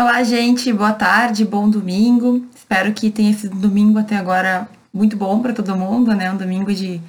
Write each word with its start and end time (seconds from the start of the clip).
Olá, 0.00 0.22
gente, 0.22 0.72
boa 0.72 0.92
tarde, 0.92 1.44
bom 1.44 1.68
domingo. 1.68 2.46
Espero 2.54 2.92
que 2.92 3.10
tenha 3.10 3.34
sido 3.34 3.56
domingo 3.56 3.98
até 3.98 4.16
agora 4.16 4.68
muito 4.94 5.16
bom 5.16 5.42
para 5.42 5.52
todo 5.52 5.74
mundo, 5.74 6.14
né? 6.14 6.30
Um 6.30 6.36
domingo 6.36 6.72
de 6.72 7.00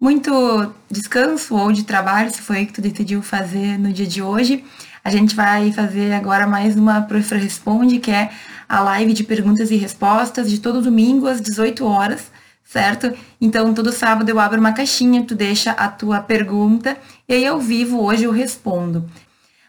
muito 0.00 0.74
descanso 0.90 1.54
ou 1.54 1.70
de 1.70 1.84
trabalho, 1.84 2.28
se 2.32 2.42
foi 2.42 2.64
o 2.64 2.66
que 2.66 2.72
tu 2.72 2.80
decidiu 2.80 3.22
fazer 3.22 3.78
no 3.78 3.92
dia 3.92 4.04
de 4.04 4.20
hoje. 4.20 4.64
A 5.04 5.10
gente 5.10 5.32
vai 5.36 5.70
fazer 5.70 6.12
agora 6.12 6.44
mais 6.44 6.74
uma 6.74 7.02
Professora 7.02 7.40
Responde, 7.40 8.00
que 8.00 8.10
é 8.10 8.32
a 8.68 8.80
live 8.80 9.12
de 9.12 9.22
perguntas 9.22 9.70
e 9.70 9.76
respostas 9.76 10.50
de 10.50 10.58
todo 10.58 10.82
domingo 10.82 11.28
às 11.28 11.40
18 11.40 11.86
horas, 11.86 12.32
certo? 12.64 13.12
Então, 13.40 13.72
todo 13.72 13.92
sábado 13.92 14.28
eu 14.28 14.40
abro 14.40 14.58
uma 14.58 14.72
caixinha, 14.72 15.22
tu 15.22 15.36
deixa 15.36 15.70
a 15.70 15.86
tua 15.86 16.18
pergunta 16.18 16.96
e 17.28 17.34
aí 17.34 17.46
ao 17.46 17.60
vivo 17.60 18.02
hoje 18.02 18.24
eu 18.24 18.32
respondo. 18.32 19.08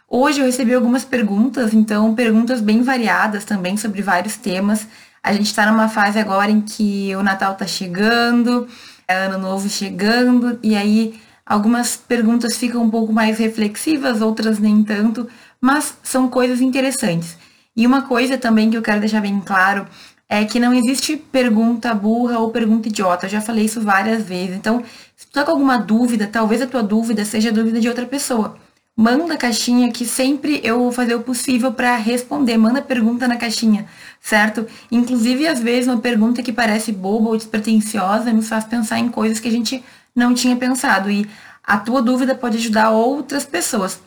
Hoje 0.08 0.40
eu 0.40 0.46
recebi 0.46 0.74
algumas 0.74 1.04
perguntas, 1.04 1.74
então 1.74 2.14
perguntas 2.14 2.62
bem 2.62 2.84
variadas 2.84 3.44
também 3.44 3.76
sobre 3.76 4.04
vários 4.04 4.38
temas. 4.38 4.88
A 5.22 5.34
gente 5.34 5.48
está 5.48 5.70
numa 5.70 5.90
fase 5.90 6.20
agora 6.20 6.52
em 6.52 6.62
que 6.62 7.16
o 7.16 7.24
Natal 7.24 7.54
está 7.54 7.66
chegando, 7.66 8.68
é 9.08 9.16
Ano 9.26 9.40
Novo 9.40 9.68
chegando, 9.68 10.60
e 10.62 10.76
aí 10.76 11.20
algumas 11.44 11.98
perguntas 11.98 12.56
ficam 12.56 12.84
um 12.84 12.90
pouco 12.90 13.12
mais 13.12 13.40
reflexivas, 13.40 14.22
outras 14.22 14.60
nem 14.60 14.84
tanto, 14.84 15.28
mas 15.60 15.98
são 16.04 16.30
coisas 16.30 16.62
interessantes. 16.62 17.36
E 17.76 17.88
uma 17.88 18.04
coisa 18.04 18.38
também 18.38 18.70
que 18.70 18.78
eu 18.78 18.84
quero 18.84 19.00
deixar 19.00 19.22
bem 19.22 19.42
claro 19.42 19.88
é 20.30 20.46
que 20.46 20.60
não 20.60 20.74
existe 20.74 21.18
pergunta 21.18 21.94
burra 21.96 22.38
ou 22.40 22.52
pergunta 22.52 22.88
idiota. 22.90 23.26
Eu 23.26 23.32
já 23.32 23.42
falei 23.42 23.66
isso 23.66 23.82
várias 23.82 24.24
vezes. 24.24 24.56
Então, 24.56 24.84
se 25.16 25.26
tu 25.28 25.34
tá 25.34 25.44
com 25.44 25.52
alguma 25.52 25.78
dúvida, 25.78 26.28
talvez 26.28 26.62
a 26.62 26.68
tua 26.68 26.84
dúvida 26.84 27.26
seja 27.26 27.50
a 27.50 27.54
dúvida 27.54 27.80
de 27.80 27.90
outra 27.90 28.06
pessoa 28.06 28.56
manda 28.96 29.34
a 29.34 29.38
caixinha 29.38 29.92
que 29.92 30.06
sempre 30.06 30.62
eu 30.64 30.80
vou 30.80 30.92
fazer 30.92 31.16
o 31.16 31.22
possível 31.22 31.74
para 31.74 31.98
responder. 31.98 32.58
Manda 32.58 32.82
pergunta 32.82 33.28
na 33.28 33.36
caixinha, 33.36 33.86
certo? 34.22 34.66
Inclusive, 34.92 35.48
às 35.48 35.60
vezes, 35.60 35.88
uma 35.88 36.00
pergunta 36.00 36.42
que 36.42 36.54
parece 36.54 36.92
boba 36.92 37.30
ou 37.30 37.38
despretensiosa 37.38 38.32
nos 38.32 38.48
faz 38.48 38.64
pensar 38.64 39.00
em 39.00 39.10
coisas 39.10 39.40
que 39.40 39.48
a 39.48 39.52
gente 39.52 39.84
não 40.16 40.34
tinha 40.34 40.56
pensado. 40.56 41.12
E 41.12 41.30
a 41.64 41.78
tua 41.78 42.02
dúvida 42.02 42.34
pode 42.34 42.58
ajudar 42.58 42.92
outras 42.92 43.46
pessoas. 43.46 44.00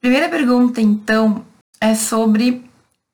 Primeira 0.00 0.28
pergunta, 0.28 0.80
então, 0.80 1.44
é 1.80 1.94
sobre 1.94 2.64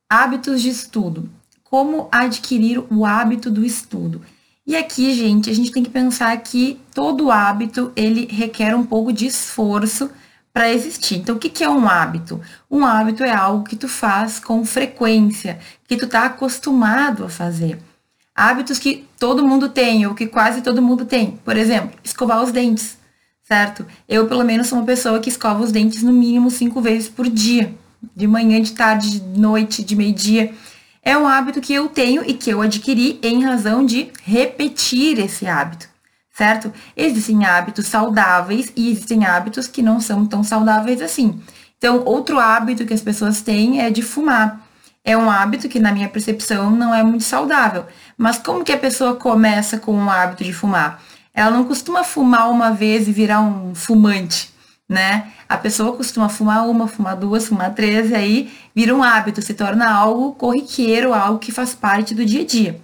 hábitos 0.09 0.61
de 0.61 0.69
estudo. 0.69 1.31
Como 1.63 2.09
adquirir 2.13 2.85
o 2.91 3.07
hábito 3.07 3.51
do 3.51 3.65
estudo? 3.65 4.21
E 4.67 4.77
aqui, 4.77 5.13
gente, 5.15 5.51
a 5.51 5.55
gente 5.55 5.73
tem 5.73 5.83
que 5.83 5.91
pensar 5.91 6.37
que 6.39 6.81
todo 6.95 7.31
hábito 7.31 7.93
ele 7.97 8.27
requer 8.31 8.75
um 8.75 8.85
pouco 8.85 9.13
de 9.13 9.27
esforço 9.27 10.11
para 10.55 10.73
existir. 10.73 11.17
Então, 11.17 11.35
o 11.35 11.39
que, 11.39 11.51
que 11.51 11.65
é 11.65 11.69
um 11.69 11.89
hábito? 11.89 12.41
Um 12.71 12.87
hábito 12.87 13.25
é 13.25 13.33
algo 13.33 13.65
que 13.65 13.75
tu 13.75 13.89
faz 13.89 14.39
com 14.39 14.65
frequência, 14.65 15.59
que 15.89 15.97
tu 15.97 16.05
está 16.05 16.27
acostumado 16.27 17.25
a 17.25 17.29
fazer. 17.29 17.81
Hábitos 18.33 18.79
que 18.79 19.05
todo 19.19 19.47
mundo 19.47 19.69
tem, 19.69 20.07
ou 20.07 20.15
que 20.15 20.29
quase 20.29 20.63
todo 20.63 20.81
mundo 20.81 21.05
tem. 21.05 21.33
Por 21.45 21.57
exemplo, 21.57 21.99
escovar 22.05 22.41
os 22.41 22.53
dentes, 22.53 22.97
certo? 23.43 23.85
Eu, 24.09 24.29
pelo 24.29 24.45
menos, 24.45 24.69
sou 24.69 24.79
uma 24.79 24.87
pessoa 24.87 25.19
que 25.19 25.29
escova 25.29 25.61
os 25.61 25.73
dentes 25.73 26.05
no 26.05 26.13
mínimo 26.13 26.49
cinco 26.53 26.81
vezes 26.81 27.09
por 27.09 27.29
dia. 27.29 27.75
De 28.15 28.29
manhã, 28.29 28.61
de 28.63 28.73
tarde, 28.73 29.19
de 29.19 29.41
noite, 29.41 29.83
de 29.83 29.97
meio-dia. 29.97 30.55
É 31.03 31.19
um 31.19 31.27
hábito 31.27 31.61
que 31.61 31.75
eu 31.75 31.89
tenho 31.89 32.23
e 32.25 32.33
que 32.33 32.51
eu 32.51 32.63
adquiri 32.63 33.19
em 33.25 33.43
razão 33.43 33.85
de 33.85 34.13
repetir 34.23 35.19
esse 35.19 35.47
hábito 35.47 35.94
certo? 36.35 36.73
Existem 36.97 37.47
hábitos 37.47 37.87
saudáveis 37.87 38.73
e 38.77 38.91
existem 38.91 39.25
hábitos 39.25 39.69
que 39.69 39.81
não 39.81 40.01
são 40.01 40.27
tão 40.27 40.43
saudáveis 40.43 41.01
assim. 41.01 41.41
Então, 41.79 42.03
outro 42.05 42.39
hábito 42.41 42.85
que 42.85 42.93
as 42.93 43.01
pessoas 43.01 43.41
têm 43.41 43.81
é 43.81 43.91
de 43.91 44.03
fumar. 44.03 44.61
É 45.05 45.17
um 45.17 45.31
hábito 45.31 45.69
que, 45.69 45.79
na 45.79 45.93
minha 45.93 46.09
percepção, 46.09 46.71
não 46.71 46.95
é 46.95 47.03
muito 47.03 47.25
saudável. 47.25 47.87
Mas 48.17 48.39
como 48.39 48.65
que 48.65 48.73
a 48.73 48.79
pessoa 48.79 49.15
começa 49.15 49.79
com 49.79 49.95
o 50.05 50.11
hábito 50.11 50.43
de 50.43 50.53
fumar? 50.53 51.01
Ela 51.33 51.51
não 51.51 51.65
costuma 51.65 52.03
fumar 52.03 52.51
uma 52.51 52.73
vez 52.73 53.07
e 53.07 53.13
virar 53.13 53.41
um 53.41 53.75
fumante, 53.75 54.51
né? 54.89 55.31
A 55.49 55.57
pessoa 55.57 55.97
costuma 55.97 56.29
fumar 56.29 56.67
uma, 56.67 56.89
fumar 56.89 57.17
duas, 57.17 57.47
fumar 57.47 57.75
três, 57.75 58.11
e 58.11 58.15
aí 58.15 58.53
vira 58.75 58.95
um 58.95 59.03
hábito, 59.03 59.43
se 59.43 59.53
torna 59.53 59.93
algo 59.93 60.33
corriqueiro, 60.33 61.13
algo 61.13 61.39
que 61.39 61.53
faz 61.53 61.75
parte 61.75 62.15
do 62.15 62.25
dia 62.25 62.41
a 62.41 62.47
dia 62.47 62.81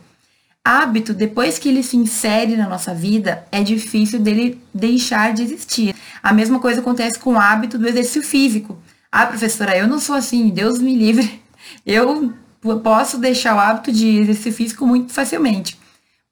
hábito, 0.65 1.15
depois 1.15 1.59
que 1.59 1.69
ele 1.69 1.83
se 1.83 1.97
insere 1.97 2.57
na 2.57 2.69
nossa 2.69 2.95
vida, 2.95 3.45
é 3.51 3.63
difícil 3.63 4.21
dele 4.21 4.63
deixar 4.73 5.33
de 5.33 5.43
existir. 5.43 5.95
A 6.23 6.33
mesma 6.33 6.61
coisa 6.61 6.81
acontece 6.81 7.19
com 7.19 7.35
o 7.35 7.39
hábito 7.39 7.79
do 7.79 7.89
exercício 7.89 8.23
físico. 8.23 8.79
Ah, 9.11 9.27
professora, 9.27 9.77
eu 9.77 9.89
não 9.89 9.99
sou 9.99 10.15
assim, 10.15 10.51
Deus 10.51 10.79
me 10.79 10.95
livre. 10.95 11.41
Eu 11.87 12.35
posso 12.83 13.17
deixar 13.19 13.55
o 13.55 13.59
hábito 13.59 13.93
de 13.93 14.19
exercício 14.19 14.53
físico 14.53 14.87
muito 14.87 15.13
facilmente. 15.13 15.79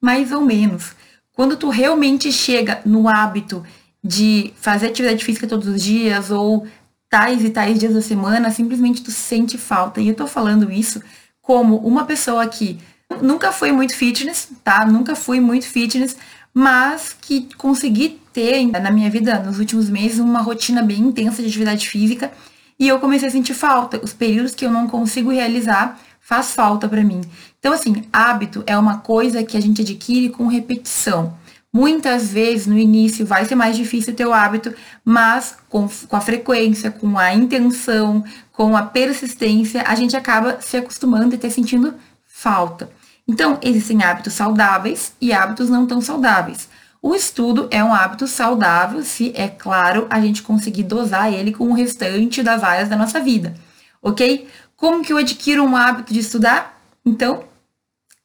Mais 0.01 0.33
ou 0.33 0.41
menos. 0.41 0.93
Quando 1.33 1.57
tu 1.57 1.71
realmente 1.71 2.33
chega 2.33 2.81
no 2.85 3.09
hábito 3.09 3.65
de 4.03 4.53
fazer 4.61 4.89
atividade 4.89 5.25
física 5.25 5.47
todos 5.47 5.69
os 5.69 5.83
dias 5.83 6.31
ou 6.31 6.67
tais 7.09 7.45
e 7.45 7.51
tais 7.51 7.79
dias 7.79 7.95
da 7.95 8.03
semana, 8.03 8.51
simplesmente 8.51 9.03
tu 9.03 9.11
sente 9.11 9.57
falta. 9.57 10.01
E 10.01 10.09
eu 10.09 10.15
tô 10.15 10.27
falando 10.27 10.71
isso 10.71 11.01
como 11.41 11.77
uma 11.77 12.05
pessoa 12.05 12.47
que 12.47 12.79
Nunca 13.23 13.51
fui 13.51 13.73
muito 13.73 13.95
fitness, 13.95 14.51
tá? 14.63 14.85
Nunca 14.87 15.17
fui 15.17 15.41
muito 15.41 15.67
fitness, 15.67 16.17
mas 16.53 17.17
que 17.21 17.49
consegui 17.57 18.21
ter 18.33 18.67
na 18.67 18.91
minha 18.91 19.11
vida 19.11 19.39
nos 19.41 19.59
últimos 19.59 19.89
meses 19.89 20.19
uma 20.19 20.41
rotina 20.41 20.83
bem 20.83 21.01
intensa 21.01 21.43
de 21.43 21.49
atividade 21.49 21.89
física 21.89 22.31
e 22.79 22.87
eu 22.87 23.01
comecei 23.01 23.29
a 23.29 23.31
sentir 23.31 23.55
falta. 23.55 23.99
Os 24.03 24.13
períodos 24.13 24.55
que 24.55 24.65
eu 24.65 24.71
não 24.71 24.87
consigo 24.87 25.31
realizar 25.31 25.99
faz 26.21 26.53
falta 26.53 26.87
para 26.89 27.03
mim. 27.03 27.23
Então 27.59 27.73
assim, 27.73 28.05
hábito 28.13 28.63
é 28.67 28.77
uma 28.77 28.99
coisa 28.99 29.43
que 29.43 29.57
a 29.57 29.61
gente 29.61 29.83
adquire 29.83 30.29
com 30.29 30.47
repetição. 30.47 31.37
Muitas 31.73 32.31
vezes 32.31 32.67
no 32.67 32.79
início 32.79 33.27
vai 33.27 33.45
ser 33.47 33.55
mais 33.55 33.77
difícil 33.77 34.15
ter 34.15 34.27
o 34.27 34.33
hábito, 34.33 34.75
mas 35.05 35.57
com, 35.69 35.89
com 36.09 36.17
a 36.17 36.21
frequência, 36.21 36.91
com 36.91 37.19
a 37.19 37.35
intenção, 37.35 38.23
com 38.53 38.77
a 38.77 38.83
persistência, 38.83 39.83
a 39.87 39.95
gente 39.95 40.17
acaba 40.17 40.61
se 40.61 40.77
acostumando 40.77 41.35
e 41.35 41.37
até 41.37 41.51
sentindo 41.51 41.95
falta. 42.27 42.98
Então, 43.29 43.59
existem 43.63 44.03
hábitos 44.03 44.33
saudáveis 44.33 45.13
e 45.21 45.35
hábitos 45.35 45.69
não 45.69 45.87
tão 45.87 46.01
saudáveis. 46.01 46.69
O 47.01 47.15
estudo 47.15 47.69
é 47.71 47.85
um 47.85 47.93
hábito 47.93 48.27
saudável 48.27 49.05
se, 49.05 49.33
é 49.37 49.47
claro, 49.47 50.07
a 50.09 50.21
gente 50.21 50.43
conseguir 50.43 50.85
dosar 50.85 51.33
ele 51.33 51.53
com 51.53 51.69
o 51.69 51.75
restante 51.75 52.43
das 52.43 52.65
áreas 52.65 52.89
da 52.89 52.97
nossa 52.97 53.21
vida, 53.21 53.55
ok? 54.03 54.49
Como 54.75 55.05
que 55.05 55.13
eu 55.13 55.19
adquiro 55.19 55.63
um 55.63 55.77
hábito 55.77 56.13
de 56.13 56.21
estudar? 56.21 56.81
Então, 57.05 57.45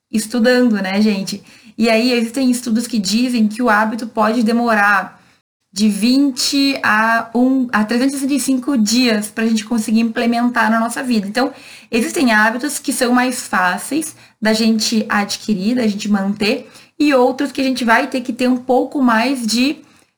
estudando, 0.10 0.82
né, 0.82 1.02
gente? 1.02 1.44
E 1.78 1.90
aí 1.90 2.12
existem 2.12 2.50
estudos 2.50 2.88
que 2.88 2.98
dizem 2.98 3.48
que 3.48 3.62
o 3.62 3.70
hábito 3.70 4.08
pode 4.08 4.42
demorar 4.42 5.23
de 5.74 5.90
20 5.90 6.80
a, 6.84 7.32
1, 7.34 7.70
a 7.74 7.84
365 7.84 8.78
dias 8.78 9.32
para 9.32 9.44
a 9.44 9.48
gente 9.48 9.66
conseguir 9.66 10.02
implementar 10.02 10.70
na 10.70 10.80
nossa 10.80 11.02
vida. 11.02 11.28
Então, 11.28 11.52
existem 11.90 12.32
hábitos 12.32 12.78
que 12.78 12.94
são 12.94 13.12
mais 13.12 13.48
fáceis 13.48 14.16
da 14.40 14.54
gente 14.54 15.04
adquirir, 15.10 15.78
da 15.78 15.88
gente 15.88 16.08
manter, 16.08 16.70
e 17.00 17.12
outros 17.16 17.52
que 17.52 17.60
a 17.60 17.64
gente 17.64 17.84
vai 17.84 18.06
ter 18.06 18.22
que 18.22 18.32
ter 18.32 18.48
um 18.48 18.58
pouco 18.58 19.02
mais 19.02 19.48
de 19.48 19.78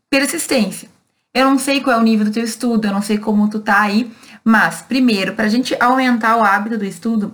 persistência. 0.09 0.89
Eu 1.33 1.49
não 1.49 1.57
sei 1.57 1.79
qual 1.79 1.95
é 1.95 1.99
o 1.99 2.03
nível 2.03 2.25
do 2.25 2.31
teu 2.31 2.43
estudo, 2.43 2.87
eu 2.87 2.93
não 2.93 3.01
sei 3.01 3.17
como 3.17 3.49
tu 3.49 3.61
tá 3.61 3.79
aí, 3.79 4.11
mas, 4.43 4.81
primeiro, 4.81 5.35
para 5.35 5.45
a 5.45 5.49
gente 5.49 5.73
aumentar 5.79 6.35
o 6.35 6.43
hábito 6.43 6.77
do 6.77 6.85
estudo, 6.85 7.33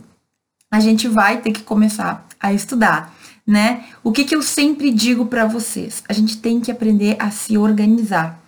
a 0.69 0.79
gente 0.79 1.07
vai 1.07 1.37
ter 1.37 1.51
que 1.51 1.63
começar 1.63 2.23
a 2.39 2.53
estudar 2.53 3.11
né? 3.45 3.85
O 4.03 4.11
que, 4.11 4.23
que 4.23 4.35
eu 4.35 4.41
sempre 4.41 4.91
digo 4.91 5.25
para 5.25 5.45
vocês? 5.45 6.03
A 6.07 6.13
gente 6.13 6.37
tem 6.37 6.59
que 6.59 6.71
aprender 6.71 7.15
a 7.19 7.31
se 7.31 7.57
organizar. 7.57 8.39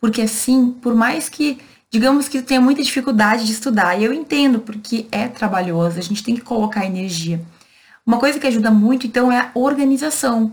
Porque 0.00 0.22
assim, 0.22 0.70
por 0.70 0.94
mais 0.94 1.28
que, 1.28 1.58
digamos 1.90 2.28
que 2.28 2.42
tenha 2.42 2.60
muita 2.60 2.82
dificuldade 2.82 3.44
de 3.46 3.52
estudar, 3.52 3.98
e 4.00 4.04
eu 4.04 4.12
entendo 4.12 4.60
porque 4.60 5.06
é 5.10 5.28
trabalhoso, 5.28 5.98
a 5.98 6.02
gente 6.02 6.22
tem 6.22 6.34
que 6.34 6.40
colocar 6.40 6.86
energia. 6.86 7.40
Uma 8.06 8.18
coisa 8.18 8.38
que 8.38 8.46
ajuda 8.46 8.70
muito, 8.70 9.06
então, 9.06 9.30
é 9.30 9.38
a 9.38 9.50
organização. 9.54 10.50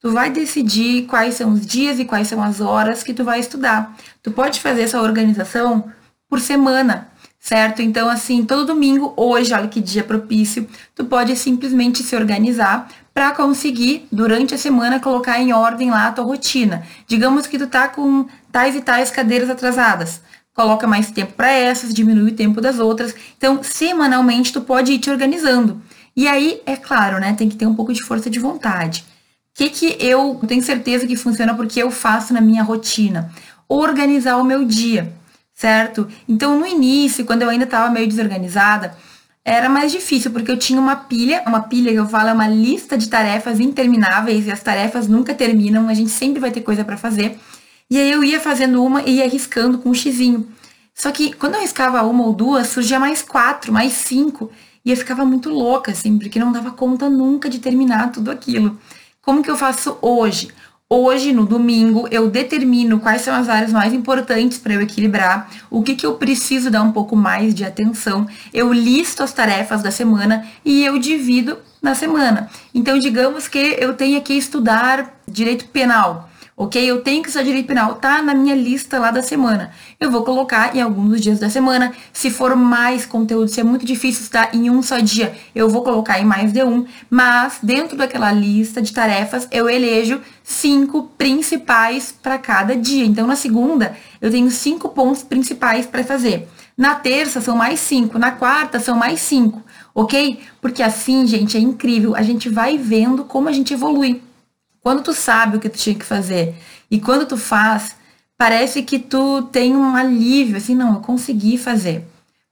Tu 0.00 0.10
vai 0.12 0.30
decidir 0.30 1.06
quais 1.06 1.34
são 1.34 1.52
os 1.52 1.64
dias 1.64 1.98
e 1.98 2.04
quais 2.04 2.28
são 2.28 2.42
as 2.42 2.60
horas 2.60 3.02
que 3.02 3.14
tu 3.14 3.24
vai 3.24 3.40
estudar. 3.40 3.96
Tu 4.22 4.30
pode 4.30 4.60
fazer 4.60 4.82
essa 4.82 5.00
organização 5.00 5.90
por 6.28 6.40
semana, 6.40 7.10
certo? 7.38 7.82
Então, 7.82 8.08
assim, 8.08 8.44
todo 8.44 8.66
domingo, 8.66 9.12
hoje, 9.16 9.52
olha 9.52 9.68
que 9.68 9.80
dia 9.80 10.04
propício, 10.04 10.68
tu 10.94 11.04
pode 11.04 11.34
simplesmente 11.36 12.02
se 12.02 12.14
organizar 12.14 12.88
para 13.12 13.32
conseguir, 13.32 14.06
durante 14.10 14.54
a 14.54 14.58
semana, 14.58 15.00
colocar 15.00 15.40
em 15.40 15.52
ordem 15.52 15.90
lá 15.90 16.06
a 16.06 16.12
tua 16.12 16.24
rotina. 16.24 16.84
Digamos 17.06 17.46
que 17.46 17.58
tu 17.58 17.66
tá 17.66 17.88
com 17.88 18.26
tais 18.52 18.74
e 18.76 18.80
tais 18.80 19.10
cadeiras 19.10 19.50
atrasadas. 19.50 20.20
Coloca 20.54 20.86
mais 20.86 21.10
tempo 21.10 21.32
para 21.32 21.50
essas, 21.50 21.92
diminui 21.92 22.30
o 22.30 22.34
tempo 22.34 22.60
das 22.60 22.78
outras. 22.78 23.14
Então, 23.36 23.62
semanalmente, 23.62 24.52
tu 24.52 24.60
pode 24.60 24.92
ir 24.92 24.98
te 24.98 25.10
organizando. 25.10 25.80
E 26.16 26.28
aí, 26.28 26.60
é 26.66 26.76
claro, 26.76 27.18
né? 27.18 27.34
Tem 27.34 27.48
que 27.48 27.56
ter 27.56 27.66
um 27.66 27.74
pouco 27.74 27.92
de 27.92 28.02
força 28.02 28.28
de 28.28 28.38
vontade. 28.38 29.04
O 29.54 29.58
que, 29.58 29.70
que 29.70 29.96
eu 29.98 30.40
tenho 30.46 30.62
certeza 30.62 31.06
que 31.06 31.16
funciona 31.16 31.54
porque 31.54 31.82
eu 31.82 31.90
faço 31.90 32.32
na 32.32 32.40
minha 32.40 32.62
rotina? 32.62 33.30
Organizar 33.68 34.36
o 34.36 34.44
meu 34.44 34.64
dia, 34.64 35.12
certo? 35.54 36.08
Então, 36.28 36.58
no 36.58 36.66
início, 36.66 37.24
quando 37.24 37.42
eu 37.42 37.48
ainda 37.48 37.64
estava 37.64 37.90
meio 37.90 38.08
desorganizada, 38.08 38.96
era 39.44 39.68
mais 39.68 39.90
difícil, 39.90 40.30
porque 40.30 40.50
eu 40.50 40.58
tinha 40.58 40.80
uma 40.80 40.96
pilha, 40.96 41.42
uma 41.46 41.60
pilha 41.62 41.90
que 41.90 41.98
eu 41.98 42.08
falo 42.08 42.28
é 42.28 42.32
uma 42.32 42.48
lista 42.48 42.96
de 42.96 43.08
tarefas 43.08 43.58
intermináveis 43.58 44.46
e 44.46 44.50
as 44.50 44.62
tarefas 44.62 45.08
nunca 45.08 45.34
terminam, 45.34 45.88
a 45.88 45.94
gente 45.94 46.10
sempre 46.10 46.40
vai 46.40 46.50
ter 46.50 46.60
coisa 46.60 46.84
para 46.84 46.96
fazer. 46.96 47.38
E 47.90 47.98
aí 47.98 48.10
eu 48.10 48.22
ia 48.22 48.38
fazendo 48.38 48.84
uma 48.84 49.02
e 49.02 49.16
ia 49.16 49.28
riscando 49.28 49.78
com 49.78 49.90
um 49.90 49.94
xizinho. 49.94 50.46
Só 50.94 51.10
que 51.10 51.32
quando 51.32 51.54
eu 51.54 51.60
riscava 51.60 52.02
uma 52.02 52.24
ou 52.24 52.32
duas, 52.32 52.68
surgia 52.68 53.00
mais 53.00 53.22
quatro, 53.22 53.72
mais 53.72 53.92
cinco. 53.94 54.50
E 54.84 54.90
eu 54.90 54.96
ficava 54.96 55.24
muito 55.24 55.50
louca, 55.50 55.90
assim, 55.92 56.18
porque 56.18 56.38
não 56.38 56.52
dava 56.52 56.70
conta 56.70 57.08
nunca 57.08 57.48
de 57.48 57.58
terminar 57.58 58.12
tudo 58.12 58.30
aquilo. 58.30 58.78
Como 59.20 59.42
que 59.42 59.50
eu 59.50 59.56
faço 59.56 59.98
hoje? 60.00 60.48
Hoje, 60.92 61.32
no 61.32 61.46
domingo, 61.46 62.08
eu 62.10 62.28
determino 62.28 62.98
quais 62.98 63.22
são 63.22 63.32
as 63.32 63.48
áreas 63.48 63.72
mais 63.72 63.92
importantes 63.92 64.58
para 64.58 64.74
eu 64.74 64.82
equilibrar, 64.82 65.48
o 65.70 65.84
que, 65.84 65.94
que 65.94 66.04
eu 66.04 66.14
preciso 66.14 66.68
dar 66.68 66.82
um 66.82 66.90
pouco 66.90 67.14
mais 67.14 67.54
de 67.54 67.64
atenção. 67.64 68.26
Eu 68.52 68.72
listo 68.72 69.22
as 69.22 69.32
tarefas 69.32 69.84
da 69.84 69.92
semana 69.92 70.44
e 70.64 70.84
eu 70.84 70.98
divido 70.98 71.58
na 71.80 71.94
semana. 71.94 72.50
Então, 72.74 72.98
digamos 72.98 73.46
que 73.46 73.76
eu 73.78 73.94
tenha 73.94 74.20
que 74.20 74.32
estudar 74.32 75.14
direito 75.28 75.66
penal 75.66 76.28
ok? 76.60 76.84
Eu 76.84 77.00
tenho 77.00 77.22
que 77.22 77.28
estudar 77.30 77.42
direito 77.42 77.66
penal, 77.66 77.94
tá 77.94 78.20
na 78.20 78.34
minha 78.34 78.54
lista 78.54 78.98
lá 78.98 79.10
da 79.10 79.22
semana. 79.22 79.70
Eu 79.98 80.10
vou 80.10 80.22
colocar 80.24 80.76
em 80.76 80.82
alguns 80.82 81.08
dos 81.08 81.20
dias 81.22 81.38
da 81.38 81.48
semana. 81.48 81.90
Se 82.12 82.30
for 82.30 82.54
mais 82.54 83.06
conteúdo, 83.06 83.48
se 83.48 83.60
é 83.60 83.64
muito 83.64 83.86
difícil 83.86 84.24
estudar 84.24 84.54
em 84.54 84.68
um 84.68 84.82
só 84.82 84.98
dia, 84.98 85.34
eu 85.54 85.70
vou 85.70 85.82
colocar 85.82 86.20
em 86.20 86.24
mais 86.26 86.52
de 86.52 86.62
um. 86.62 86.84
Mas 87.08 87.60
dentro 87.62 87.96
daquela 87.96 88.30
lista 88.30 88.82
de 88.82 88.92
tarefas, 88.92 89.48
eu 89.50 89.70
elejo 89.70 90.20
cinco 90.44 91.04
principais 91.16 92.12
para 92.12 92.36
cada 92.36 92.76
dia. 92.76 93.06
Então, 93.06 93.26
na 93.26 93.36
segunda, 93.36 93.96
eu 94.20 94.30
tenho 94.30 94.50
cinco 94.50 94.90
pontos 94.90 95.22
principais 95.22 95.86
para 95.86 96.04
fazer. 96.04 96.46
Na 96.76 96.94
terça 96.94 97.40
são 97.40 97.56
mais 97.56 97.80
cinco, 97.80 98.18
na 98.18 98.32
quarta 98.32 98.78
são 98.78 98.98
mais 98.98 99.20
cinco, 99.20 99.62
ok? 99.94 100.38
Porque 100.60 100.82
assim, 100.82 101.26
gente, 101.26 101.56
é 101.56 101.60
incrível. 101.60 102.14
A 102.14 102.20
gente 102.20 102.50
vai 102.50 102.76
vendo 102.76 103.24
como 103.24 103.48
a 103.48 103.52
gente 103.52 103.72
evolui. 103.72 104.20
Quando 104.82 105.02
tu 105.02 105.12
sabe 105.12 105.56
o 105.56 105.60
que 105.60 105.68
tu 105.68 105.78
tinha 105.78 105.94
que 105.94 106.04
fazer 106.04 106.54
e 106.90 107.00
quando 107.00 107.26
tu 107.26 107.36
faz, 107.36 107.96
parece 108.36 108.82
que 108.82 108.98
tu 108.98 109.42
tem 109.42 109.76
um 109.76 109.94
alívio, 109.94 110.56
assim, 110.56 110.74
não, 110.74 110.94
eu 110.94 111.00
consegui 111.00 111.58
fazer. 111.58 112.06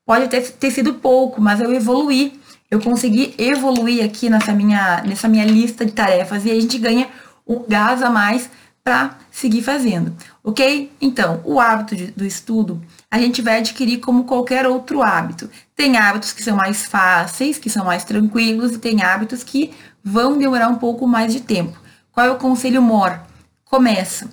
Pode 0.04 0.28
ter, 0.28 0.42
ter 0.52 0.70
sido 0.70 0.94
pouco, 0.94 1.40
mas 1.40 1.60
eu 1.60 1.72
evoluí. 1.72 2.38
Eu 2.70 2.80
consegui 2.80 3.34
evoluir 3.38 4.04
aqui 4.04 4.28
nessa 4.28 4.52
minha, 4.52 5.02
nessa 5.02 5.26
minha 5.26 5.44
lista 5.44 5.86
de 5.86 5.92
tarefas 5.92 6.44
e 6.44 6.50
a 6.50 6.54
gente 6.54 6.78
ganha 6.78 7.08
um 7.46 7.64
gás 7.66 8.02
a 8.02 8.10
mais 8.10 8.50
para 8.84 9.18
seguir 9.30 9.62
fazendo, 9.62 10.14
ok? 10.42 10.90
Então, 11.00 11.40
o 11.44 11.60
hábito 11.60 11.94
de, 11.94 12.06
do 12.08 12.24
estudo 12.24 12.82
a 13.10 13.18
gente 13.18 13.40
vai 13.40 13.58
adquirir 13.58 13.98
como 13.98 14.24
qualquer 14.24 14.66
outro 14.66 15.02
hábito. 15.02 15.48
Tem 15.74 15.96
hábitos 15.96 16.32
que 16.32 16.42
são 16.42 16.56
mais 16.56 16.86
fáceis, 16.86 17.58
que 17.58 17.70
são 17.70 17.84
mais 17.84 18.04
tranquilos, 18.04 18.72
e 18.72 18.78
tem 18.78 19.02
hábitos 19.02 19.42
que 19.44 19.72
vão 20.02 20.36
demorar 20.38 20.68
um 20.68 20.76
pouco 20.76 21.06
mais 21.06 21.32
de 21.32 21.40
tempo. 21.40 21.78
Qual 22.18 22.26
é 22.26 22.30
o 22.32 22.36
conselho 22.36 22.82
mor? 22.82 23.16
Começa. 23.64 24.28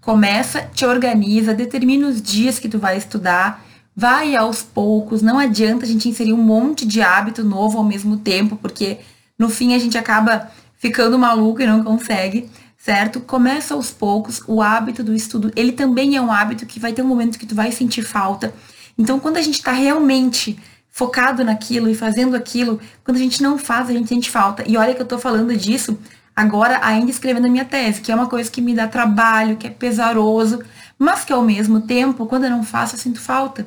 Começa, 0.00 0.70
te 0.72 0.86
organiza, 0.86 1.52
determina 1.52 2.06
os 2.06 2.22
dias 2.22 2.60
que 2.60 2.68
tu 2.68 2.78
vai 2.78 2.96
estudar, 2.96 3.60
vai 3.96 4.36
aos 4.36 4.62
poucos, 4.62 5.20
não 5.20 5.36
adianta 5.36 5.84
a 5.84 5.88
gente 5.88 6.08
inserir 6.08 6.32
um 6.32 6.40
monte 6.40 6.86
de 6.86 7.02
hábito 7.02 7.42
novo 7.42 7.76
ao 7.76 7.82
mesmo 7.82 8.18
tempo, 8.18 8.54
porque 8.54 8.98
no 9.36 9.48
fim 9.48 9.74
a 9.74 9.80
gente 9.80 9.98
acaba 9.98 10.48
ficando 10.76 11.18
maluco 11.18 11.60
e 11.60 11.66
não 11.66 11.82
consegue, 11.82 12.48
certo? 12.78 13.18
Começa 13.18 13.74
aos 13.74 13.90
poucos, 13.90 14.40
o 14.46 14.62
hábito 14.62 15.02
do 15.02 15.12
estudo, 15.12 15.50
ele 15.56 15.72
também 15.72 16.14
é 16.14 16.22
um 16.22 16.30
hábito 16.30 16.64
que 16.64 16.78
vai 16.78 16.92
ter 16.92 17.02
um 17.02 17.08
momento 17.08 17.36
que 17.36 17.46
tu 17.46 17.54
vai 17.56 17.72
sentir 17.72 18.04
falta. 18.04 18.54
Então, 18.96 19.18
quando 19.18 19.38
a 19.38 19.42
gente 19.42 19.56
está 19.56 19.72
realmente 19.72 20.56
focado 20.88 21.42
naquilo 21.42 21.88
e 21.88 21.96
fazendo 21.96 22.36
aquilo, 22.36 22.78
quando 23.02 23.16
a 23.16 23.20
gente 23.20 23.42
não 23.42 23.58
faz, 23.58 23.90
a 23.90 23.92
gente 23.92 24.08
sente 24.08 24.30
falta. 24.30 24.62
E 24.68 24.76
olha 24.76 24.94
que 24.94 25.02
eu 25.02 25.06
tô 25.06 25.18
falando 25.18 25.56
disso 25.56 25.98
agora 26.34 26.80
ainda 26.82 27.10
escrevendo 27.10 27.46
a 27.46 27.50
minha 27.50 27.64
tese, 27.64 28.00
que 28.00 28.10
é 28.10 28.14
uma 28.14 28.28
coisa 28.28 28.50
que 28.50 28.60
me 28.60 28.74
dá 28.74 28.88
trabalho, 28.88 29.56
que 29.56 29.66
é 29.66 29.70
pesaroso, 29.70 30.62
mas 30.98 31.24
que 31.24 31.32
ao 31.32 31.42
mesmo 31.42 31.80
tempo, 31.80 32.26
quando 32.26 32.44
eu 32.44 32.50
não 32.50 32.62
faço, 32.62 32.94
eu 32.94 32.98
sinto 32.98 33.20
falta. 33.20 33.66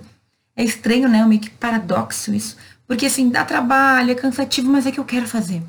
É 0.56 0.64
estranho, 0.64 1.08
né? 1.08 1.20
É 1.20 1.26
meio 1.26 1.42
que 1.42 1.50
paradoxo 1.50 2.34
isso. 2.34 2.58
Porque 2.88 3.06
assim, 3.06 3.30
dá 3.30 3.44
trabalho, 3.46 4.12
é 4.12 4.16
cansativo, 4.16 4.72
mas 4.72 4.86
é 4.86 4.92
que 4.92 5.00
eu 5.00 5.06
quero 5.06 5.28
fazer. 5.28 5.62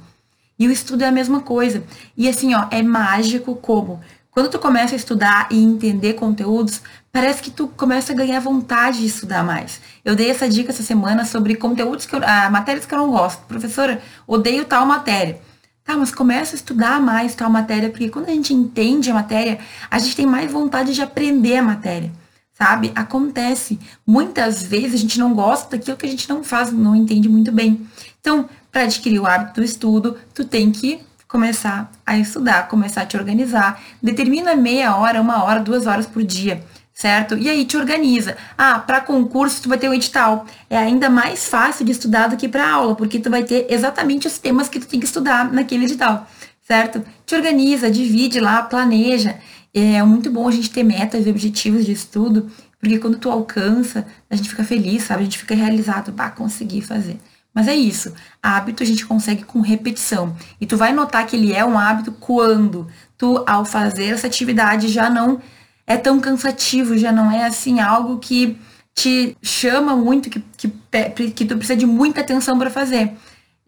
E 0.59 0.67
o 0.67 0.73
estudo 0.73 1.03
é 1.03 1.09
a 1.09 1.13
mesma 1.13 1.41
coisa. 1.41 1.83
E 2.17 2.29
assim, 2.29 2.55
ó, 2.55 2.67
é 2.71 2.83
mágico 2.83 3.55
como 3.57 4.01
quando 4.39 4.51
tu 4.51 4.59
começa 4.61 4.95
a 4.95 4.97
estudar 4.97 5.49
e 5.51 5.61
entender 5.61 6.15
conteúdos, 6.15 6.81
parece 7.11 7.43
que 7.43 7.51
tu 7.51 7.67
começa 7.67 8.13
a 8.13 8.15
ganhar 8.15 8.39
vontade 8.39 9.01
de 9.01 9.07
estudar 9.07 9.43
mais. 9.43 9.81
Eu 10.05 10.15
dei 10.15 10.31
essa 10.31 10.49
dica 10.49 10.71
essa 10.71 10.85
semana 10.85 11.25
sobre 11.25 11.57
conteúdos 11.57 12.07
que 12.07 12.15
eu, 12.15 12.21
ah, 12.23 12.49
matérias 12.49 12.87
que 12.87 12.95
eu 12.95 12.99
não 12.99 13.11
gosto. 13.11 13.43
Professora, 13.47 14.01
odeio 14.29 14.65
tal 14.65 14.87
matéria. 14.87 15.41
Tá, 15.89 15.97
mas 15.97 16.13
começa 16.13 16.55
a 16.55 16.59
estudar 16.59 17.01
mais 17.01 17.35
tal 17.35 17.49
matéria, 17.49 17.89
porque 17.89 18.11
quando 18.11 18.29
a 18.29 18.33
gente 18.33 18.53
entende 18.53 19.11
a 19.11 19.15
matéria, 19.15 19.59
a 19.91 19.99
gente 19.99 20.15
tem 20.15 20.27
mais 20.27 20.53
vontade 20.53 20.93
de 20.93 21.01
aprender 21.01 21.57
a 21.57 21.63
matéria, 21.63 22.13
sabe? 22.53 22.93
Acontece. 22.95 23.81
Muitas 24.07 24.63
vezes 24.63 24.93
a 24.93 24.97
gente 24.99 25.19
não 25.19 25.33
gosta 25.33 25.79
daquilo 25.79 25.97
que 25.97 26.05
a 26.05 26.11
gente 26.11 26.29
não 26.29 26.45
faz, 26.45 26.71
não 26.71 26.95
entende 26.95 27.27
muito 27.27 27.51
bem. 27.51 27.89
Então, 28.21 28.51
para 28.71 28.83
adquirir 28.83 29.19
o 29.19 29.25
hábito 29.25 29.63
do 29.63 29.65
estudo, 29.65 30.19
tu 30.35 30.45
tem 30.45 30.71
que 30.71 31.01
começar 31.27 31.91
a 32.05 32.19
estudar, 32.19 32.69
começar 32.69 33.01
a 33.01 33.07
te 33.07 33.17
organizar. 33.17 33.81
Determina 34.03 34.55
meia 34.55 34.95
hora, 34.95 35.23
uma 35.23 35.43
hora, 35.43 35.61
duas 35.61 35.87
horas 35.87 36.05
por 36.05 36.23
dia 36.23 36.63
certo? 36.99 37.39
E 37.39 37.49
aí 37.49 37.65
te 37.65 37.77
organiza. 37.77 38.37
Ah, 38.57 38.81
para 38.81 39.01
concurso 39.01 39.63
tu 39.63 39.69
vai 39.69 39.79
ter 39.79 39.89
um 39.89 39.95
edital. 39.95 40.45
É 40.69 40.77
ainda 40.77 41.09
mais 41.09 41.47
fácil 41.47 41.85
de 41.85 41.93
estudar 41.93 42.27
do 42.27 42.37
que 42.37 42.49
para 42.49 42.69
aula, 42.69 42.97
porque 42.97 43.21
tu 43.21 43.31
vai 43.31 43.45
ter 43.45 43.67
exatamente 43.71 44.27
os 44.27 44.37
temas 44.37 44.69
que 44.69 44.81
tu 44.81 44.89
tem 44.89 44.99
que 44.99 45.07
estudar 45.07 45.53
naquele 45.53 45.85
edital, 45.85 46.27
certo? 46.61 47.05
Te 47.25 47.37
organiza, 47.37 47.89
divide 47.89 48.41
lá, 48.41 48.63
planeja. 48.63 49.37
É 49.73 50.03
muito 50.03 50.29
bom 50.29 50.49
a 50.49 50.51
gente 50.51 50.71
ter 50.71 50.83
metas 50.83 51.25
e 51.25 51.31
objetivos 51.31 51.87
de 51.87 51.93
estudo, 51.93 52.51
porque 52.81 52.99
quando 52.99 53.17
tu 53.17 53.31
alcança, 53.31 54.05
a 54.29 54.35
gente 54.35 54.49
fica 54.49 54.65
feliz, 54.65 55.05
sabe? 55.05 55.21
A 55.21 55.25
gente 55.25 55.39
fica 55.39 55.55
realizado, 55.55 56.13
para 56.13 56.31
conseguir 56.31 56.83
fazer. 56.83 57.17
Mas 57.55 57.69
é 57.69 57.77
isso. 57.77 58.13
Hábito 58.43 58.83
a 58.83 58.87
gente 58.87 59.07
consegue 59.07 59.45
com 59.45 59.61
repetição. 59.61 60.37
E 60.61 60.67
tu 60.67 60.77
vai 60.77 60.93
notar 60.93 61.25
que 61.27 61.37
ele 61.37 61.53
é 61.53 61.65
um 61.65 61.79
hábito 61.79 62.11
quando 62.11 62.89
tu, 63.17 63.45
ao 63.47 63.65
fazer 63.65 64.07
essa 64.07 64.27
atividade, 64.27 64.89
já 64.89 65.09
não 65.09 65.41
é 65.89 65.97
tão 65.97 66.21
cansativo, 66.21 66.99
já 66.99 67.11
não 67.11 67.33
é 67.33 67.47
assim 67.47 67.81
algo 67.81 68.19
que 68.19 68.59
te 68.95 69.35
chama 69.43 69.97
muito, 69.97 70.29
que, 70.29 70.45
que, 70.59 71.31
que 71.31 71.45
tu 71.47 71.57
precisa 71.57 71.79
de 71.79 71.87
muita 71.87 72.21
atenção 72.21 72.59
para 72.59 72.69
fazer. 72.69 73.13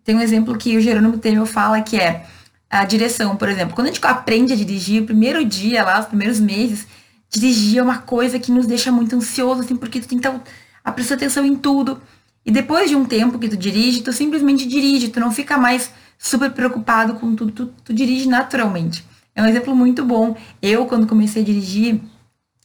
Tem 0.05 0.14
um 0.14 0.20
exemplo 0.20 0.56
que 0.58 0.76
o 0.76 0.81
Jerônimo 0.82 1.17
Temer 1.17 1.46
fala 1.46 1.81
que 1.81 1.96
é 1.96 2.27
a 2.69 2.84
direção, 2.84 3.36
por 3.36 3.48
exemplo. 3.48 3.74
Quando 3.74 3.86
a 3.86 3.91
gente 3.91 4.05
aprende 4.05 4.53
a 4.53 4.56
dirigir, 4.56 5.03
o 5.03 5.06
primeiro 5.06 5.43
dia 5.46 5.82
lá, 5.82 5.98
os 5.98 6.06
primeiros 6.06 6.39
meses, 6.39 6.86
dirigir 7.31 7.79
é 7.79 7.82
uma 7.82 7.98
coisa 7.98 8.39
que 8.39 8.53
nos 8.53 8.67
deixa 8.67 8.93
muito 8.93 9.17
ansioso, 9.17 9.62
assim, 9.62 9.74
porque 9.74 9.98
tu 9.98 10.06
tem 10.06 10.19
que 10.19 10.27
estar 10.27 10.43
a 10.84 10.93
prestar 10.93 11.15
atenção 11.15 11.44
em 11.46 11.56
tudo. 11.56 12.03
E 12.44 12.50
depois 12.50 12.91
de 12.91 12.96
um 12.96 13.06
tempo 13.06 13.39
que 13.39 13.48
tu 13.48 13.56
dirige, 13.56 14.03
tu 14.03 14.12
simplesmente 14.12 14.69
dirige, 14.69 15.08
tu 15.08 15.20
não 15.20 15.32
fica 15.32 15.56
mais 15.56 15.91
super 16.19 16.50
preocupado 16.50 17.15
com 17.15 17.34
tudo, 17.34 17.53
tu, 17.53 17.67
tu 17.82 17.94
dirige 17.94 18.29
naturalmente. 18.29 19.08
É 19.34 19.43
um 19.43 19.46
exemplo 19.46 19.75
muito 19.75 20.05
bom. 20.05 20.37
Eu, 20.60 20.87
quando 20.87 21.06
comecei 21.06 21.43
a 21.43 21.44
dirigir, 21.44 22.01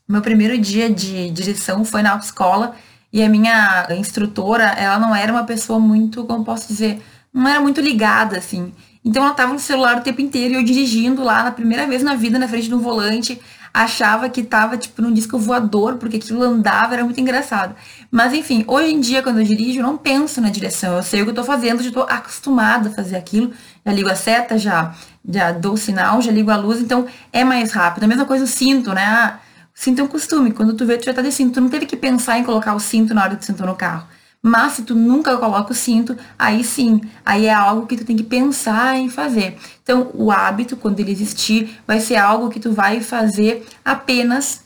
meu 0.07 0.22
primeiro 0.22 0.57
dia 0.57 0.89
de 0.89 1.29
direção 1.31 1.84
foi 1.84 2.01
na 2.01 2.12
autoescola 2.12 2.75
e 3.12 3.24
a 3.24 3.29
minha 3.29 3.88
instrutora, 3.98 4.65
ela 4.65 5.00
não 5.00 5.15
era 5.15 5.31
uma 5.31 5.45
pessoa 5.45 5.79
muito, 5.79 6.25
como 6.25 6.43
posso 6.43 6.67
dizer, 6.67 7.01
não 7.34 7.48
era 7.48 7.62
muito 7.62 7.81
ligada, 7.81 8.38
assim. 8.38 8.74
Então 9.03 9.24
ela 9.24 9.34
tava 9.34 9.53
no 9.53 9.60
celular 9.60 9.98
o 9.98 10.01
tempo 10.01 10.19
inteiro 10.19 10.53
e 10.53 10.57
eu 10.57 10.63
dirigindo 10.63 11.24
lá 11.24 11.43
na 11.43 11.51
primeira 11.51 11.86
vez 11.88 12.03
na 12.03 12.15
vida 12.15 12.39
na 12.39 12.48
frente 12.48 12.69
do 12.69 12.79
volante, 12.79 13.39
achava 13.74 14.29
que 14.29 14.43
tava 14.43 14.77
tipo 14.77 15.01
num 15.01 15.13
disco 15.13 15.38
voador, 15.38 15.95
porque 15.95 16.17
aquilo 16.17 16.41
andava, 16.41 16.93
era 16.93 17.03
muito 17.03 17.19
engraçado. 17.19 17.75
Mas 18.10 18.34
enfim, 18.34 18.63
hoje 18.67 18.93
em 18.93 19.00
dia 19.00 19.22
quando 19.22 19.39
eu 19.39 19.45
dirijo, 19.45 19.79
eu 19.79 19.84
não 19.84 19.98
penso 19.98 20.41
na 20.41 20.50
direção, 20.50 20.95
eu 20.95 21.03
sei 21.03 21.22
o 21.22 21.25
que 21.25 21.31
eu 21.31 21.36
tô 21.36 21.43
fazendo, 21.43 21.84
já 21.84 21.91
tô 21.91 22.01
acostumada 22.01 22.89
a 22.89 22.91
fazer 22.91 23.15
aquilo, 23.15 23.51
já 23.86 23.91
ligo 23.91 24.10
a 24.10 24.15
seta, 24.15 24.57
já 24.57 24.93
já 25.27 25.51
dou 25.51 25.74
o 25.74 25.77
sinal, 25.77 26.22
já 26.22 26.32
ligo 26.32 26.51
a 26.51 26.55
luz, 26.55 26.79
então 26.79 27.05
é 27.32 27.44
mais 27.44 27.72
rápido. 27.72 28.03
A 28.03 28.08
mesma 28.08 28.25
coisa 28.25 28.44
o 28.44 28.48
cinto, 28.48 28.94
né? 28.94 29.03
Ah, 29.03 29.39
o 29.75 29.79
cinto 29.79 30.01
é 30.01 30.03
um 30.03 30.08
costume, 30.08 30.51
quando 30.51 30.74
tu 30.74 30.86
vê, 30.86 30.98
tu 30.98 31.05
já 31.05 31.13
tá 31.13 31.22
de 31.22 31.32
cinto. 31.32 31.55
Tu 31.55 31.62
não 31.62 31.70
teve 31.70 31.86
que 31.86 31.98
pensar 31.98 32.38
em 32.39 32.44
colocar 32.44 32.74
o 32.74 32.79
cinto 32.79 33.13
na 33.13 33.24
hora 33.24 33.32
que 33.36 33.41
tu 33.41 33.46
sentou 33.46 33.67
no 33.67 33.75
carro. 33.75 34.08
Mas 34.41 34.74
se 34.74 34.84
tu 34.84 34.94
nunca 34.94 35.36
coloca 35.38 35.72
o 35.72 35.75
cinto, 35.75 36.15
aí 36.38 36.63
sim, 36.63 37.01
aí 37.25 37.48
é 37.48 37.53
algo 37.53 37.88
que 37.88 37.98
tu 37.98 38.05
tem 38.05 38.15
que 38.15 38.24
pensar 38.24 38.96
em 38.96 39.10
fazer. 39.10 39.58
Então, 39.82 40.12
o 40.13 40.32
hábito, 40.32 40.77
quando 40.77 41.00
ele 41.00 41.12
existir, 41.12 41.79
vai 41.88 42.00
ser 42.00 42.17
algo 42.17 42.50
que 42.50 42.60
tu 42.60 42.72
vai 42.72 43.01
fazer 43.01 43.65
apenas 43.84 44.63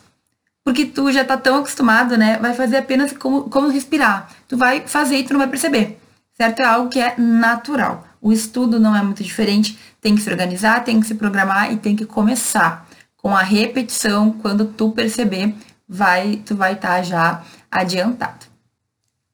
porque 0.66 0.86
tu 0.86 1.12
já 1.12 1.24
tá 1.24 1.38
tão 1.38 1.58
acostumado, 1.58 2.18
né? 2.18 2.38
Vai 2.38 2.54
fazer 2.54 2.78
apenas 2.78 3.12
como, 3.14 3.44
como 3.44 3.70
respirar. 3.70 4.30
Tu 4.48 4.58
vai 4.58 4.82
fazer 4.86 5.18
e 5.18 5.24
tu 5.24 5.34
não 5.34 5.40
vai 5.40 5.48
perceber, 5.48 6.00
certo? 6.36 6.60
É 6.60 6.66
algo 6.66 6.90
que 6.90 7.00
é 7.00 7.16
natural. 7.18 8.06
O 8.22 8.32
estudo 8.34 8.80
não 8.80 8.96
é 8.96 9.02
muito 9.02 9.24
diferente, 9.24 9.78
tem 10.02 10.16
que 10.16 10.22
se 10.22 10.30
organizar, 10.30 10.84
tem 10.84 11.00
que 11.00 11.08
se 11.08 11.16
programar 11.16 11.72
e 11.72 11.78
tem 11.78 11.96
que 11.96 12.06
começar. 12.06 12.88
Com 13.16 13.36
a 13.36 13.42
repetição, 13.42 14.32
quando 14.32 14.66
tu 14.66 14.92
perceber, 14.92 15.56
vai, 15.88 16.42
tu 16.46 16.56
vai 16.56 16.74
estar 16.74 16.98
tá 16.98 17.02
já 17.02 17.44
adiantado. 17.70 18.46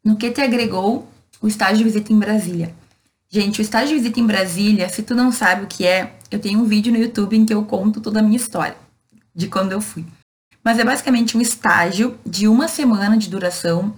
No 0.03 0.15
que 0.15 0.31
te 0.31 0.41
agregou 0.41 1.07
o 1.41 1.47
estágio 1.47 1.77
de 1.77 1.83
visita 1.83 2.13
em 2.13 2.19
Brasília. 2.19 2.73
Gente, 3.29 3.59
o 3.59 3.61
estágio 3.61 3.89
de 3.89 3.95
visita 3.95 4.19
em 4.19 4.25
Brasília, 4.25 4.89
se 4.89 5.03
tu 5.03 5.13
não 5.13 5.31
sabe 5.31 5.63
o 5.63 5.67
que 5.67 5.85
é, 5.85 6.15
eu 6.31 6.39
tenho 6.39 6.59
um 6.59 6.65
vídeo 6.65 6.91
no 6.91 6.99
YouTube 6.99 7.35
em 7.35 7.45
que 7.45 7.53
eu 7.53 7.63
conto 7.65 7.99
toda 8.01 8.19
a 8.19 8.23
minha 8.23 8.37
história 8.37 8.77
de 9.33 9.47
quando 9.47 9.71
eu 9.71 9.81
fui. 9.81 10.05
Mas 10.63 10.79
é 10.79 10.83
basicamente 10.83 11.37
um 11.37 11.41
estágio 11.41 12.17
de 12.25 12.47
uma 12.47 12.67
semana 12.67 13.17
de 13.17 13.29
duração 13.29 13.93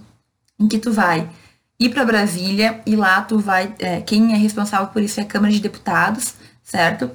em 0.58 0.66
que 0.66 0.78
tu 0.78 0.92
vai 0.92 1.30
ir 1.80 1.90
para 1.90 2.04
Brasília 2.04 2.80
e 2.84 2.96
lá 2.96 3.20
tu 3.22 3.38
vai. 3.38 3.72
É, 3.78 4.00
quem 4.00 4.32
é 4.32 4.36
responsável 4.36 4.88
por 4.88 5.02
isso 5.02 5.20
é 5.20 5.22
a 5.22 5.26
Câmara 5.26 5.52
de 5.52 5.60
Deputados, 5.60 6.34
certo? 6.62 7.10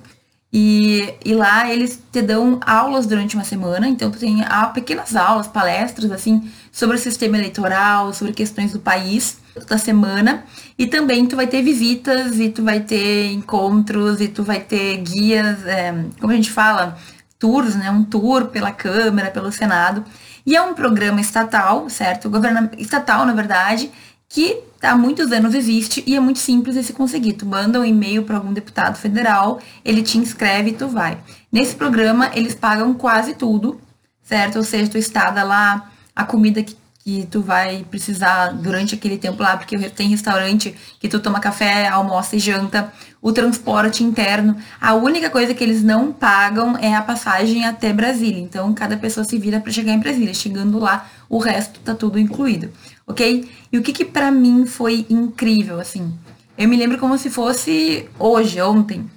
E, 0.55 1.15
e 1.25 1.33
lá 1.33 1.71
eles 1.71 1.99
te 2.11 2.21
dão 2.21 2.59
aulas 2.63 3.07
durante 3.07 3.35
uma 3.35 3.43
semana, 3.43 3.87
então 3.87 4.11
tu 4.11 4.19
tem 4.19 4.43
ah, 4.45 4.67
pequenas 4.67 5.15
aulas, 5.15 5.47
palestras, 5.47 6.11
assim, 6.11 6.47
sobre 6.71 6.95
o 6.95 6.99
sistema 6.99 7.37
eleitoral, 7.37 8.13
sobre 8.13 8.33
questões 8.33 8.71
do 8.71 8.79
país 8.79 9.39
da 9.67 9.79
semana. 9.79 10.45
E 10.77 10.85
também 10.85 11.25
tu 11.25 11.35
vai 11.35 11.47
ter 11.47 11.63
visitas 11.63 12.39
e 12.39 12.49
tu 12.49 12.63
vai 12.63 12.81
ter 12.81 13.31
encontros 13.31 14.21
e 14.21 14.27
tu 14.27 14.43
vai 14.43 14.59
ter 14.59 14.97
guias, 14.97 15.65
é, 15.65 15.91
como 16.19 16.31
a 16.31 16.35
gente 16.35 16.51
fala, 16.51 16.97
tours, 17.39 17.75
né? 17.75 17.89
Um 17.89 18.03
tour 18.03 18.45
pela 18.45 18.71
Câmara, 18.71 19.31
pelo 19.31 19.51
Senado. 19.51 20.05
E 20.45 20.55
é 20.55 20.61
um 20.61 20.73
programa 20.73 21.19
estatal, 21.19 21.89
certo? 21.89 22.29
Estatal, 22.77 23.25
na 23.25 23.33
verdade, 23.33 23.91
que 24.33 24.63
há 24.81 24.97
muitos 24.97 25.31
anos 25.31 25.53
existe 25.53 26.03
e 26.07 26.15
é 26.15 26.19
muito 26.19 26.39
simples 26.39 26.75
de 26.75 26.83
se 26.83 26.91
conseguir. 26.91 27.33
Tu 27.33 27.45
manda 27.45 27.79
um 27.79 27.85
e-mail 27.85 28.23
para 28.23 28.35
algum 28.35 28.51
deputado 28.51 28.97
federal, 28.97 29.61
ele 29.85 30.01
te 30.01 30.17
inscreve 30.17 30.71
e 30.71 30.73
tu 30.73 30.87
vai. 30.87 31.19
Nesse 31.51 31.75
programa, 31.75 32.31
eles 32.33 32.55
pagam 32.55 32.95
quase 32.95 33.35
tudo, 33.35 33.79
certo? 34.23 34.55
Ou 34.55 34.63
seja, 34.63 34.89
tu 34.89 34.97
estada 34.97 35.43
lá, 35.43 35.91
a 36.15 36.25
comida 36.25 36.63
que, 36.63 36.75
que 37.03 37.27
tu 37.29 37.41
vai 37.41 37.85
precisar 37.91 38.47
durante 38.53 38.95
aquele 38.95 39.19
tempo 39.19 39.43
lá, 39.43 39.55
porque 39.55 39.77
tem 39.91 40.09
restaurante 40.09 40.75
que 40.99 41.07
tu 41.07 41.19
toma 41.19 41.39
café, 41.39 41.87
almoça 41.87 42.35
e 42.35 42.39
janta, 42.39 42.91
o 43.21 43.31
transporte 43.31 44.03
interno. 44.03 44.57
A 44.81 44.95
única 44.95 45.29
coisa 45.29 45.53
que 45.53 45.63
eles 45.63 45.83
não 45.83 46.11
pagam 46.11 46.75
é 46.79 46.95
a 46.95 47.03
passagem 47.03 47.65
até 47.65 47.93
Brasília. 47.93 48.41
Então, 48.41 48.73
cada 48.73 48.97
pessoa 48.97 49.23
se 49.23 49.37
vira 49.37 49.59
para 49.59 49.71
chegar 49.71 49.93
em 49.93 49.99
Brasília. 49.99 50.33
Chegando 50.33 50.79
lá, 50.79 51.07
o 51.29 51.37
resto 51.37 51.79
tá 51.81 51.93
tudo 51.93 52.17
incluído 52.17 52.71
ok? 53.07 53.49
E 53.71 53.77
o 53.77 53.81
que 53.81 53.93
que 53.93 54.05
para 54.05 54.31
mim 54.31 54.65
foi 54.65 55.05
incrível, 55.09 55.79
assim? 55.79 56.13
Eu 56.57 56.67
me 56.67 56.77
lembro 56.77 56.97
como 56.97 57.17
se 57.17 57.29
fosse 57.29 58.07
hoje, 58.19 58.61
ontem, 58.61 59.09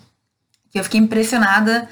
que 0.70 0.78
eu 0.78 0.84
fiquei 0.84 1.00
impressionada 1.00 1.88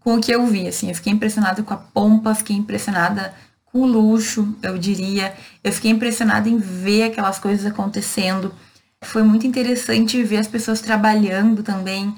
com 0.00 0.14
o 0.14 0.20
que 0.20 0.32
eu 0.32 0.46
vi, 0.46 0.68
assim, 0.68 0.88
eu 0.88 0.94
fiquei 0.94 1.12
impressionada 1.12 1.62
com 1.62 1.74
a 1.74 1.76
pompa, 1.76 2.34
fiquei 2.34 2.56
impressionada 2.56 3.34
com 3.64 3.80
o 3.80 3.86
luxo, 3.86 4.54
eu 4.62 4.78
diria, 4.78 5.34
eu 5.62 5.72
fiquei 5.72 5.90
impressionada 5.90 6.48
em 6.48 6.56
ver 6.56 7.04
aquelas 7.04 7.38
coisas 7.38 7.66
acontecendo. 7.66 8.54
Foi 9.02 9.22
muito 9.22 9.46
interessante 9.46 10.22
ver 10.22 10.38
as 10.38 10.46
pessoas 10.46 10.80
trabalhando 10.80 11.62
também 11.62 12.14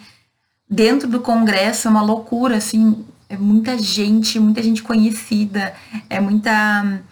dentro 0.70 1.08
do 1.08 1.20
congresso, 1.20 1.88
é 1.88 1.90
uma 1.90 2.02
loucura, 2.02 2.56
assim, 2.56 3.04
é 3.28 3.36
muita 3.36 3.78
gente, 3.78 4.38
muita 4.38 4.62
gente 4.62 4.82
conhecida, 4.82 5.74
é 6.08 6.20
muita 6.20 7.02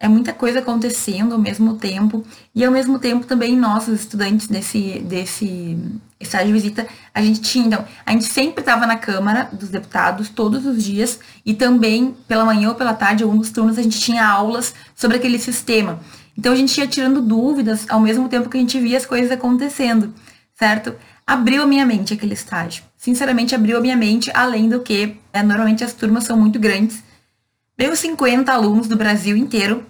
é 0.00 0.08
muita 0.08 0.32
coisa 0.32 0.60
acontecendo 0.60 1.34
ao 1.34 1.38
mesmo 1.38 1.74
tempo. 1.74 2.24
E 2.54 2.64
ao 2.64 2.72
mesmo 2.72 2.98
tempo 2.98 3.26
também 3.26 3.54
nós, 3.54 3.86
os 3.86 4.00
estudantes 4.00 4.48
desse, 4.48 4.98
desse 5.00 5.76
estágio 6.18 6.46
de 6.46 6.52
visita, 6.54 6.88
a 7.14 7.20
gente 7.20 7.42
tinha, 7.42 7.66
então, 7.66 7.84
a 8.06 8.12
gente 8.12 8.24
sempre 8.24 8.60
estava 8.60 8.86
na 8.86 8.96
Câmara 8.96 9.50
dos 9.52 9.68
Deputados 9.68 10.30
todos 10.30 10.64
os 10.64 10.82
dias 10.82 11.20
e 11.44 11.52
também 11.52 12.16
pela 12.26 12.46
manhã 12.46 12.70
ou 12.70 12.74
pela 12.74 12.94
tarde, 12.94 13.22
alguns 13.22 13.40
dos 13.40 13.50
turnos, 13.50 13.78
a 13.78 13.82
gente 13.82 14.00
tinha 14.00 14.26
aulas 14.26 14.74
sobre 14.96 15.18
aquele 15.18 15.38
sistema. 15.38 16.00
Então 16.36 16.54
a 16.54 16.56
gente 16.56 16.78
ia 16.78 16.86
tirando 16.86 17.20
dúvidas 17.20 17.84
ao 17.90 18.00
mesmo 18.00 18.26
tempo 18.26 18.48
que 18.48 18.56
a 18.56 18.60
gente 18.60 18.80
via 18.80 18.96
as 18.96 19.04
coisas 19.04 19.30
acontecendo, 19.30 20.14
certo? 20.54 20.94
Abriu 21.26 21.62
a 21.62 21.66
minha 21.66 21.84
mente 21.84 22.14
aquele 22.14 22.32
estágio. 22.32 22.82
Sinceramente, 22.96 23.54
abriu 23.54 23.76
a 23.76 23.80
minha 23.80 23.96
mente, 23.96 24.30
além 24.32 24.68
do 24.68 24.80
que, 24.80 25.16
é, 25.32 25.42
normalmente 25.42 25.84
as 25.84 25.92
turmas 25.92 26.24
são 26.24 26.38
muito 26.38 26.58
grandes. 26.58 27.02
Veio 27.78 27.94
50 27.94 28.52
alunos 28.52 28.88
do 28.88 28.96
Brasil 28.96 29.36
inteiro 29.36 29.86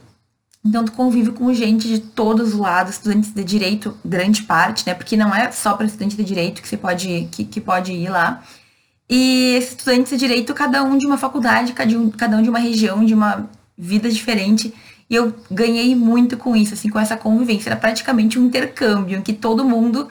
então, 0.64 0.84
tu 0.84 0.92
convive 0.92 1.32
com 1.32 1.52
gente 1.54 1.88
de 1.88 1.98
todos 2.00 2.52
os 2.52 2.60
lados, 2.60 2.92
estudantes 2.92 3.32
de 3.32 3.42
direito, 3.42 3.96
grande 4.04 4.42
parte, 4.42 4.86
né? 4.86 4.92
Porque 4.92 5.16
não 5.16 5.34
é 5.34 5.50
só 5.50 5.72
para 5.72 5.86
estudante 5.86 6.16
de 6.16 6.22
direito 6.22 6.60
que 6.60 6.68
você 6.68 6.76
pode, 6.76 7.28
que, 7.32 7.44
que 7.44 7.60
pode 7.60 7.92
ir 7.92 8.10
lá. 8.10 8.42
E 9.08 9.56
estudantes 9.56 10.10
de 10.10 10.18
direito, 10.18 10.52
cada 10.52 10.82
um 10.82 10.98
de 10.98 11.06
uma 11.06 11.16
faculdade, 11.16 11.72
cada 11.72 11.98
um, 11.98 12.10
cada 12.10 12.36
um 12.36 12.42
de 12.42 12.50
uma 12.50 12.58
região, 12.58 13.04
de 13.04 13.14
uma 13.14 13.48
vida 13.76 14.10
diferente. 14.10 14.72
E 15.08 15.14
eu 15.14 15.34
ganhei 15.50 15.96
muito 15.96 16.36
com 16.36 16.54
isso, 16.54 16.74
assim, 16.74 16.90
com 16.90 17.00
essa 17.00 17.16
convivência. 17.16 17.70
Era 17.70 17.80
praticamente 17.80 18.38
um 18.38 18.44
intercâmbio, 18.44 19.18
em 19.18 19.22
que 19.22 19.32
todo 19.32 19.64
mundo 19.64 20.08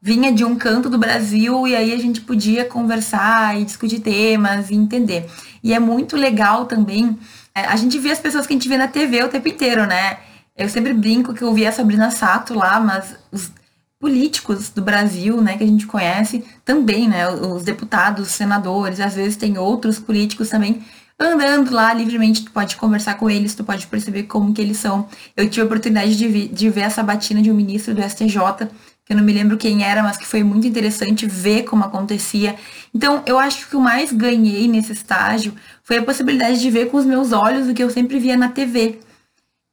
vinha 0.00 0.32
de 0.32 0.44
um 0.44 0.54
canto 0.54 0.88
do 0.88 0.96
Brasil 0.96 1.66
e 1.66 1.74
aí 1.74 1.92
a 1.92 1.98
gente 1.98 2.20
podia 2.20 2.64
conversar 2.64 3.60
e 3.60 3.64
discutir 3.64 3.98
temas 3.98 4.70
e 4.70 4.76
entender. 4.76 5.28
E 5.62 5.74
é 5.74 5.80
muito 5.80 6.16
legal 6.16 6.66
também 6.66 7.18
a 7.66 7.76
gente 7.76 7.98
vê 7.98 8.10
as 8.10 8.18
pessoas 8.18 8.46
que 8.46 8.52
a 8.52 8.56
gente 8.56 8.68
vê 8.68 8.76
na 8.76 8.88
TV 8.88 9.22
o 9.22 9.28
tempo 9.28 9.48
inteiro, 9.48 9.86
né? 9.86 10.18
Eu 10.56 10.68
sempre 10.68 10.92
brinco 10.92 11.34
que 11.34 11.42
eu 11.42 11.54
vi 11.54 11.66
a 11.66 11.72
Sabrina 11.72 12.10
Sato 12.10 12.54
lá, 12.54 12.80
mas 12.80 13.14
os 13.30 13.52
políticos 14.00 14.70
do 14.70 14.82
Brasil, 14.82 15.40
né, 15.40 15.56
que 15.56 15.64
a 15.64 15.66
gente 15.66 15.86
conhece, 15.86 16.44
também, 16.64 17.08
né, 17.08 17.28
os 17.28 17.64
deputados, 17.64 18.28
os 18.28 18.34
senadores, 18.34 19.00
às 19.00 19.14
vezes 19.14 19.36
tem 19.36 19.58
outros 19.58 19.98
políticos 19.98 20.48
também 20.48 20.84
andando 21.18 21.72
lá 21.72 21.92
livremente, 21.92 22.44
tu 22.44 22.52
pode 22.52 22.76
conversar 22.76 23.14
com 23.14 23.28
eles, 23.28 23.54
tu 23.54 23.64
pode 23.64 23.86
perceber 23.88 24.24
como 24.24 24.54
que 24.54 24.60
eles 24.60 24.76
são. 24.76 25.08
Eu 25.36 25.48
tive 25.50 25.62
a 25.62 25.64
oportunidade 25.64 26.16
de, 26.16 26.28
vi, 26.28 26.46
de 26.46 26.70
ver 26.70 26.84
a 26.84 26.90
sabatina 26.90 27.42
de 27.42 27.50
um 27.50 27.54
ministro 27.54 27.92
do 27.92 28.02
STJ, 28.02 28.68
que 29.08 29.14
eu 29.14 29.16
não 29.16 29.24
me 29.24 29.32
lembro 29.32 29.56
quem 29.56 29.82
era, 29.82 30.02
mas 30.02 30.18
que 30.18 30.26
foi 30.26 30.44
muito 30.44 30.66
interessante 30.66 31.26
ver 31.26 31.62
como 31.62 31.82
acontecia. 31.82 32.54
Então, 32.94 33.22
eu 33.24 33.38
acho 33.38 33.66
que 33.66 33.74
o 33.74 33.80
mais 33.80 34.12
ganhei 34.12 34.68
nesse 34.68 34.92
estágio 34.92 35.54
foi 35.82 35.96
a 35.96 36.02
possibilidade 36.02 36.60
de 36.60 36.70
ver 36.70 36.90
com 36.90 36.98
os 36.98 37.06
meus 37.06 37.32
olhos 37.32 37.66
o 37.66 37.72
que 37.72 37.82
eu 37.82 37.88
sempre 37.88 38.18
via 38.18 38.36
na 38.36 38.50
TV. 38.50 39.00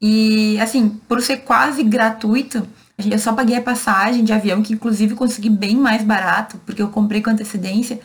E, 0.02 0.58
assim, 0.62 0.88
por 1.10 1.22
ser 1.22 1.40
quase 1.40 1.84
gratuito, 1.84 2.66
eu 2.98 3.20
só 3.20 3.34
paguei 3.34 3.58
a 3.58 3.62
passagem 3.62 4.24
de 4.24 4.32
avião, 4.32 4.64
que 4.64 4.72
inclusive 4.72 5.16
consegui 5.16 5.50
bem 5.50 5.76
mais 5.76 6.02
barato, 6.02 6.58
porque 6.66 6.82
eu 6.82 6.88
comprei 6.88 7.22
com 7.22 7.30
antecedência. 7.30 8.00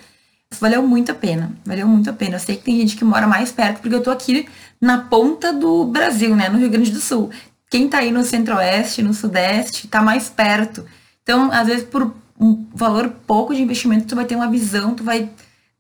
Valeu 0.60 0.82
muito 0.82 1.12
a 1.12 1.14
pena, 1.14 1.52
valeu 1.64 1.86
muito 1.86 2.10
a 2.10 2.12
pena. 2.12 2.34
Eu 2.34 2.40
sei 2.40 2.56
que 2.56 2.64
tem 2.64 2.80
gente 2.80 2.96
que 2.96 3.04
mora 3.04 3.28
mais 3.28 3.52
perto, 3.52 3.80
porque 3.80 3.94
eu 3.94 4.02
tô 4.02 4.10
aqui 4.10 4.48
na 4.80 4.98
ponta 4.98 5.52
do 5.52 5.84
Brasil, 5.84 6.34
né, 6.34 6.48
no 6.48 6.58
Rio 6.58 6.70
Grande 6.70 6.90
do 6.90 7.00
Sul. 7.00 7.30
Quem 7.70 7.88
tá 7.88 7.98
aí 7.98 8.10
no 8.10 8.24
centro-oeste, 8.24 9.00
no 9.00 9.14
sudeste, 9.14 9.86
tá 9.86 10.02
mais 10.02 10.28
perto. 10.28 10.84
Então, 11.22 11.50
às 11.52 11.66
vezes, 11.66 11.84
por 11.84 12.12
um 12.38 12.66
valor 12.74 13.08
pouco 13.26 13.54
de 13.54 13.62
investimento, 13.62 14.06
tu 14.06 14.16
vai 14.16 14.24
ter 14.24 14.34
uma 14.34 14.48
visão, 14.48 14.94
tu 14.94 15.04
vai 15.04 15.30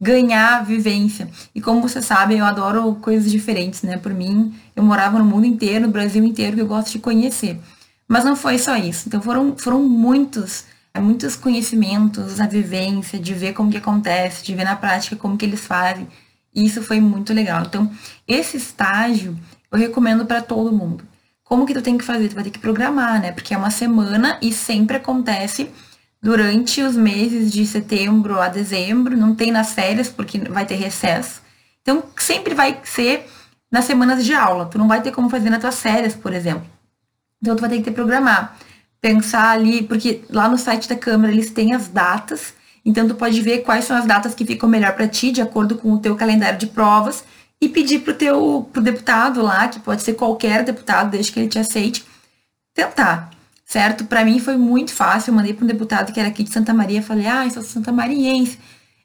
ganhar 0.00 0.64
vivência. 0.64 1.28
E 1.54 1.60
como 1.60 1.82
você 1.82 2.00
sabe, 2.00 2.36
eu 2.36 2.44
adoro 2.44 2.94
coisas 2.96 3.30
diferentes, 3.30 3.82
né? 3.82 3.98
Por 3.98 4.14
mim, 4.14 4.54
eu 4.74 4.82
morava 4.82 5.18
no 5.18 5.24
mundo 5.24 5.46
inteiro, 5.46 5.86
no 5.86 5.92
Brasil 5.92 6.24
inteiro, 6.24 6.56
que 6.56 6.62
eu 6.62 6.66
gosto 6.66 6.92
de 6.92 6.98
conhecer. 6.98 7.60
Mas 8.08 8.24
não 8.24 8.34
foi 8.34 8.58
só 8.58 8.76
isso. 8.76 9.08
Então 9.08 9.20
foram, 9.20 9.56
foram 9.56 9.82
muitos, 9.82 10.64
muitos 10.98 11.36
conhecimentos, 11.36 12.40
a 12.40 12.46
vivência, 12.46 13.18
de 13.18 13.34
ver 13.34 13.52
como 13.52 13.70
que 13.70 13.76
acontece, 13.76 14.44
de 14.44 14.54
ver 14.54 14.64
na 14.64 14.76
prática 14.76 15.16
como 15.16 15.36
que 15.36 15.44
eles 15.44 15.60
fazem. 15.60 16.08
E 16.54 16.64
isso 16.66 16.82
foi 16.82 17.00
muito 17.00 17.32
legal. 17.32 17.62
Então, 17.66 17.90
esse 18.26 18.56
estágio 18.56 19.38
eu 19.70 19.78
recomendo 19.78 20.26
para 20.26 20.42
todo 20.42 20.72
mundo. 20.72 21.04
Como 21.50 21.66
que 21.66 21.74
tu 21.74 21.82
tem 21.82 21.98
que 21.98 22.04
fazer? 22.04 22.28
Tu 22.28 22.36
vai 22.36 22.44
ter 22.44 22.50
que 22.50 22.60
programar, 22.60 23.20
né? 23.20 23.32
Porque 23.32 23.52
é 23.52 23.56
uma 23.56 23.72
semana 23.72 24.38
e 24.40 24.52
sempre 24.52 24.98
acontece 24.98 25.68
durante 26.22 26.80
os 26.80 26.94
meses 26.94 27.50
de 27.50 27.66
setembro 27.66 28.38
a 28.38 28.46
dezembro, 28.46 29.16
não 29.16 29.34
tem 29.34 29.50
nas 29.50 29.72
férias 29.72 30.08
porque 30.08 30.38
vai 30.38 30.64
ter 30.64 30.76
recesso. 30.76 31.42
Então 31.82 32.04
sempre 32.16 32.54
vai 32.54 32.78
ser 32.84 33.28
nas 33.68 33.84
semanas 33.84 34.24
de 34.24 34.32
aula. 34.32 34.66
Tu 34.66 34.78
não 34.78 34.86
vai 34.86 35.02
ter 35.02 35.10
como 35.10 35.28
fazer 35.28 35.50
nas 35.50 35.60
tuas 35.60 35.80
férias, 35.80 36.14
por 36.14 36.32
exemplo. 36.32 36.64
Então 37.42 37.56
tu 37.56 37.62
vai 37.62 37.70
ter 37.70 37.78
que 37.78 37.82
te 37.82 37.90
programar, 37.90 38.56
pensar 39.00 39.50
ali, 39.50 39.82
porque 39.82 40.22
lá 40.30 40.48
no 40.48 40.56
site 40.56 40.88
da 40.88 40.94
Câmara 40.94 41.32
eles 41.32 41.50
têm 41.50 41.74
as 41.74 41.88
datas, 41.88 42.54
então 42.84 43.08
tu 43.08 43.16
pode 43.16 43.42
ver 43.42 43.64
quais 43.64 43.86
são 43.86 43.96
as 43.96 44.06
datas 44.06 44.36
que 44.36 44.46
ficam 44.46 44.68
melhor 44.68 44.92
para 44.92 45.08
ti, 45.08 45.32
de 45.32 45.42
acordo 45.42 45.76
com 45.76 45.94
o 45.94 45.98
teu 45.98 46.14
calendário 46.14 46.60
de 46.60 46.68
provas 46.68 47.24
e 47.60 47.68
pedir 47.68 48.00
pro 48.00 48.14
teu 48.14 48.68
pro 48.72 48.82
deputado 48.82 49.42
lá, 49.42 49.68
que 49.68 49.80
pode 49.80 50.02
ser 50.02 50.14
qualquer 50.14 50.64
deputado, 50.64 51.10
desde 51.10 51.32
que 51.32 51.40
ele 51.40 51.48
te 51.48 51.58
aceite, 51.58 52.04
tentar, 52.74 53.30
certo? 53.64 54.04
Para 54.04 54.24
mim 54.24 54.38
foi 54.40 54.56
muito 54.56 54.92
fácil, 54.92 55.30
eu 55.30 55.36
mandei 55.36 55.52
para 55.54 55.64
um 55.64 55.68
deputado 55.68 56.12
que 56.12 56.20
era 56.20 56.28
aqui 56.28 56.42
de 56.42 56.52
Santa 56.52 56.72
Maria, 56.72 57.02
falei: 57.02 57.26
"Ah, 57.26 57.44
eu 57.44 57.50
sou 57.50 57.62
Santa 57.62 57.92
Mariense". 57.92 58.58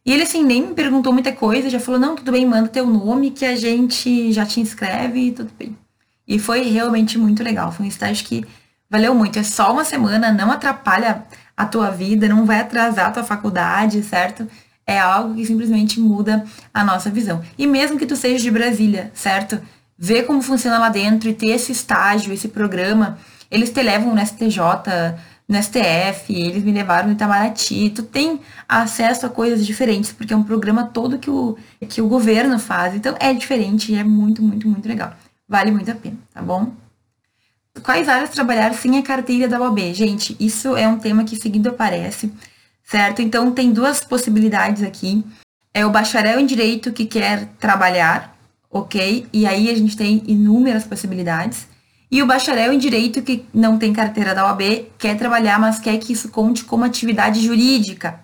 E 0.05 0.12
ele 0.13 0.24
assim 0.24 0.43
nem 0.43 0.67
me 0.67 0.74
perguntou 0.75 1.12
muita 1.13 1.31
coisa, 1.33 1.69
já 1.69 1.79
falou: 1.79 2.00
"Não, 2.00 2.15
tudo 2.15 2.31
bem, 2.31 2.45
manda 2.45 2.67
teu 2.69 2.85
nome 2.88 3.31
que 3.31 3.45
a 3.45 3.55
gente 3.55 4.31
já 4.31 4.45
te 4.45 4.59
inscreve 4.62 5.31
tudo 5.31 5.51
bem". 5.57 5.77
E 6.27 6.39
foi 6.39 6.62
realmente 6.63 7.17
muito 7.17 7.43
legal, 7.43 7.71
foi 7.71 7.85
um 7.85 7.89
estágio 7.89 8.25
que 8.25 8.45
valeu 8.89 9.13
muito. 9.15 9.38
É 9.39 9.43
só 9.43 9.71
uma 9.71 9.83
semana, 9.85 10.31
não 10.31 10.51
atrapalha 10.51 11.25
a 11.55 11.65
tua 11.65 11.89
vida, 11.91 12.27
não 12.27 12.45
vai 12.45 12.59
atrasar 12.62 13.07
a 13.07 13.12
tua 13.12 13.24
faculdade, 13.24 14.01
certo? 14.03 14.47
É 14.87 14.99
algo 14.99 15.35
que 15.35 15.45
simplesmente 15.45 15.99
muda 15.99 16.45
a 16.73 16.83
nossa 16.83 17.09
visão. 17.09 17.41
E 17.57 17.65
mesmo 17.65 17.97
que 17.97 18.05
tu 18.05 18.15
seja 18.15 18.43
de 18.43 18.51
Brasília, 18.51 19.11
certo? 19.13 19.59
Ver 19.97 20.23
como 20.23 20.41
funciona 20.41 20.77
lá 20.77 20.89
dentro 20.89 21.29
e 21.29 21.33
ter 21.33 21.49
esse 21.49 21.71
estágio, 21.71 22.33
esse 22.33 22.47
programa, 22.47 23.17
eles 23.49 23.71
te 23.71 23.81
levam 23.81 24.13
no 24.13 24.25
STJ, 24.25 24.59
no 25.47 25.61
STF, 25.61 26.33
eles 26.33 26.63
me 26.63 26.71
levaram 26.71 27.07
no 27.07 27.13
Itamaraty. 27.13 27.91
Tu 27.91 28.03
tem 28.03 28.39
acesso 28.67 29.25
a 29.25 29.29
coisas 29.29 29.65
diferentes, 29.65 30.11
porque 30.11 30.33
é 30.33 30.37
um 30.37 30.43
programa 30.43 30.85
todo 30.85 31.19
que 31.19 31.29
o, 31.29 31.57
que 31.87 32.01
o 32.01 32.07
governo 32.07 32.59
faz. 32.59 32.95
Então 32.95 33.15
é 33.19 33.33
diferente 33.33 33.91
e 33.91 33.95
é 33.95 34.03
muito, 34.03 34.41
muito, 34.41 34.67
muito 34.67 34.87
legal. 34.87 35.13
Vale 35.47 35.71
muito 35.71 35.89
a 35.91 35.95
pena, 35.95 36.17
tá 36.33 36.41
bom? 36.41 36.73
Quais 37.83 38.07
áreas 38.07 38.29
trabalhar 38.29 38.73
sem 38.73 38.97
a 38.97 39.03
carteira 39.03 39.47
da 39.47 39.59
OAB? 39.59 39.93
Gente, 39.93 40.35
isso 40.39 40.75
é 40.75 40.87
um 40.87 40.97
tema 40.97 41.23
que 41.23 41.35
seguindo 41.35 41.67
aparece, 41.67 42.31
certo? 42.85 43.21
Então 43.21 43.51
tem 43.51 43.73
duas 43.73 44.03
possibilidades 44.03 44.83
aqui. 44.83 45.23
É 45.73 45.85
o 45.85 45.89
bacharel 45.89 46.39
em 46.39 46.45
direito 46.45 46.93
que 46.93 47.05
quer 47.05 47.47
trabalhar, 47.59 48.37
ok? 48.69 49.27
E 49.33 49.45
aí 49.45 49.69
a 49.69 49.75
gente 49.75 49.97
tem 49.97 50.23
inúmeras 50.27 50.85
possibilidades. 50.85 51.67
E 52.09 52.21
o 52.21 52.25
bacharel 52.25 52.71
em 52.71 52.77
direito 52.77 53.21
que 53.21 53.45
não 53.53 53.77
tem 53.77 53.91
carteira 53.91 54.33
da 54.33 54.45
OAB 54.45 54.85
quer 54.97 55.17
trabalhar, 55.17 55.59
mas 55.59 55.79
quer 55.79 55.97
que 55.97 56.13
isso 56.13 56.29
conte 56.29 56.63
como 56.63 56.85
atividade 56.85 57.41
jurídica, 57.41 58.21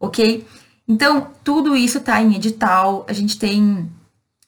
ok? 0.00 0.46
Então, 0.88 1.28
tudo 1.42 1.76
isso 1.76 1.98
está 1.98 2.22
em 2.22 2.36
edital, 2.36 3.04
a 3.08 3.12
gente 3.12 3.36
tem 3.36 3.90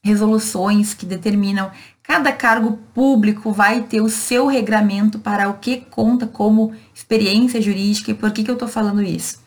resoluções 0.02 0.94
que 0.94 1.04
determinam 1.04 1.70
cada 2.08 2.32
cargo 2.32 2.78
público 2.94 3.52
vai 3.52 3.82
ter 3.82 4.00
o 4.00 4.08
seu 4.08 4.46
regramento 4.46 5.18
para 5.18 5.50
o 5.50 5.58
que 5.58 5.76
conta 5.90 6.26
como 6.26 6.72
experiência 6.94 7.60
jurídica 7.60 8.12
e 8.12 8.14
por 8.14 8.30
que, 8.32 8.42
que 8.42 8.50
eu 8.50 8.54
estou 8.54 8.68
falando 8.68 9.02
isso. 9.02 9.46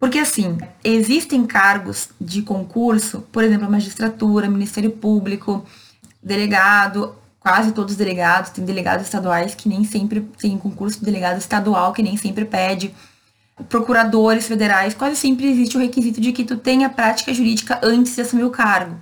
Porque 0.00 0.18
assim, 0.18 0.56
existem 0.82 1.46
cargos 1.46 2.08
de 2.18 2.40
concurso, 2.40 3.20
por 3.30 3.44
exemplo, 3.44 3.70
magistratura, 3.70 4.48
Ministério 4.48 4.90
Público, 4.90 5.62
delegado, 6.22 7.14
quase 7.38 7.72
todos 7.72 7.92
os 7.92 7.98
delegados, 7.98 8.50
tem 8.50 8.64
delegados 8.64 9.04
estaduais 9.04 9.54
que 9.54 9.68
nem 9.68 9.84
sempre 9.84 10.22
tem 10.38 10.56
concurso 10.56 10.98
de 10.98 11.04
delegado 11.04 11.36
estadual 11.36 11.92
que 11.92 12.02
nem 12.02 12.16
sempre 12.16 12.46
pede. 12.46 12.94
Procuradores 13.68 14.46
federais, 14.46 14.94
quase 14.94 15.16
sempre 15.16 15.50
existe 15.50 15.76
o 15.76 15.80
requisito 15.80 16.18
de 16.18 16.32
que 16.32 16.44
tu 16.44 16.56
tenha 16.56 16.88
prática 16.88 17.34
jurídica 17.34 17.78
antes 17.82 18.14
de 18.14 18.22
assumir 18.22 18.44
o 18.44 18.50
cargo. 18.50 18.96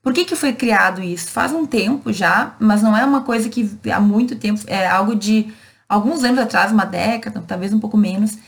Por 0.00 0.12
que, 0.12 0.24
que 0.24 0.36
foi 0.36 0.52
criado 0.52 1.02
isso? 1.02 1.32
Faz 1.32 1.52
um 1.52 1.66
tempo 1.66 2.12
já, 2.12 2.54
mas 2.60 2.80
não 2.80 2.96
é 2.96 3.04
uma 3.04 3.22
coisa 3.22 3.48
que 3.48 3.68
há 3.90 3.98
muito 3.98 4.36
tempo, 4.36 4.60
é 4.68 4.86
algo 4.86 5.16
de 5.16 5.52
alguns 5.88 6.22
anos 6.22 6.38
atrás, 6.38 6.70
uma 6.70 6.84
década, 6.84 7.42
talvez 7.44 7.72
um 7.72 7.80
pouco 7.80 7.96
menos. 7.96 8.38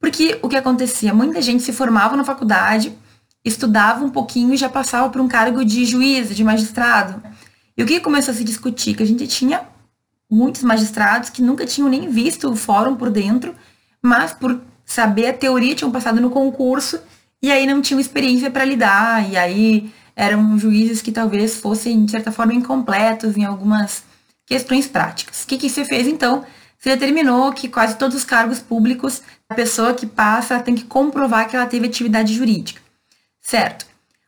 Porque 0.00 0.38
o 0.42 0.48
que 0.48 0.56
acontecia? 0.56 1.12
Muita 1.12 1.42
gente 1.42 1.62
se 1.62 1.72
formava 1.72 2.16
na 2.16 2.24
faculdade, 2.24 2.96
estudava 3.44 4.04
um 4.04 4.10
pouquinho 4.10 4.54
e 4.54 4.56
já 4.56 4.68
passava 4.68 5.10
por 5.10 5.20
um 5.20 5.28
cargo 5.28 5.64
de 5.64 5.84
juiz, 5.84 6.34
de 6.34 6.42
magistrado. 6.42 7.22
E 7.76 7.82
o 7.82 7.86
que 7.86 8.00
começou 8.00 8.32
a 8.32 8.36
se 8.36 8.42
discutir? 8.42 8.96
Que 8.96 9.02
a 9.02 9.06
gente 9.06 9.26
tinha 9.26 9.62
muitos 10.28 10.62
magistrados 10.62 11.28
que 11.28 11.42
nunca 11.42 11.66
tinham 11.66 11.88
nem 11.88 12.08
visto 12.08 12.50
o 12.50 12.56
fórum 12.56 12.96
por 12.96 13.10
dentro, 13.10 13.54
mas 14.02 14.32
por 14.32 14.60
saber 14.84 15.28
a 15.28 15.32
teoria 15.32 15.74
tinham 15.74 15.92
passado 15.92 16.20
no 16.20 16.30
concurso 16.30 17.00
e 17.42 17.50
aí 17.50 17.66
não 17.66 17.80
tinham 17.80 18.00
experiência 18.00 18.50
para 18.50 18.64
lidar, 18.64 19.30
e 19.30 19.36
aí 19.36 19.90
eram 20.14 20.58
juízes 20.58 21.00
que 21.00 21.10
talvez 21.10 21.56
fossem, 21.56 22.04
de 22.04 22.10
certa 22.10 22.30
forma, 22.30 22.52
incompletos 22.52 23.36
em 23.36 23.44
algumas 23.44 24.04
questões 24.44 24.86
práticas. 24.86 25.42
O 25.42 25.46
que, 25.46 25.56
que 25.56 25.70
se 25.70 25.84
fez 25.84 26.06
então? 26.06 26.44
Se 26.78 26.88
determinou 26.90 27.52
que 27.52 27.68
quase 27.68 27.96
todos 27.96 28.16
os 28.16 28.24
cargos 28.24 28.58
públicos, 28.58 29.22
a 29.50 29.54
pessoa 29.54 29.92
que 29.92 30.06
passa 30.06 30.60
tem 30.60 30.76
que 30.76 30.84
comprovar 30.84 31.48
que 31.48 31.56
ela 31.56 31.66
teve 31.66 31.86
atividade 31.86 32.32
jurídica. 32.32 32.80
Certo? 33.42 33.84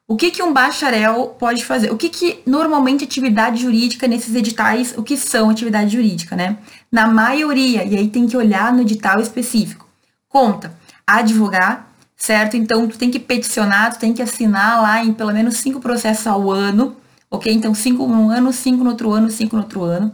O 0.08 0.16
que, 0.16 0.32
que 0.32 0.42
um 0.42 0.52
bacharel 0.52 1.36
pode 1.38 1.64
fazer? 1.64 1.92
O 1.92 1.96
que, 1.96 2.08
que 2.08 2.42
normalmente 2.44 3.04
atividade 3.04 3.62
jurídica 3.62 4.08
nesses 4.08 4.34
editais, 4.34 4.92
o 4.96 5.02
que 5.02 5.16
são 5.16 5.48
atividade 5.48 5.92
jurídica, 5.92 6.34
né? 6.34 6.58
Na 6.90 7.06
maioria, 7.06 7.84
e 7.84 7.96
aí 7.96 8.08
tem 8.08 8.26
que 8.26 8.36
olhar 8.36 8.72
no 8.72 8.82
edital 8.82 9.20
específico, 9.20 9.86
conta 10.28 10.74
advogar, 11.06 11.88
certo? 12.16 12.56
Então, 12.56 12.88
tu 12.88 12.98
tem 12.98 13.10
que 13.10 13.20
peticionar, 13.20 13.94
tu 13.94 14.00
tem 14.00 14.12
que 14.12 14.20
assinar 14.20 14.82
lá 14.82 15.04
em 15.04 15.12
pelo 15.12 15.32
menos 15.32 15.58
cinco 15.58 15.80
processos 15.80 16.26
ao 16.26 16.50
ano, 16.50 16.96
ok? 17.30 17.52
Então, 17.52 17.72
cinco 17.74 18.06
num 18.06 18.28
ano, 18.28 18.52
cinco 18.52 18.82
no 18.82 18.90
outro 18.90 19.12
ano, 19.12 19.30
cinco 19.30 19.56
no 19.56 19.62
outro 19.62 19.84
ano. 19.84 20.12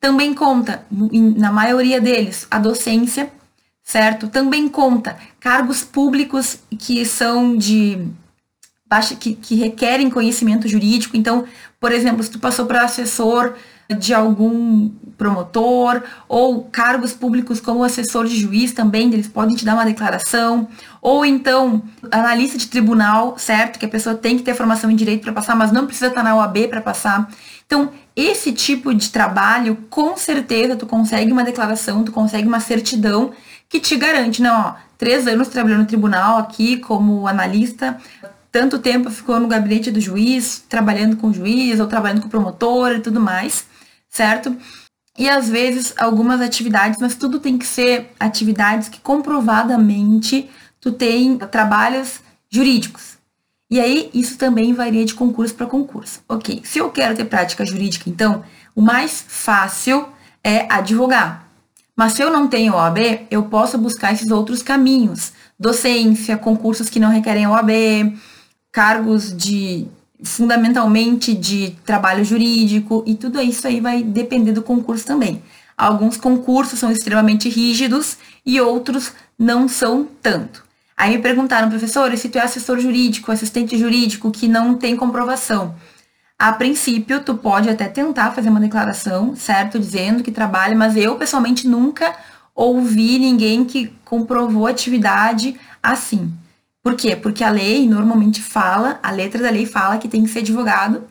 Também 0.00 0.34
conta, 0.34 0.84
na 0.90 1.52
maioria 1.52 2.00
deles, 2.00 2.46
a 2.50 2.58
docência, 2.58 3.30
certo? 3.88 4.28
Também 4.28 4.68
conta 4.68 5.16
cargos 5.40 5.82
públicos 5.82 6.58
que 6.78 7.06
são 7.06 7.56
de 7.56 8.06
que, 9.18 9.34
que 9.34 9.54
requerem 9.54 10.10
conhecimento 10.10 10.68
jurídico. 10.68 11.16
Então, 11.16 11.46
por 11.80 11.90
exemplo, 11.90 12.22
se 12.22 12.30
tu 12.30 12.38
passou 12.38 12.66
para 12.66 12.82
assessor 12.82 13.54
de 13.98 14.12
algum 14.12 14.90
promotor 15.16 16.02
ou 16.28 16.64
cargos 16.64 17.14
públicos 17.14 17.60
como 17.60 17.82
assessor 17.82 18.26
de 18.26 18.38
juiz 18.38 18.72
também, 18.72 19.10
eles 19.10 19.26
podem 19.26 19.56
te 19.56 19.64
dar 19.64 19.72
uma 19.72 19.86
declaração, 19.86 20.68
ou 21.00 21.24
então 21.24 21.82
analista 22.12 22.58
de 22.58 22.66
tribunal, 22.66 23.38
certo? 23.38 23.78
Que 23.78 23.86
a 23.86 23.88
pessoa 23.88 24.14
tem 24.14 24.36
que 24.36 24.42
ter 24.42 24.54
formação 24.54 24.90
em 24.90 24.96
direito 24.96 25.22
para 25.22 25.32
passar, 25.32 25.56
mas 25.56 25.72
não 25.72 25.86
precisa 25.86 26.08
estar 26.08 26.22
na 26.22 26.36
OAB 26.36 26.68
para 26.68 26.82
passar. 26.82 27.30
Então, 27.64 27.90
esse 28.14 28.52
tipo 28.52 28.94
de 28.94 29.08
trabalho, 29.08 29.78
com 29.88 30.14
certeza 30.16 30.76
tu 30.76 30.86
consegue 30.86 31.32
uma 31.32 31.44
declaração, 31.44 32.04
tu 32.04 32.12
consegue 32.12 32.46
uma 32.46 32.60
certidão 32.60 33.32
que 33.68 33.80
te 33.80 33.96
garante, 33.96 34.40
não, 34.40 34.68
ó, 34.68 34.74
três 34.96 35.26
anos 35.26 35.48
trabalhando 35.48 35.80
no 35.80 35.86
tribunal 35.86 36.38
aqui 36.38 36.78
como 36.78 37.26
analista, 37.26 37.98
tanto 38.50 38.78
tempo 38.78 39.10
ficou 39.10 39.38
no 39.38 39.46
gabinete 39.46 39.90
do 39.90 40.00
juiz, 40.00 40.64
trabalhando 40.68 41.16
com 41.16 41.28
o 41.28 41.34
juiz 41.34 41.78
ou 41.78 41.86
trabalhando 41.86 42.22
com 42.22 42.28
o 42.28 42.30
promotor 42.30 42.92
e 42.92 43.00
tudo 43.00 43.20
mais, 43.20 43.66
certo? 44.08 44.56
E 45.18 45.28
às 45.28 45.48
vezes 45.48 45.92
algumas 45.98 46.40
atividades, 46.40 46.98
mas 47.00 47.14
tudo 47.14 47.40
tem 47.40 47.58
que 47.58 47.66
ser 47.66 48.12
atividades 48.18 48.88
que 48.88 49.00
comprovadamente 49.00 50.48
tu 50.80 50.92
tem 50.92 51.36
trabalhos 51.38 52.20
jurídicos. 52.48 53.18
E 53.70 53.78
aí 53.80 54.10
isso 54.14 54.38
também 54.38 54.72
varia 54.72 55.04
de 55.04 55.14
concurso 55.14 55.54
para 55.54 55.66
concurso. 55.66 56.22
Ok, 56.28 56.62
se 56.64 56.78
eu 56.78 56.90
quero 56.90 57.14
ter 57.14 57.26
prática 57.26 57.66
jurídica, 57.66 58.08
então 58.08 58.42
o 58.74 58.80
mais 58.80 59.24
fácil 59.26 60.08
é 60.42 60.72
advogar. 60.72 61.47
Mas 61.98 62.12
se 62.12 62.22
eu 62.22 62.30
não 62.30 62.46
tenho 62.46 62.74
OAB, 62.74 63.26
eu 63.28 63.42
posso 63.42 63.76
buscar 63.76 64.12
esses 64.12 64.30
outros 64.30 64.62
caminhos. 64.62 65.32
Docência, 65.58 66.38
concursos 66.38 66.88
que 66.88 67.00
não 67.00 67.10
requerem 67.10 67.48
OAB, 67.48 67.70
cargos 68.70 69.36
de 69.36 69.84
fundamentalmente 70.22 71.34
de 71.34 71.74
trabalho 71.84 72.24
jurídico 72.24 73.02
e 73.04 73.16
tudo 73.16 73.40
isso 73.40 73.66
aí 73.66 73.80
vai 73.80 74.04
depender 74.04 74.52
do 74.52 74.62
concurso 74.62 75.04
também. 75.04 75.42
Alguns 75.76 76.16
concursos 76.16 76.78
são 76.78 76.92
extremamente 76.92 77.48
rígidos 77.48 78.16
e 78.46 78.60
outros 78.60 79.10
não 79.36 79.66
são 79.66 80.06
tanto. 80.22 80.62
Aí 80.96 81.16
me 81.16 81.18
perguntaram, 81.20 81.68
professor, 81.68 82.16
se 82.16 82.28
tu 82.28 82.38
é 82.38 82.42
assessor 82.42 82.78
jurídico, 82.78 83.32
assistente 83.32 83.76
jurídico 83.76 84.30
que 84.30 84.46
não 84.46 84.76
tem 84.76 84.96
comprovação. 84.96 85.74
A 86.38 86.52
princípio, 86.52 87.20
tu 87.24 87.34
pode 87.34 87.68
até 87.68 87.88
tentar 87.88 88.30
fazer 88.30 88.48
uma 88.48 88.60
declaração, 88.60 89.34
certo? 89.34 89.76
Dizendo 89.76 90.22
que 90.22 90.30
trabalha, 90.30 90.76
mas 90.76 90.96
eu 90.96 91.16
pessoalmente 91.16 91.66
nunca 91.66 92.14
ouvi 92.54 93.18
ninguém 93.18 93.64
que 93.64 93.92
comprovou 94.04 94.66
atividade 94.66 95.58
assim. 95.82 96.32
Por 96.80 96.94
quê? 96.94 97.16
Porque 97.16 97.42
a 97.42 97.50
lei 97.50 97.88
normalmente 97.88 98.40
fala, 98.40 99.00
a 99.02 99.10
letra 99.10 99.42
da 99.42 99.50
lei 99.50 99.66
fala 99.66 99.98
que 99.98 100.06
tem 100.06 100.22
que 100.22 100.30
ser 100.30 100.38
advogado 100.38 101.04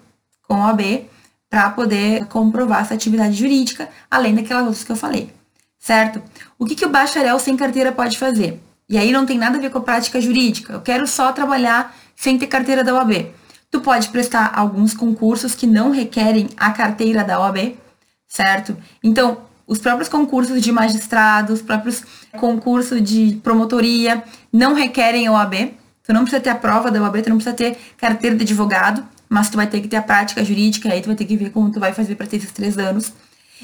com 0.47 0.61
OAB 0.61 1.05
para 1.49 1.69
poder 1.71 2.25
comprovar 2.27 2.81
essa 2.81 2.93
atividade 2.93 3.35
jurídica, 3.35 3.89
além 4.09 4.33
daquelas 4.33 4.63
outras 4.63 4.83
que 4.85 4.91
eu 4.91 4.95
falei, 4.95 5.33
certo? 5.77 6.21
O 6.57 6.65
que, 6.65 6.75
que 6.75 6.85
o 6.85 6.89
bacharel 6.89 7.37
sem 7.37 7.57
carteira 7.57 7.91
pode 7.91 8.17
fazer? 8.17 8.61
E 8.89 8.97
aí 8.97 9.11
não 9.11 9.25
tem 9.25 9.37
nada 9.37 9.57
a 9.57 9.61
ver 9.61 9.69
com 9.69 9.79
a 9.79 9.81
prática 9.81 10.21
jurídica. 10.21 10.71
Eu 10.73 10.81
quero 10.81 11.05
só 11.05 11.33
trabalhar 11.33 11.93
sem 12.15 12.37
ter 12.37 12.47
carteira 12.47 12.81
da 12.81 12.93
OAB. 12.93 13.27
Tu 13.69 13.82
pode 13.82 14.10
prestar 14.10 14.51
alguns 14.56 14.93
concursos 14.93 15.53
que 15.53 15.67
não 15.67 15.91
requerem 15.91 16.49
a 16.56 16.71
carteira 16.71 17.23
da 17.23 17.39
OAB, 17.39 17.77
certo? 18.27 18.77
Então, 19.03 19.39
os 19.67 19.80
próprios 19.80 20.08
concursos 20.08 20.62
de 20.62 20.71
magistrado, 20.71 21.51
os 21.51 21.62
próprios 21.62 22.01
concursos 22.39 23.01
de 23.01 23.39
promotoria 23.43 24.23
não 24.51 24.73
requerem 24.73 25.27
OAB. 25.30 25.73
Tu 26.03 26.13
não 26.13 26.21
precisa 26.21 26.41
ter 26.41 26.49
a 26.49 26.56
prova 26.56 26.89
da 26.89 27.01
OAB, 27.01 27.21
tu 27.21 27.30
não 27.30 27.36
precisa 27.36 27.56
ter 27.56 27.77
carteira 27.97 28.38
de 28.38 28.43
advogado, 28.43 29.03
mas 29.27 29.49
tu 29.49 29.58
vai 29.58 29.67
ter 29.67 29.82
que 29.82 29.89
ter 29.89 29.97
a 29.97 30.01
prática 30.01 30.43
jurídica, 30.45 30.89
aí 30.89 31.01
tu 31.01 31.08
vai 31.08 31.15
ter 31.15 31.25
que 31.25 31.36
ver 31.36 31.49
como 31.49 31.69
tu 31.69 31.82
vai 31.82 31.91
fazer 31.91 32.15
para 32.15 32.25
ter 32.25 32.38
esses 32.38 32.51
três 32.51 32.77
anos. 32.77 33.12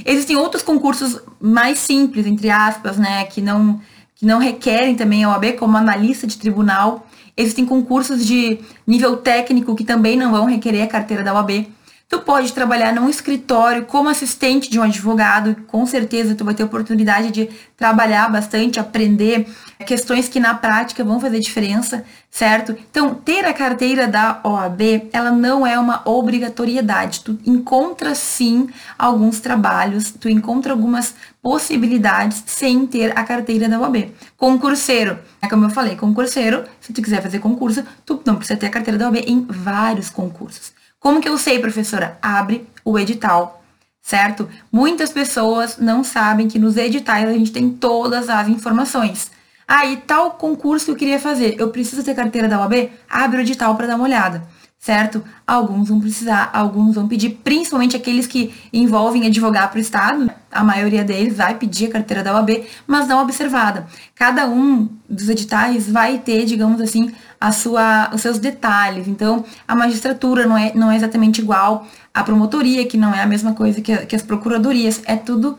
Existem 0.05 0.35
outros 0.35 0.61
concursos 0.61 1.21
mais 1.39 1.79
simples, 1.79 2.25
entre 2.25 2.49
aspas, 2.49 2.97
né, 2.97 3.23
que 3.25 3.39
não, 3.39 3.79
que 4.15 4.25
não 4.25 4.39
requerem 4.39 4.95
também 4.95 5.23
a 5.23 5.29
OAB, 5.29 5.53
como 5.53 5.77
analista 5.77 6.27
de 6.27 6.37
tribunal. 6.37 7.07
Existem 7.35 7.65
concursos 7.65 8.25
de 8.25 8.59
nível 8.85 9.17
técnico 9.17 9.75
que 9.75 9.83
também 9.83 10.15
não 10.15 10.31
vão 10.31 10.45
requerer 10.45 10.83
a 10.83 10.87
carteira 10.87 11.23
da 11.23 11.33
OAB. 11.33 11.67
Tu 12.13 12.19
pode 12.19 12.53
trabalhar 12.53 12.93
num 12.93 13.09
escritório 13.09 13.85
como 13.85 14.07
assistente 14.07 14.69
de 14.69 14.79
um 14.79 14.83
advogado, 14.83 15.55
com 15.65 15.83
certeza 15.83 16.35
tu 16.35 16.45
vai 16.45 16.53
ter 16.53 16.63
oportunidade 16.63 17.31
de 17.31 17.49
trabalhar 17.75 18.31
bastante, 18.31 18.79
aprender 18.79 19.47
questões 19.83 20.29
que 20.29 20.39
na 20.39 20.53
prática 20.53 21.03
vão 21.03 21.19
fazer 21.19 21.39
diferença, 21.39 22.05
certo? 22.29 22.77
Então, 22.91 23.15
ter 23.15 23.45
a 23.45 23.53
carteira 23.53 24.07
da 24.07 24.39
OAB, 24.43 25.09
ela 25.11 25.31
não 25.31 25.65
é 25.65 25.79
uma 25.79 26.01
obrigatoriedade. 26.05 27.21
Tu 27.21 27.39
encontra 27.47 28.13
sim 28.13 28.69
alguns 28.97 29.39
trabalhos, 29.39 30.11
tu 30.11 30.29
encontra 30.29 30.71
algumas 30.71 31.15
possibilidades 31.43 32.41
sem 32.45 32.87
ter 32.87 33.11
a 33.19 33.23
carteira 33.25 33.67
da 33.67 33.77
OAB. 33.77 34.13
Concurseiro, 34.37 35.19
é 35.41 35.47
como 35.49 35.65
eu 35.65 35.69
falei, 35.69 35.97
concurseiro, 35.97 36.63
se 36.79 36.93
tu 36.93 37.01
quiser 37.01 37.21
fazer 37.21 37.39
concurso, 37.39 37.83
tu 38.05 38.21
não 38.25 38.37
precisa 38.37 38.57
ter 38.57 38.67
a 38.67 38.69
carteira 38.69 38.97
da 38.97 39.07
OAB 39.07 39.17
em 39.27 39.41
vários 39.41 40.09
concursos. 40.09 40.71
Como 41.01 41.19
que 41.19 41.27
eu 41.27 41.37
sei, 41.37 41.59
professora? 41.59 42.17
Abre 42.21 42.65
o 42.85 42.97
edital, 42.97 43.61
certo? 44.01 44.47
Muitas 44.71 45.11
pessoas 45.11 45.77
não 45.77 46.01
sabem 46.01 46.47
que 46.47 46.57
nos 46.57 46.77
editais 46.77 47.27
a 47.27 47.33
gente 47.33 47.51
tem 47.51 47.69
todas 47.69 48.29
as 48.29 48.47
informações. 48.47 49.29
Ah, 49.67 49.85
e 49.85 49.97
tal 49.97 50.31
concurso 50.31 50.85
que 50.85 50.91
eu 50.91 50.95
queria 50.95 51.19
fazer, 51.19 51.55
eu 51.59 51.69
preciso 51.71 52.03
ter 52.03 52.15
carteira 52.15 52.47
da 52.47 52.59
OAB? 52.61 52.89
Abre 53.09 53.39
o 53.39 53.41
edital 53.41 53.75
para 53.75 53.87
dar 53.87 53.95
uma 53.95 54.05
olhada, 54.05 54.47
certo? 54.83 55.23
Alguns 55.47 55.87
vão 55.87 55.97
precisar, 55.97 56.49
alguns 56.51 56.95
vão 56.95 57.07
pedir, 57.07 57.39
principalmente 57.41 57.95
aqueles 57.95 58.27
que 58.27 58.53
envolvem 58.73 59.25
advogar 59.25 59.69
para 59.69 59.77
o 59.77 59.81
Estado, 59.81 60.29
a 60.51 60.61
maioria 60.61 61.05
deles 61.05 61.37
vai 61.37 61.55
pedir 61.57 61.85
a 61.85 61.91
carteira 61.91 62.21
da 62.21 62.33
OAB, 62.33 62.65
mas 62.85 63.05
uma 63.05 63.21
observada. 63.21 63.87
Cada 64.13 64.45
um 64.45 64.89
dos 65.09 65.29
editais 65.29 65.89
vai 65.89 66.17
ter, 66.17 66.43
digamos 66.43 66.81
assim, 66.81 67.13
a 67.39 67.53
sua, 67.53 68.09
os 68.13 68.19
seus 68.19 68.39
detalhes. 68.39 69.07
Então, 69.07 69.45
a 69.65 69.73
magistratura 69.73 70.45
não 70.45 70.57
é, 70.57 70.73
não 70.75 70.91
é 70.91 70.97
exatamente 70.97 71.39
igual 71.39 71.87
à 72.13 72.21
promotoria, 72.21 72.85
que 72.85 72.97
não 72.97 73.15
é 73.15 73.21
a 73.21 73.25
mesma 73.25 73.53
coisa 73.53 73.79
que, 73.79 73.95
que 74.05 74.15
as 74.17 74.21
procuradorias. 74.21 75.01
É 75.05 75.15
tudo 75.15 75.57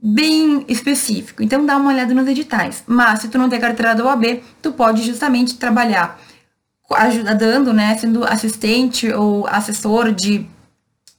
bem 0.00 0.64
específico. 0.68 1.42
Então, 1.42 1.66
dá 1.66 1.76
uma 1.76 1.90
olhada 1.90 2.14
nos 2.14 2.28
editais. 2.28 2.84
Mas, 2.86 3.22
se 3.22 3.28
tu 3.28 3.38
não 3.38 3.48
tem 3.48 3.58
carteira 3.58 3.92
da 3.92 4.04
OAB, 4.04 4.40
tu 4.62 4.70
pode 4.70 5.02
justamente 5.02 5.56
trabalhar 5.56 6.16
ajudando, 6.94 7.72
né, 7.72 7.96
sendo 7.98 8.24
assistente 8.24 9.10
ou 9.12 9.46
assessor 9.46 10.12
de, 10.12 10.46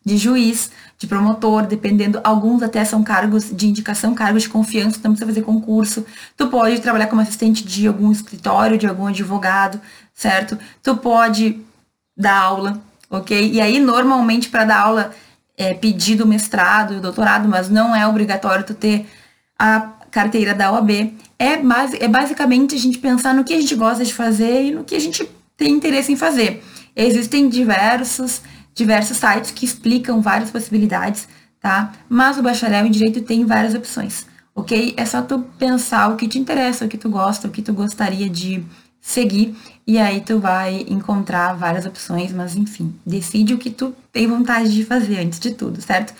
de 0.06 0.18
juiz, 0.18 0.72
de 0.98 1.08
promotor, 1.08 1.66
dependendo, 1.66 2.20
alguns 2.24 2.64
até 2.64 2.84
são 2.86 3.04
cargos 3.04 3.52
de 3.52 3.68
indicação, 3.68 4.14
cargos 4.16 4.44
de 4.44 4.50
confiança, 4.50 4.98
então 4.98 5.12
precisa 5.12 5.28
fazer 5.28 5.42
concurso. 5.42 6.06
Tu 6.38 6.48
pode 6.48 6.80
trabalhar 6.80 7.08
como 7.08 7.22
assistente 7.22 7.64
de 7.66 7.88
algum 7.88 8.12
escritório, 8.12 8.78
de 8.78 8.88
algum 8.88 9.08
advogado, 9.08 9.80
certo? 10.14 10.58
Tu 10.82 10.96
pode 10.96 11.60
dar 12.16 12.38
aula, 12.38 12.82
ok? 13.10 13.52
E 13.52 13.60
aí, 13.60 13.80
normalmente, 13.80 14.50
para 14.50 14.66
dar 14.66 14.80
aula, 14.80 15.12
é 15.58 15.74
pedido 15.74 16.26
mestrado, 16.26 17.02
doutorado, 17.02 17.48
mas 17.48 17.70
não 17.70 17.96
é 17.96 18.08
obrigatório 18.08 18.66
tu 18.66 18.74
ter 18.74 19.06
a 19.58 19.90
carteira 20.10 20.54
da 20.54 20.72
OAB. 20.72 21.14
É, 21.38 21.58
base, 21.58 21.98
é 22.02 22.08
basicamente 22.08 22.76
a 22.76 22.80
gente 22.80 22.98
pensar 22.98 23.34
no 23.34 23.44
que 23.44 23.54
a 23.54 23.60
gente 23.60 23.76
gosta 23.76 24.06
de 24.06 24.14
fazer 24.14 24.66
e 24.66 24.72
no 24.72 24.84
que 24.84 24.96
a 24.96 25.00
gente 25.00 25.28
tem 25.58 25.74
interesse 25.74 26.12
em 26.12 26.16
fazer. 26.16 26.64
Existem 26.96 27.50
diversos 27.50 28.42
diversos 28.74 29.18
sites 29.18 29.52
que 29.52 29.66
explicam 29.66 30.22
várias 30.22 30.52
possibilidades, 30.52 31.28
tá? 31.60 31.94
Mas 32.10 32.38
o 32.38 32.44
bacharel 32.44 32.86
em 32.86 32.92
direito 32.92 33.22
tem 33.22 33.46
várias 33.46 33.76
opções, 33.76 34.26
ok? 34.56 34.94
É 34.98 35.06
só 35.06 35.22
tu 35.22 35.40
pensar 35.58 36.10
o 36.10 36.16
que 36.16 36.28
te 36.28 36.40
interessa, 36.40 36.86
o 36.86 36.88
que 36.88 36.98
tu 36.98 37.10
gosta, 37.10 37.48
o 37.48 37.52
que 37.52 37.62
tu 37.62 37.74
gostaria 37.74 38.30
de 38.30 38.64
seguir 39.00 39.56
e 39.86 39.98
aí 39.98 40.22
tu 40.22 40.40
vai 40.40 40.86
encontrar 40.88 41.54
várias 41.54 41.86
opções, 41.86 42.32
mas 42.32 42.56
enfim, 42.56 42.96
decide 43.06 43.54
o 43.54 43.58
que 43.58 43.70
tu 43.70 43.94
tem 44.12 44.28
vontade 44.28 44.74
de 44.74 44.86
fazer 44.86 45.20
antes 45.20 45.40
de 45.40 45.52
tudo, 45.52 45.82
certo? 45.82 46.14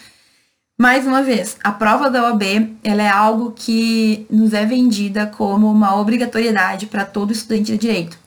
Mais 0.78 1.06
uma 1.08 1.22
vez, 1.22 1.58
a 1.64 1.72
prova 1.72 2.10
da 2.10 2.24
OAB, 2.24 2.44
ela 2.84 3.02
é 3.02 3.08
algo 3.08 3.52
que 3.52 4.26
nos 4.30 4.54
é 4.54 4.66
vendida 4.66 5.28
como 5.28 5.72
uma 5.72 5.96
obrigatoriedade 5.96 6.88
para 6.88 7.06
todo 7.06 7.32
estudante 7.32 7.72
de 7.72 7.78
direito. 7.78 8.23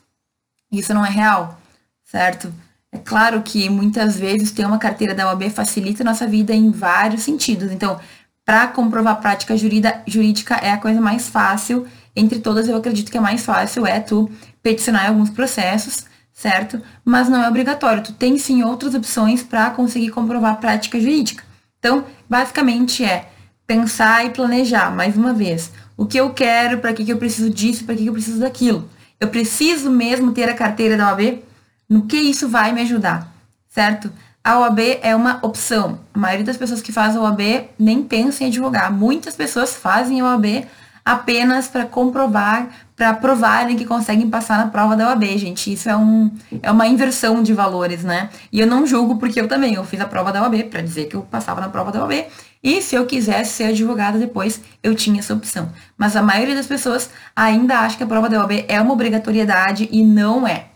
Isso 0.70 0.92
não 0.92 1.05
é 1.05 1.11
real, 1.11 1.61
certo? 2.05 2.52
É 2.92 2.98
claro 2.98 3.42
que 3.42 3.68
muitas 3.68 4.16
vezes 4.18 4.50
ter 4.50 4.64
uma 4.64 4.79
carteira 4.79 5.14
da 5.14 5.29
OAB 5.29 5.50
facilita 5.50 6.02
a 6.02 6.07
nossa 6.07 6.26
vida 6.26 6.55
em 6.55 6.70
vários 6.70 7.22
sentidos. 7.22 7.70
Então, 7.70 8.00
para 8.44 8.68
comprovar 8.68 9.20
prática 9.20 9.57
jurídica 9.57 10.55
é 10.55 10.70
a 10.70 10.79
coisa 10.79 11.00
mais 11.00 11.29
fácil. 11.29 11.87
Entre 12.14 12.38
todas, 12.38 12.68
eu 12.68 12.76
acredito 12.76 13.11
que 13.11 13.18
a 13.18 13.20
mais 13.20 13.44
fácil 13.44 13.87
é 13.87 14.00
tu 14.00 14.31
peticionar 14.62 15.09
alguns 15.09 15.31
processos, 15.31 16.05
certo? 16.33 16.81
Mas 17.05 17.29
não 17.29 17.42
é 17.42 17.48
obrigatório. 17.48 18.02
Tu 18.02 18.12
tem 18.12 18.38
sim 18.38 18.62
outras 18.62 18.94
opções 18.94 19.42
para 19.42 19.70
conseguir 19.70 20.11
comprovar 20.11 20.59
prática 20.59 20.98
jurídica. 20.98 21.44
Então, 21.79 22.05
basicamente 22.29 23.05
é 23.05 23.29
pensar 23.66 24.24
e 24.24 24.31
planejar, 24.31 24.94
mais 24.94 25.16
uma 25.16 25.35
vez, 25.35 25.72
o 25.96 26.07
que 26.07 26.18
eu 26.18 26.31
quero, 26.33 26.79
para 26.79 26.92
que, 26.92 27.05
que 27.05 27.12
eu 27.12 27.18
preciso 27.18 27.50
disso, 27.50 27.85
para 27.85 27.96
que, 27.96 28.02
que 28.05 28.09
eu 28.09 28.12
preciso 28.12 28.40
daquilo. 28.40 28.88
Eu 29.18 29.29
preciso 29.29 29.90
mesmo 29.90 30.33
ter 30.33 30.48
a 30.48 30.55
carteira 30.55 30.96
da 30.96 31.09
OAB? 31.09 31.42
No 31.88 32.07
que 32.07 32.16
isso 32.16 32.48
vai 32.48 32.72
me 32.72 32.83
ajudar, 32.83 33.33
certo? 33.68 34.11
A 34.42 34.59
OAB 34.61 34.79
é 35.02 35.14
uma 35.16 35.38
opção. 35.42 36.00
A 36.14 36.18
maioria 36.18 36.44
das 36.44 36.57
pessoas 36.57 36.81
que 36.81 36.92
fazem 36.92 37.18
a 37.18 37.22
OAB 37.22 37.40
nem 37.79 38.02
pensa 38.02 38.44
em 38.44 38.48
advogar. 38.48 38.92
Muitas 38.92 39.35
pessoas 39.35 39.74
fazem 39.74 40.20
a 40.20 40.24
OAB 40.24 40.66
apenas 41.05 41.68
para 41.68 41.87
comprovar, 41.87 42.68
para 42.96 43.14
provarem 43.14 43.76
que 43.76 43.85
conseguem 43.85 44.29
passar 44.29 44.59
na 44.59 44.66
prova 44.66 44.96
da 44.96 45.09
OAB, 45.09 45.38
gente. 45.38 45.72
Isso 45.72 45.88
é, 45.88 45.96
um, 45.96 46.31
é 46.61 46.70
uma 46.70 46.87
inversão 46.87 47.42
de 47.42 47.52
valores, 47.52 48.02
né? 48.02 48.29
E 48.52 48.61
eu 48.61 48.66
não 48.66 48.85
julgo 48.87 49.16
porque 49.16 49.40
eu 49.40 49.46
também, 49.46 49.74
eu 49.74 49.85
fiz 49.85 50.00
a 50.00 50.07
prova 50.07 50.33
da 50.33 50.42
OAB 50.42 50.64
para 50.64 50.83
dizer 50.83 51.05
que 51.07 51.14
eu 51.14 51.22
passava 51.22 51.61
na 51.61 51.68
prova 51.68 51.92
da 51.92 52.00
OAB. 52.00 52.26
E 52.62 52.83
se 52.83 52.95
eu 52.95 53.07
quisesse 53.07 53.53
ser 53.53 53.64
advogada 53.64 54.19
depois, 54.19 54.61
eu 54.83 54.95
tinha 54.95 55.21
essa 55.21 55.35
opção. 55.35 55.73
Mas 55.97 56.16
a 56.16 56.23
maioria 56.23 56.55
das 56.55 56.66
pessoas 56.66 57.11
ainda 57.35 57.79
acha 57.81 57.97
que 57.97 58.03
a 58.03 58.07
prova 58.07 58.29
da 58.29 58.40
OAB 58.40 58.64
é 58.69 58.81
uma 58.81 58.92
obrigatoriedade 58.92 59.88
e 59.92 60.05
não 60.05 60.47
é. 60.47 60.69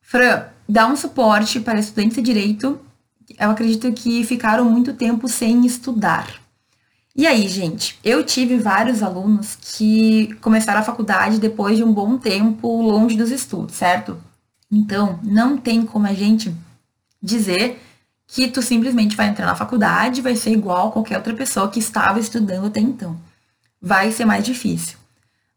Fran, 0.00 0.44
dá 0.68 0.86
um 0.86 0.96
suporte 0.96 1.60
para 1.60 1.78
estudantes 1.78 2.16
de 2.16 2.22
direito. 2.22 2.78
Eu 3.38 3.50
acredito 3.50 3.92
que 3.92 4.24
ficaram 4.24 4.64
muito 4.64 4.92
tempo 4.92 5.28
sem 5.28 5.64
estudar. 5.64 6.40
E 7.14 7.26
aí, 7.26 7.48
gente, 7.48 7.98
eu 8.04 8.22
tive 8.22 8.58
vários 8.58 9.02
alunos 9.02 9.56
que 9.56 10.34
começaram 10.42 10.80
a 10.80 10.84
faculdade 10.84 11.40
depois 11.40 11.78
de 11.78 11.82
um 11.82 11.90
bom 11.90 12.18
tempo 12.18 12.82
longe 12.82 13.16
dos 13.16 13.30
estudos, 13.30 13.74
certo? 13.74 14.18
Então, 14.70 15.18
não 15.22 15.56
tem 15.56 15.86
como 15.86 16.06
a 16.06 16.12
gente 16.12 16.54
dizer 17.22 17.80
que 18.26 18.48
tu 18.48 18.60
simplesmente 18.60 19.16
vai 19.16 19.28
entrar 19.28 19.46
na 19.46 19.54
faculdade 19.54 20.20
vai 20.20 20.34
ser 20.34 20.50
igual 20.50 20.88
a 20.88 20.92
qualquer 20.92 21.16
outra 21.16 21.34
pessoa 21.34 21.70
que 21.70 21.78
estava 21.78 22.18
estudando 22.18 22.66
até 22.66 22.80
então. 22.80 23.16
Vai 23.80 24.10
ser 24.10 24.24
mais 24.24 24.44
difícil. 24.44 24.98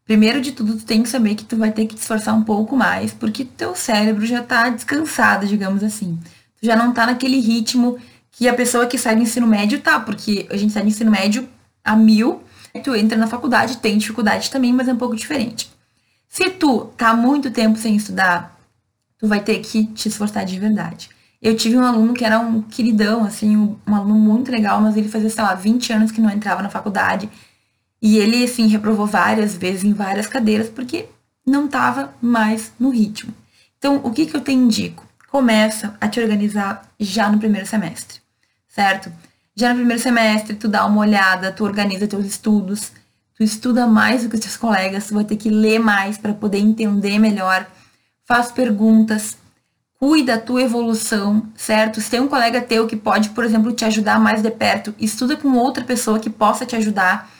Primeiro 0.04 0.40
de 0.40 0.52
tudo, 0.52 0.76
tu 0.76 0.84
tem 0.84 1.02
que 1.02 1.08
saber 1.08 1.34
que 1.34 1.44
tu 1.44 1.56
vai 1.56 1.70
ter 1.70 1.86
que 1.86 1.94
te 1.94 2.00
esforçar 2.00 2.34
um 2.34 2.42
pouco 2.42 2.76
mais, 2.76 3.12
porque 3.12 3.44
teu 3.44 3.74
cérebro 3.74 4.26
já 4.26 4.42
tá 4.42 4.68
descansado, 4.68 5.46
digamos 5.46 5.84
assim. 5.84 6.18
Tu 6.60 6.66
já 6.66 6.74
não 6.76 6.92
tá 6.92 7.06
naquele 7.06 7.38
ritmo 7.38 7.98
que 8.32 8.48
a 8.48 8.54
pessoa 8.54 8.86
que 8.86 8.98
sai 8.98 9.16
do 9.16 9.22
ensino 9.22 9.46
médio 9.46 9.80
tá, 9.80 10.00
porque 10.00 10.46
a 10.50 10.56
gente 10.56 10.72
sai 10.72 10.82
do 10.82 10.88
ensino 10.88 11.10
médio 11.10 11.48
a 11.84 11.94
mil, 11.96 12.42
tu 12.82 12.94
entra 12.94 13.16
na 13.16 13.26
faculdade, 13.26 13.78
tem 13.78 13.98
dificuldade 13.98 14.50
também, 14.50 14.72
mas 14.72 14.88
é 14.88 14.92
um 14.92 14.96
pouco 14.96 15.16
diferente. 15.16 15.70
Se 16.28 16.48
tu 16.50 16.86
tá 16.96 17.14
muito 17.14 17.50
tempo 17.50 17.78
sem 17.78 17.96
estudar, 17.96 18.58
tu 19.18 19.26
vai 19.26 19.40
ter 19.40 19.58
que 19.60 19.86
te 19.86 20.08
esforçar 20.08 20.44
de 20.44 20.58
verdade. 20.58 21.08
Eu 21.40 21.56
tive 21.56 21.76
um 21.76 21.84
aluno 21.84 22.12
que 22.12 22.24
era 22.24 22.38
um 22.38 22.60
queridão, 22.60 23.24
assim, 23.24 23.56
um 23.56 23.94
aluno 23.94 24.14
muito 24.14 24.50
legal, 24.50 24.80
mas 24.80 24.96
ele 24.96 25.08
fazia, 25.08 25.30
sei 25.30 25.42
lá, 25.42 25.54
20 25.54 25.92
anos 25.92 26.12
que 26.12 26.20
não 26.20 26.30
entrava 26.30 26.62
na 26.62 26.68
faculdade. 26.68 27.30
E 28.02 28.18
ele, 28.18 28.44
assim, 28.44 28.66
reprovou 28.66 29.06
várias 29.06 29.56
vezes 29.56 29.84
em 29.84 29.92
várias 29.92 30.26
cadeiras 30.26 30.68
porque 30.68 31.06
não 31.46 31.64
estava 31.64 32.14
mais 32.20 32.72
no 32.78 32.90
ritmo. 32.90 33.32
Então, 33.78 34.00
o 34.04 34.10
que, 34.10 34.26
que 34.26 34.36
eu 34.36 34.40
te 34.42 34.52
indico? 34.52 35.06
Começa 35.30 35.96
a 36.00 36.08
te 36.08 36.20
organizar 36.20 36.82
já 36.98 37.30
no 37.30 37.38
primeiro 37.38 37.66
semestre, 37.66 38.20
certo? 38.68 39.10
Já 39.54 39.70
no 39.70 39.76
primeiro 39.76 40.02
semestre, 40.02 40.56
tu 40.56 40.68
dá 40.68 40.84
uma 40.84 41.00
olhada, 41.00 41.52
tu 41.52 41.64
organiza 41.64 42.06
teus 42.06 42.26
estudos, 42.26 42.92
tu 43.34 43.42
estuda 43.42 43.86
mais 43.86 44.22
do 44.22 44.28
que 44.28 44.34
os 44.34 44.40
teus 44.40 44.56
colegas, 44.56 45.06
tu 45.06 45.14
vai 45.14 45.24
ter 45.24 45.36
que 45.36 45.48
ler 45.48 45.78
mais 45.78 46.18
para 46.18 46.34
poder 46.34 46.58
entender 46.58 47.18
melhor, 47.18 47.66
faz 48.26 48.52
perguntas, 48.52 49.38
cuida 50.00 50.36
da 50.36 50.42
tua 50.42 50.62
evolução, 50.62 51.46
certo? 51.54 52.00
Se 52.00 52.10
tem 52.10 52.20
um 52.20 52.26
colega 52.26 52.62
teu 52.62 52.86
que 52.86 52.96
pode, 52.96 53.30
por 53.30 53.44
exemplo, 53.44 53.70
te 53.70 53.84
ajudar 53.84 54.18
mais 54.18 54.42
de 54.42 54.50
perto, 54.50 54.94
estuda 54.98 55.36
com 55.36 55.52
outra 55.52 55.84
pessoa 55.84 56.18
que 56.18 56.30
possa 56.30 56.64
te 56.64 56.74
ajudar 56.74 57.30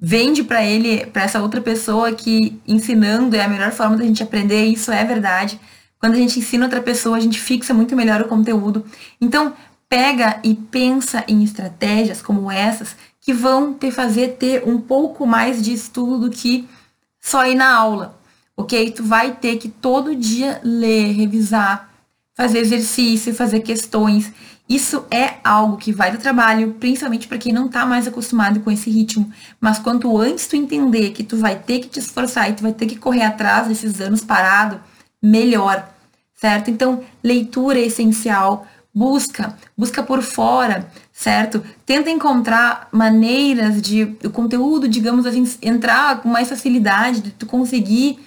vende 0.00 0.44
para 0.44 0.64
ele, 0.64 1.06
para 1.06 1.22
essa 1.22 1.42
outra 1.42 1.60
pessoa 1.60 2.12
que 2.12 2.60
ensinando 2.66 3.34
é 3.34 3.42
a 3.42 3.48
melhor 3.48 3.72
forma 3.72 3.96
da 3.96 4.04
gente 4.04 4.22
aprender, 4.22 4.66
isso 4.66 4.92
é 4.92 5.04
verdade. 5.04 5.60
Quando 5.98 6.14
a 6.14 6.18
gente 6.18 6.38
ensina 6.38 6.64
outra 6.64 6.80
pessoa, 6.80 7.16
a 7.16 7.20
gente 7.20 7.40
fixa 7.40 7.74
muito 7.74 7.96
melhor 7.96 8.20
o 8.22 8.28
conteúdo. 8.28 8.84
Então, 9.20 9.52
pega 9.88 10.38
e 10.44 10.54
pensa 10.54 11.24
em 11.26 11.42
estratégias 11.42 12.22
como 12.22 12.50
essas 12.50 12.96
que 13.20 13.32
vão 13.32 13.74
te 13.74 13.90
fazer 13.90 14.36
ter 14.38 14.62
um 14.66 14.80
pouco 14.80 15.26
mais 15.26 15.62
de 15.62 15.72
estudo 15.72 16.28
do 16.28 16.30
que 16.30 16.68
só 17.20 17.44
ir 17.46 17.56
na 17.56 17.74
aula, 17.74 18.18
ok? 18.56 18.92
Tu 18.92 19.02
vai 19.02 19.32
ter 19.32 19.56
que 19.56 19.68
todo 19.68 20.14
dia 20.14 20.60
ler, 20.62 21.12
revisar, 21.12 21.87
fazer 22.38 22.60
exercício, 22.60 23.34
fazer 23.34 23.60
questões. 23.60 24.32
Isso 24.68 25.04
é 25.10 25.38
algo 25.42 25.76
que 25.76 25.90
vai 25.90 26.12
do 26.12 26.18
trabalho, 26.18 26.74
principalmente 26.74 27.26
para 27.26 27.36
quem 27.36 27.52
não 27.52 27.66
está 27.66 27.84
mais 27.84 28.06
acostumado 28.06 28.60
com 28.60 28.70
esse 28.70 28.88
ritmo. 28.88 29.28
Mas 29.60 29.80
quanto 29.80 30.16
antes 30.16 30.46
tu 30.46 30.54
entender 30.54 31.10
que 31.10 31.24
tu 31.24 31.36
vai 31.36 31.56
ter 31.56 31.80
que 31.80 31.88
te 31.88 31.98
esforçar 31.98 32.48
e 32.48 32.52
tu 32.52 32.62
vai 32.62 32.72
ter 32.72 32.86
que 32.86 32.94
correr 32.94 33.24
atrás 33.24 33.66
desses 33.66 34.00
anos 34.00 34.22
parado, 34.22 34.80
melhor, 35.20 35.88
certo? 36.32 36.70
Então, 36.70 37.02
leitura 37.24 37.80
é 37.80 37.86
essencial, 37.86 38.68
busca, 38.94 39.56
busca 39.76 40.00
por 40.00 40.22
fora, 40.22 40.88
certo? 41.12 41.60
Tenta 41.84 42.08
encontrar 42.08 42.88
maneiras 42.92 43.82
de 43.82 44.16
o 44.22 44.30
conteúdo, 44.30 44.86
digamos 44.86 45.26
assim, 45.26 45.44
entrar 45.60 46.22
com 46.22 46.28
mais 46.28 46.48
facilidade, 46.48 47.20
de 47.20 47.30
tu 47.32 47.46
conseguir 47.46 48.20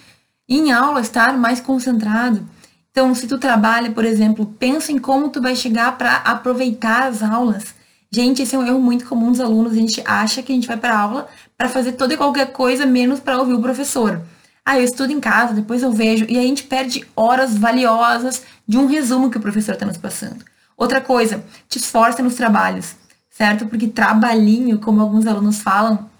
em 0.46 0.70
aula 0.70 1.00
estar 1.00 1.38
mais 1.38 1.60
concentrado. 1.60 2.46
Então, 2.92 3.14
se 3.14 3.26
tu 3.26 3.38
trabalha, 3.38 3.90
por 3.90 4.04
exemplo, 4.04 4.44
pensa 4.58 4.92
em 4.92 4.98
como 4.98 5.30
tu 5.30 5.40
vai 5.40 5.56
chegar 5.56 5.96
para 5.96 6.16
aproveitar 6.16 7.08
as 7.08 7.22
aulas. 7.22 7.74
Gente, 8.10 8.42
esse 8.42 8.54
é 8.54 8.58
um 8.58 8.66
erro 8.66 8.78
muito 8.78 9.06
comum 9.06 9.30
dos 9.30 9.40
alunos. 9.40 9.72
A 9.72 9.76
gente 9.76 10.02
acha 10.04 10.42
que 10.42 10.52
a 10.52 10.54
gente 10.54 10.68
vai 10.68 10.76
para 10.76 10.98
aula 10.98 11.26
para 11.56 11.70
fazer 11.70 11.92
toda 11.92 12.12
e 12.12 12.18
qualquer 12.18 12.52
coisa 12.52 12.84
menos 12.84 13.18
para 13.18 13.38
ouvir 13.38 13.54
o 13.54 13.62
professor. 13.62 14.20
Ah, 14.62 14.78
eu 14.78 14.84
estudo 14.84 15.10
em 15.10 15.18
casa, 15.18 15.54
depois 15.54 15.82
eu 15.82 15.90
vejo. 15.90 16.26
E 16.28 16.36
aí 16.36 16.44
a 16.44 16.48
gente 16.48 16.64
perde 16.64 17.02
horas 17.16 17.56
valiosas 17.56 18.42
de 18.68 18.76
um 18.76 18.84
resumo 18.84 19.30
que 19.30 19.38
o 19.38 19.40
professor 19.40 19.72
está 19.72 19.86
nos 19.86 19.96
passando. 19.96 20.44
Outra 20.76 21.00
coisa, 21.00 21.42
te 21.70 21.78
esforça 21.78 22.22
nos 22.22 22.34
trabalhos, 22.34 22.94
certo? 23.30 23.66
Porque 23.66 23.88
trabalhinho, 23.88 24.78
como 24.78 25.00
alguns 25.00 25.26
alunos 25.26 25.62
falam, 25.62 26.10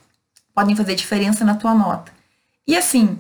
podem 0.54 0.74
fazer 0.74 0.94
diferença 0.94 1.44
na 1.44 1.54
tua 1.54 1.74
nota. 1.74 2.10
E 2.66 2.74
assim, 2.74 3.18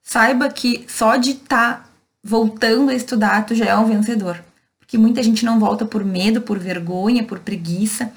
saiba 0.00 0.48
que 0.48 0.84
só 0.88 1.16
de 1.16 1.32
estar 1.32 1.82
tá 1.82 1.91
voltando 2.22 2.90
a 2.90 2.94
estudar, 2.94 3.44
tu 3.44 3.54
já 3.54 3.66
é 3.66 3.76
um 3.76 3.86
vencedor. 3.86 4.42
Porque 4.78 4.96
muita 4.96 5.22
gente 5.22 5.44
não 5.44 5.58
volta 5.58 5.84
por 5.84 6.04
medo, 6.04 6.40
por 6.40 6.58
vergonha, 6.58 7.24
por 7.24 7.40
preguiça, 7.40 8.12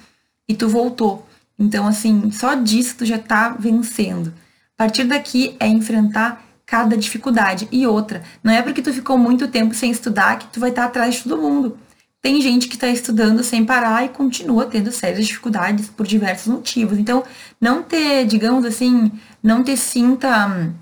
e 0.48 0.54
tu 0.54 0.68
voltou. 0.70 1.28
Então, 1.58 1.88
assim, 1.88 2.32
só 2.32 2.54
disso 2.54 2.98
tu 2.98 3.06
já 3.06 3.18
tá 3.18 3.50
vencendo. 3.50 4.34
A 4.78 4.84
partir 4.84 5.06
daqui 5.06 5.56
é 5.60 5.68
enfrentar 5.68 6.46
cada 6.66 6.98
dificuldade. 6.98 7.68
E 7.72 7.88
outra, 7.88 8.24
não 8.44 8.52
é 8.52 8.62
porque 8.62 8.82
tu 8.82 8.94
ficou 8.94 9.18
muito 9.18 9.48
tempo 9.48 9.74
sem 9.74 9.92
estudar 9.92 10.38
que 10.38 10.48
tu 10.48 10.60
vai 10.60 10.70
estar 10.70 10.84
tá 10.84 10.88
atrás 10.88 11.16
de 11.16 11.24
todo 11.24 11.42
mundo. 11.42 11.78
Tem 12.22 12.42
gente 12.42 12.68
que 12.68 12.74
está 12.74 12.88
estudando 12.88 13.44
sem 13.44 13.64
parar 13.64 14.04
e 14.04 14.10
continua 14.10 14.66
tendo 14.66 14.92
sérias 14.92 15.28
dificuldades 15.28 15.90
por 15.90 16.08
diversos 16.08 16.48
motivos. 16.48 16.98
Então, 16.98 17.24
não 17.62 17.84
ter, 17.84 18.26
digamos 18.26 18.66
assim, 18.66 19.12
não 19.44 19.64
ter 19.64 19.78
cinta 19.78 20.48
hum, 20.48 20.74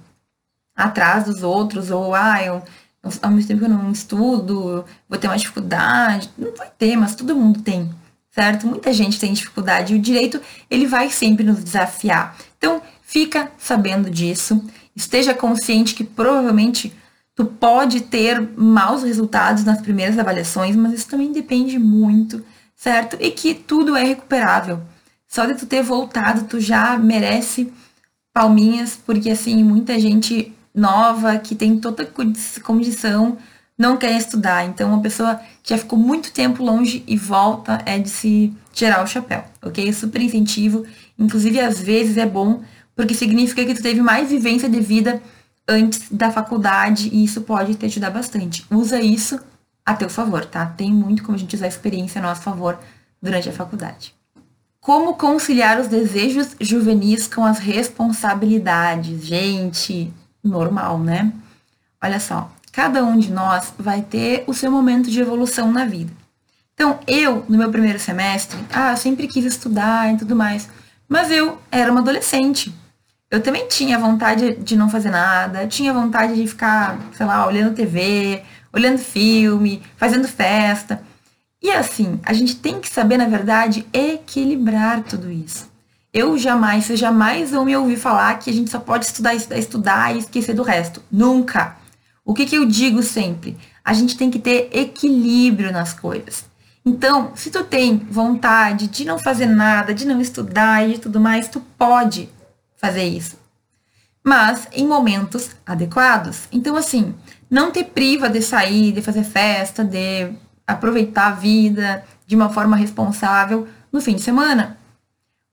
atrás 0.74 1.26
dos 1.26 1.44
outros, 1.44 1.92
ou, 1.92 2.16
ah, 2.16 2.42
eu, 2.42 2.64
ao 3.22 3.32
mesmo 3.32 3.48
tempo 3.50 3.60
que 3.60 3.66
eu 3.66 3.70
não 3.70 3.92
estudo, 3.92 4.86
vou 5.10 5.20
ter 5.20 5.28
uma 5.28 5.38
dificuldade. 5.38 6.30
Não 6.38 6.56
vai 6.56 6.72
ter, 6.78 6.96
mas 6.96 7.16
todo 7.16 7.36
mundo 7.36 7.62
tem, 7.62 7.90
certo? 8.32 8.66
Muita 8.66 8.94
gente 8.94 9.20
tem 9.20 9.34
dificuldade 9.34 9.94
e 9.94 9.98
o 9.98 10.02
direito, 10.02 10.42
ele 10.70 10.88
vai 10.88 11.10
sempre 11.10 11.44
nos 11.44 11.62
desafiar. 11.62 12.38
Então, 12.58 12.82
fica 13.02 13.52
sabendo 13.58 14.10
disso, 14.10 14.64
esteja 14.96 15.34
consciente 15.34 15.94
que 15.94 16.04
provavelmente 16.04 16.94
tu 17.36 17.46
pode 17.46 18.02
ter 18.02 18.40
maus 18.56 19.04
resultados 19.04 19.66
nas 19.66 19.82
primeiras 19.82 20.18
avaliações, 20.18 20.76
mas 20.76 20.94
isso 20.94 21.10
também 21.10 21.32
depende 21.32 21.78
muito, 21.78 22.44
certo? 22.76 23.18
E 23.20 23.32
que 23.32 23.54
tudo 23.54 23.98
é 23.98 24.04
recuperável. 24.04 24.80
Só 25.28 25.46
de 25.46 25.56
tu 25.56 25.66
ter 25.66 25.82
voltado, 25.82 26.44
tu 26.44 26.60
já 26.60 26.98
merece 26.98 27.74
palminhas, 28.32 28.98
porque 29.06 29.30
assim, 29.30 29.64
muita 29.64 30.00
gente 30.00 30.54
nova, 30.74 31.38
que 31.38 31.56
tem 31.56 31.80
toda 31.80 32.06
condição, 32.06 33.38
não 33.78 33.98
quer 33.98 34.18
estudar. 34.18 34.66
Então, 34.66 34.90
uma 34.90 35.02
pessoa 35.02 35.40
que 35.62 35.70
já 35.70 35.78
ficou 35.78 35.98
muito 35.98 36.32
tempo 36.32 36.64
longe 36.64 37.04
e 37.08 37.18
volta 37.18 37.82
é 37.86 38.00
de 38.00 38.10
se 38.10 38.54
tirar 38.72 39.04
o 39.04 39.08
chapéu, 39.08 39.44
ok? 39.62 39.92
Super 39.94 40.22
incentivo. 40.22 40.86
Inclusive, 41.18 41.60
às 41.60 41.80
vezes 41.80 42.18
é 42.18 42.26
bom, 42.26 42.64
porque 42.96 43.14
significa 43.14 43.66
que 43.66 43.76
tu 43.76 43.82
teve 43.82 44.02
mais 44.02 44.30
vivência 44.30 44.70
de 44.70 44.80
vida 44.80 45.22
antes 45.68 46.10
da 46.12 46.32
faculdade 46.32 47.10
e 47.12 47.24
isso 47.24 47.42
pode 47.42 47.76
te 47.76 47.86
ajudar 47.86 48.10
bastante. 48.10 48.66
Usa 48.70 49.00
isso 49.00 49.40
a 49.86 49.94
teu 49.94 50.10
favor, 50.10 50.46
tá? 50.46 50.66
Tem 50.66 50.92
muito 50.92 51.24
como 51.24 51.36
a 51.36 51.40
gente 51.40 51.56
usar 51.56 51.66
a 51.66 51.70
experiência 51.70 52.20
a 52.20 52.22
nosso 52.22 52.42
favor 52.42 52.80
durante 53.22 53.50
a 53.50 53.54
faculdade. 53.54 54.14
Como 54.80 55.14
conciliar 55.14 55.80
os 55.80 55.88
desejos 55.88 56.56
juvenis 56.60 57.28
com 57.28 57.46
as 57.46 57.58
responsabilidades? 57.58 59.26
Gente, 59.26 60.14
normal, 60.44 61.00
né? 61.00 61.32
Olha 62.02 62.20
só, 62.20 62.52
cada 62.72 63.04
um 63.04 63.18
de 63.18 63.32
nós 63.32 63.74
vai 63.80 64.02
ter 64.02 64.44
o 64.48 64.54
seu 64.54 64.70
momento 64.70 65.10
de 65.10 65.20
evolução 65.22 65.72
na 65.72 65.86
vida. 65.86 66.12
Então, 66.74 67.00
eu, 67.08 67.46
no 67.48 67.58
meu 67.58 67.72
primeiro 67.72 68.00
semestre, 68.00 68.60
ah, 68.74 68.92
eu 68.92 68.98
sempre 68.98 69.28
quis 69.28 69.46
estudar 69.46 70.14
e 70.14 70.18
tudo 70.18 70.36
mais, 70.36 70.68
mas 71.08 71.32
eu 71.32 71.60
era 71.72 71.92
uma 71.92 72.02
adolescente. 72.02 72.74
Eu 73.30 73.42
também 73.42 73.68
tinha 73.68 73.98
vontade 73.98 74.56
de 74.56 74.76
não 74.76 74.90
fazer 74.90 75.10
nada, 75.10 75.68
tinha 75.68 75.94
vontade 75.94 76.36
de 76.36 76.48
ficar, 76.48 77.00
sei 77.14 77.26
lá, 77.26 77.46
olhando 77.48 77.76
TV, 77.76 78.44
olhando 78.72 78.98
filme, 78.98 79.82
fazendo 79.98 80.28
festa. 80.28 81.02
E 81.62 81.72
assim, 81.72 82.20
a 82.24 82.34
gente 82.34 82.58
tem 82.58 82.80
que 82.80 82.90
saber, 82.90 83.18
na 83.18 83.28
verdade, 83.28 83.88
equilibrar 83.94 85.04
tudo 85.04 85.32
isso. 85.32 85.73
Eu 86.14 86.38
jamais, 86.38 86.86
você 86.86 86.96
jamais 86.96 87.50
vão 87.50 87.66
me 87.66 87.76
ouvir 87.76 87.98
falar 87.98 88.38
que 88.38 88.48
a 88.48 88.54
gente 88.54 88.70
só 88.70 88.80
pode 88.80 89.06
estudar, 89.06 89.34
estudar, 89.34 89.58
estudar 89.58 90.16
e 90.16 90.20
esquecer 90.20 90.54
do 90.54 90.62
resto. 90.62 91.02
Nunca. 91.12 91.76
O 92.24 92.36
que, 92.36 92.46
que 92.46 92.56
eu 92.56 92.68
digo 92.68 93.02
sempre? 93.02 93.58
A 93.84 93.94
gente 93.94 94.16
tem 94.16 94.30
que 94.30 94.38
ter 94.38 94.70
equilíbrio 94.72 95.72
nas 95.72 95.92
coisas. 95.92 96.46
Então, 96.86 97.32
se 97.34 97.50
tu 97.50 97.64
tem 97.64 97.98
vontade 97.98 98.88
de 98.88 99.06
não 99.06 99.18
fazer 99.18 99.48
nada, 99.48 99.92
de 99.92 100.06
não 100.06 100.22
estudar 100.22 100.88
e 100.88 101.00
tudo 101.00 101.20
mais, 101.20 101.48
tu 101.48 101.60
pode 101.80 102.30
fazer 102.76 103.06
isso. 103.06 103.36
Mas 104.24 104.68
em 104.72 104.86
momentos 104.86 105.50
adequados. 105.66 106.42
Então, 106.52 106.76
assim, 106.76 107.16
não 107.50 107.72
te 107.72 107.84
priva 107.84 108.30
de 108.30 108.42
sair, 108.44 108.92
de 108.92 109.02
fazer 109.02 109.24
festa, 109.24 109.84
de 109.84 110.32
aproveitar 110.68 111.28
a 111.30 111.36
vida 111.36 112.06
de 112.28 112.36
uma 112.36 112.50
forma 112.50 112.76
responsável 112.76 113.68
no 113.92 114.00
fim 114.00 114.14
de 114.14 114.22
semana 114.22 114.83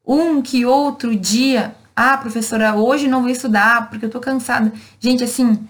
um 0.07 0.41
que 0.43 0.65
outro 0.65 1.15
dia, 1.15 1.75
ah, 1.95 2.17
professora, 2.17 2.75
hoje 2.75 3.09
não 3.09 3.23
vou 3.23 3.31
estudar 3.31 3.89
porque 3.91 4.07
eu 4.07 4.11
tô 4.11 4.21
cansada. 4.21 4.73
Gente, 4.99 5.23
assim, 5.23 5.63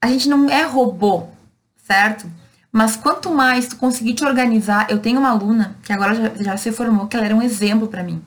a 0.00 0.06
gente 0.08 0.28
não 0.28 0.48
é 0.50 0.64
robô, 0.64 1.24
certo? 1.76 2.30
Mas 2.70 2.96
quanto 2.96 3.30
mais 3.30 3.68
tu 3.68 3.76
conseguir 3.76 4.14
te 4.14 4.24
organizar, 4.24 4.90
eu 4.90 4.98
tenho 4.98 5.20
uma 5.20 5.30
aluna 5.30 5.76
que 5.82 5.92
agora 5.92 6.14
já, 6.14 6.42
já 6.42 6.56
se 6.56 6.72
formou, 6.72 7.06
que 7.06 7.16
ela 7.16 7.24
era 7.24 7.34
um 7.34 7.42
exemplo 7.42 7.88
para 7.88 8.02
mim. 8.02 8.22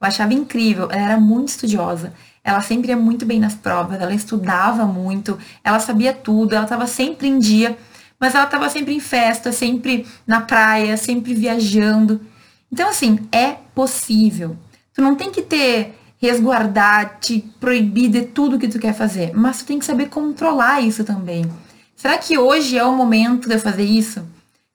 Eu 0.00 0.06
achava 0.06 0.32
incrível, 0.32 0.88
ela 0.90 1.02
era 1.02 1.20
muito 1.20 1.48
estudiosa, 1.48 2.14
ela 2.42 2.62
sempre 2.62 2.88
ia 2.88 2.96
muito 2.96 3.26
bem 3.26 3.38
nas 3.38 3.54
provas, 3.54 4.00
ela 4.00 4.14
estudava 4.14 4.86
muito, 4.86 5.38
ela 5.62 5.78
sabia 5.78 6.12
tudo, 6.12 6.54
ela 6.54 6.64
estava 6.64 6.86
sempre 6.86 7.28
em 7.28 7.38
dia, 7.38 7.76
mas 8.18 8.34
ela 8.34 8.44
estava 8.44 8.70
sempre 8.70 8.94
em 8.94 9.00
festa, 9.00 9.52
sempre 9.52 10.06
na 10.26 10.40
praia, 10.40 10.96
sempre 10.96 11.34
viajando. 11.34 12.20
Então, 12.72 12.88
assim, 12.88 13.18
é 13.30 13.56
possível. 13.74 14.56
Tu 15.00 15.02
não 15.02 15.14
tem 15.14 15.30
que 15.30 15.40
ter 15.40 15.94
resguardar, 16.18 17.16
te 17.20 17.40
proibir 17.58 18.10
de 18.10 18.20
tudo 18.20 18.58
que 18.58 18.68
tu 18.68 18.78
quer 18.78 18.92
fazer, 18.92 19.32
mas 19.34 19.60
tu 19.60 19.64
tem 19.64 19.78
que 19.78 19.84
saber 19.86 20.10
controlar 20.10 20.82
isso 20.82 21.04
também. 21.04 21.50
Será 21.96 22.18
que 22.18 22.36
hoje 22.36 22.76
é 22.76 22.84
o 22.84 22.94
momento 22.94 23.48
de 23.48 23.54
eu 23.54 23.58
fazer 23.58 23.84
isso? 23.84 24.22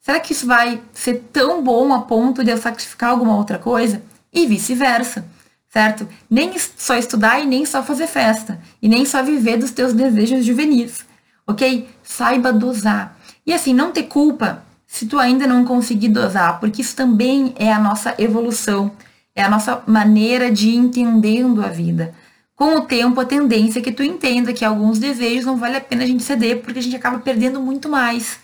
Será 0.02 0.20
que 0.20 0.34
isso 0.34 0.48
vai 0.48 0.82
ser 0.96 1.26
tão 1.32 1.64
bom 1.64 1.94
a 1.94 2.02
ponto 2.02 2.44
de 2.44 2.50
eu 2.50 2.58
sacrificar 2.58 3.12
alguma 3.12 3.38
outra 3.38 3.60
coisa? 3.60 4.02
E 4.34 4.48
vice-versa, 4.48 5.28
certo? 5.70 6.08
Nem 6.28 6.54
só 6.58 6.96
estudar 6.96 7.40
e 7.40 7.46
nem 7.46 7.64
só 7.64 7.84
fazer 7.84 8.08
festa, 8.08 8.60
e 8.82 8.90
nem 8.90 9.06
só 9.06 9.22
viver 9.22 9.58
dos 9.58 9.70
teus 9.70 9.94
desejos 9.94 10.44
juvenis, 10.44 11.06
ok? 11.46 11.88
Saiba 12.02 12.52
dosar. 12.52 13.16
E 13.46 13.54
assim, 13.54 13.76
não 13.76 13.92
ter 13.92 14.08
culpa 14.08 14.64
se 14.88 15.06
tu 15.06 15.20
ainda 15.20 15.46
não 15.46 15.64
conseguir 15.64 16.10
dosar, 16.10 16.60
porque 16.60 16.82
isso 16.82 16.96
também 16.96 17.54
é 17.60 17.72
a 17.72 17.78
nossa 17.78 18.16
evolução. 18.18 18.92
É 19.36 19.44
a 19.44 19.50
nossa 19.50 19.84
maneira 19.86 20.50
de 20.50 20.70
ir 20.70 20.76
entendendo 20.76 21.64
a 21.64 21.68
vida. 21.68 22.16
Com 22.56 22.78
o 22.78 22.82
tempo, 22.82 23.20
a 23.20 23.26
tendência 23.26 23.80
é 23.80 23.82
que 23.82 23.92
tu 23.92 24.02
entenda 24.02 24.54
que 24.54 24.64
alguns 24.64 24.98
desejos 24.98 25.46
não 25.46 25.58
vale 25.58 25.76
a 25.76 25.82
pena 25.82 26.04
a 26.04 26.08
gente 26.08 26.24
ceder, 26.24 26.62
porque 26.62 26.80
a 26.80 26.82
gente 26.82 26.96
acaba 26.96 27.20
perdendo 27.20 27.60
muito 27.60 27.90
mais, 27.90 28.40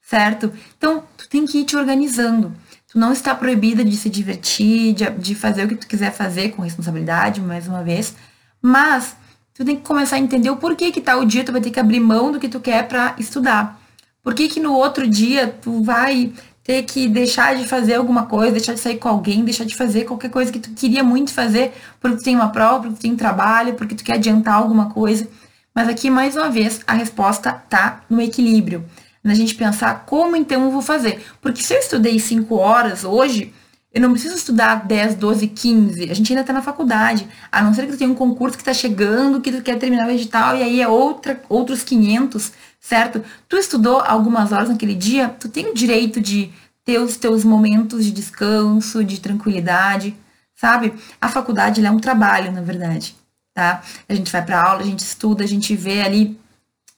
certo? 0.00 0.52
Então, 0.78 1.02
tu 1.16 1.28
tem 1.28 1.44
que 1.44 1.58
ir 1.58 1.64
te 1.64 1.76
organizando. 1.76 2.54
Tu 2.88 2.96
não 2.96 3.12
está 3.12 3.34
proibida 3.34 3.84
de 3.84 3.96
se 3.96 4.08
divertir, 4.08 4.94
de, 4.94 5.10
de 5.10 5.34
fazer 5.34 5.64
o 5.64 5.68
que 5.68 5.74
tu 5.74 5.88
quiser 5.88 6.12
fazer 6.12 6.50
com 6.50 6.62
responsabilidade, 6.62 7.40
mais 7.40 7.66
uma 7.66 7.82
vez, 7.82 8.14
mas 8.62 9.16
tu 9.52 9.64
tem 9.64 9.74
que 9.74 9.82
começar 9.82 10.14
a 10.14 10.20
entender 10.20 10.50
o 10.50 10.56
porquê 10.56 10.92
que 10.92 11.00
tal 11.00 11.24
dia 11.24 11.42
tu 11.42 11.50
vai 11.50 11.60
ter 11.60 11.72
que 11.72 11.80
abrir 11.80 11.98
mão 11.98 12.30
do 12.30 12.38
que 12.38 12.48
tu 12.48 12.60
quer 12.60 12.86
para 12.86 13.16
estudar. 13.18 13.80
Por 14.22 14.32
que, 14.32 14.48
que 14.48 14.60
no 14.60 14.74
outro 14.74 15.08
dia 15.08 15.48
tu 15.60 15.82
vai 15.82 16.32
ter 16.66 16.82
que 16.82 17.06
deixar 17.06 17.54
de 17.54 17.64
fazer 17.64 17.94
alguma 17.94 18.26
coisa, 18.26 18.50
deixar 18.50 18.74
de 18.74 18.80
sair 18.80 18.98
com 18.98 19.08
alguém, 19.08 19.44
deixar 19.44 19.62
de 19.62 19.76
fazer 19.76 20.04
qualquer 20.04 20.30
coisa 20.30 20.50
que 20.50 20.58
tu 20.58 20.70
queria 20.70 21.04
muito 21.04 21.32
fazer, 21.32 21.72
porque 22.00 22.16
tu 22.16 22.24
tem 22.24 22.34
uma 22.34 22.48
prova, 22.48 22.80
porque 22.80 22.96
tu 22.96 23.02
tem 23.02 23.14
trabalho, 23.14 23.74
porque 23.74 23.94
tu 23.94 24.02
quer 24.02 24.14
adiantar 24.14 24.54
alguma 24.54 24.90
coisa. 24.90 25.28
Mas 25.72 25.88
aqui, 25.88 26.10
mais 26.10 26.34
uma 26.34 26.50
vez, 26.50 26.80
a 26.84 26.94
resposta 26.94 27.52
tá 27.52 28.00
no 28.10 28.20
equilíbrio. 28.20 28.84
na 29.22 29.34
gente 29.34 29.54
pensar 29.54 30.04
como 30.06 30.36
então 30.36 30.64
eu 30.64 30.70
vou 30.70 30.82
fazer. 30.82 31.24
Porque 31.40 31.62
se 31.62 31.74
eu 31.74 31.78
estudei 31.78 32.18
5 32.18 32.54
horas 32.56 33.04
hoje, 33.04 33.52
eu 33.96 34.02
não 34.02 34.12
preciso 34.12 34.36
estudar 34.36 34.84
10, 34.86 35.14
12, 35.14 35.48
15. 35.48 36.10
A 36.10 36.14
gente 36.14 36.30
ainda 36.30 36.42
está 36.42 36.52
na 36.52 36.60
faculdade. 36.60 37.26
A 37.50 37.62
não 37.62 37.72
ser 37.72 37.86
que 37.86 37.92
tu 37.92 37.96
tenha 37.96 38.10
um 38.10 38.14
concurso 38.14 38.54
que 38.54 38.60
está 38.60 38.74
chegando, 38.74 39.40
que 39.40 39.50
tu 39.50 39.62
quer 39.62 39.78
terminar 39.78 40.06
o 40.06 40.10
edital, 40.10 40.54
e 40.54 40.62
aí 40.62 40.82
é 40.82 40.86
outra, 40.86 41.40
outros 41.48 41.82
500, 41.82 42.52
certo? 42.78 43.24
Tu 43.48 43.56
estudou 43.56 44.02
algumas 44.02 44.52
horas 44.52 44.68
naquele 44.68 44.94
dia, 44.94 45.30
tu 45.40 45.48
tem 45.48 45.70
o 45.70 45.74
direito 45.74 46.20
de 46.20 46.52
ter 46.84 47.00
os 47.00 47.16
teus 47.16 47.42
momentos 47.42 48.04
de 48.04 48.10
descanso, 48.10 49.02
de 49.02 49.18
tranquilidade, 49.18 50.14
sabe? 50.54 50.92
A 51.18 51.30
faculdade 51.30 51.82
é 51.82 51.90
um 51.90 51.98
trabalho, 51.98 52.52
na 52.52 52.60
verdade, 52.60 53.16
tá? 53.54 53.82
A 54.06 54.14
gente 54.14 54.30
vai 54.30 54.44
para 54.44 54.62
aula, 54.62 54.82
a 54.82 54.86
gente 54.86 54.98
estuda, 54.98 55.42
a 55.42 55.48
gente 55.48 55.74
vê 55.74 56.02
ali, 56.02 56.38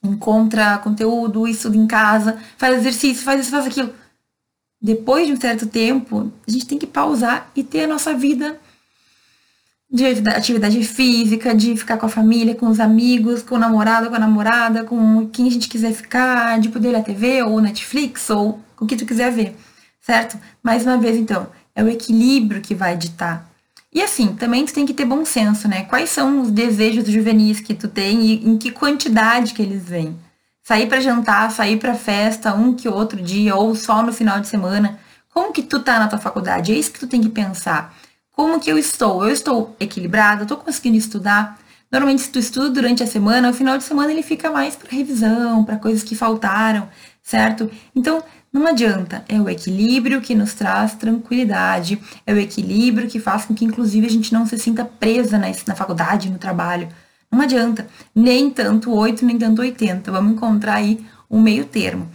encontra 0.03 0.79
conteúdo, 0.79 1.47
estuda 1.47 1.77
em 1.77 1.87
casa, 1.87 2.39
faz 2.57 2.79
exercício, 2.79 3.23
faz 3.23 3.43
isso, 3.43 3.53
faz 3.53 3.67
aquilo 3.67 3.95
depois 4.81 5.27
de 5.27 5.33
um 5.33 5.41
certo 5.41 5.67
tempo, 5.67 6.33
a 6.47 6.51
gente 6.51 6.67
tem 6.67 6.79
que 6.79 6.87
pausar 6.87 7.51
e 7.55 7.65
ter 7.65 7.85
a 7.85 7.87
nossa 7.89 8.15
vida 8.15 8.59
de 9.91 10.05
atividade 10.05 10.83
física, 10.85 11.55
de 11.55 11.75
ficar 11.77 11.97
com 11.97 12.07
a 12.07 12.11
família, 12.11 12.55
com 12.55 12.69
os 12.69 12.79
amigos, 12.79 13.43
com 13.43 13.55
o 13.55 13.59
namorado, 13.59 14.11
com 14.11 14.17
a 14.17 14.19
namorada, 14.19 14.85
com 14.85 15.29
quem 15.31 15.49
a 15.49 15.51
gente 15.51 15.69
quiser 15.69 15.93
ficar, 15.93 16.61
de 16.61 16.69
poder 16.69 16.91
ir 16.91 16.97
à 16.97 17.03
TV 17.03 17.43
ou 17.43 17.61
Netflix 17.61 18.29
ou 18.29 18.61
o 18.79 18.87
que 18.87 18.97
tu 18.97 19.07
quiser 19.07 19.33
ver, 19.33 19.57
certo? 20.01 20.39
Mais 20.63 20.85
uma 20.85 20.99
vez, 20.99 21.17
então, 21.17 21.49
é 21.75 21.83
o 21.83 21.89
equilíbrio 21.89 22.61
que 22.61 22.75
vai 22.75 22.97
ditar. 22.97 23.51
E 23.93 24.03
assim, 24.03 24.35
também 24.35 24.65
tu 24.67 24.75
tem 24.75 24.85
que 24.85 24.93
ter 24.93 25.07
bom 25.07 25.25
senso, 25.25 25.67
né? 25.67 25.85
Quais 25.85 26.11
são 26.11 26.43
os 26.43 26.51
desejos 26.51 27.09
juvenis 27.09 27.59
que 27.59 27.75
tu 27.75 27.89
tem 27.89 28.27
e 28.27 28.47
em 28.47 28.59
que 28.59 28.71
quantidade 28.71 29.55
que 29.55 29.63
eles 29.63 29.83
vêm 29.83 30.15
sair 30.69 30.87
para 30.87 31.01
jantar, 31.01 31.51
sair 31.51 31.79
para 31.79 31.95
festa 31.95 32.53
um 32.53 32.75
que 32.75 32.91
outro 32.91 33.23
dia 33.23 33.57
ou 33.57 33.75
só 33.75 34.03
no 34.03 34.13
final 34.13 34.39
de 34.39 34.49
semana. 34.49 34.99
Como 35.33 35.51
que 35.51 35.63
tu 35.63 35.81
tá 35.81 35.99
na 35.99 36.09
tua 36.09 36.19
faculdade? 36.19 36.73
É 36.73 36.77
isso 36.77 36.93
que 36.93 37.01
tu 37.01 37.07
tem 37.07 37.23
que 37.23 37.31
pensar. 37.31 37.95
Como 38.33 38.61
que 38.61 38.71
eu 38.71 38.77
estou? 38.77 39.25
Eu 39.25 39.33
estou 39.33 39.75
equilibrada? 39.81 40.43
Estou 40.43 40.59
conseguindo 40.59 40.99
estudar? 40.99 41.59
Normalmente, 41.91 42.21
se 42.21 42.31
tu 42.31 42.39
estuda 42.39 42.69
durante 42.69 43.03
a 43.03 43.07
semana, 43.07 43.49
o 43.49 43.55
final 43.55 43.79
de 43.79 43.85
semana 43.85 44.13
ele 44.13 44.23
fica 44.23 44.51
mais 44.51 44.77
para 44.77 44.95
revisão, 44.95 45.65
para 45.65 45.79
coisas 45.79 46.03
que 46.03 46.15
faltaram, 46.15 46.87
certo? 47.23 47.71
Então, 47.97 48.23
não 48.53 48.67
adianta. 48.67 49.25
É 49.27 49.41
o 49.41 49.49
equilíbrio 49.49 50.21
que 50.21 50.35
nos 50.35 50.53
traz 50.53 50.93
tranquilidade. 50.93 51.99
É 52.27 52.35
o 52.35 52.39
equilíbrio 52.39 53.09
que 53.09 53.19
faz 53.19 53.47
com 53.47 53.55
que, 53.55 53.65
inclusive, 53.65 54.07
a 54.07 54.11
gente 54.11 54.35
não 54.35 54.45
se 54.45 54.59
sinta 54.59 54.85
presa 54.85 55.39
na, 55.39 55.47
na 55.67 55.75
faculdade, 55.75 56.29
no 56.29 56.37
trabalho. 56.37 56.91
Não 57.31 57.43
adianta. 57.43 57.87
Nem 58.15 58.51
tanto 58.51 58.93
8, 58.93 59.25
nem 59.25 59.39
tanto 59.39 59.61
80. 59.61 60.11
Vamos 60.11 60.33
encontrar 60.33 60.75
aí 60.75 61.05
um 61.31 61.41
meio 61.41 61.65
termo. 61.65 62.09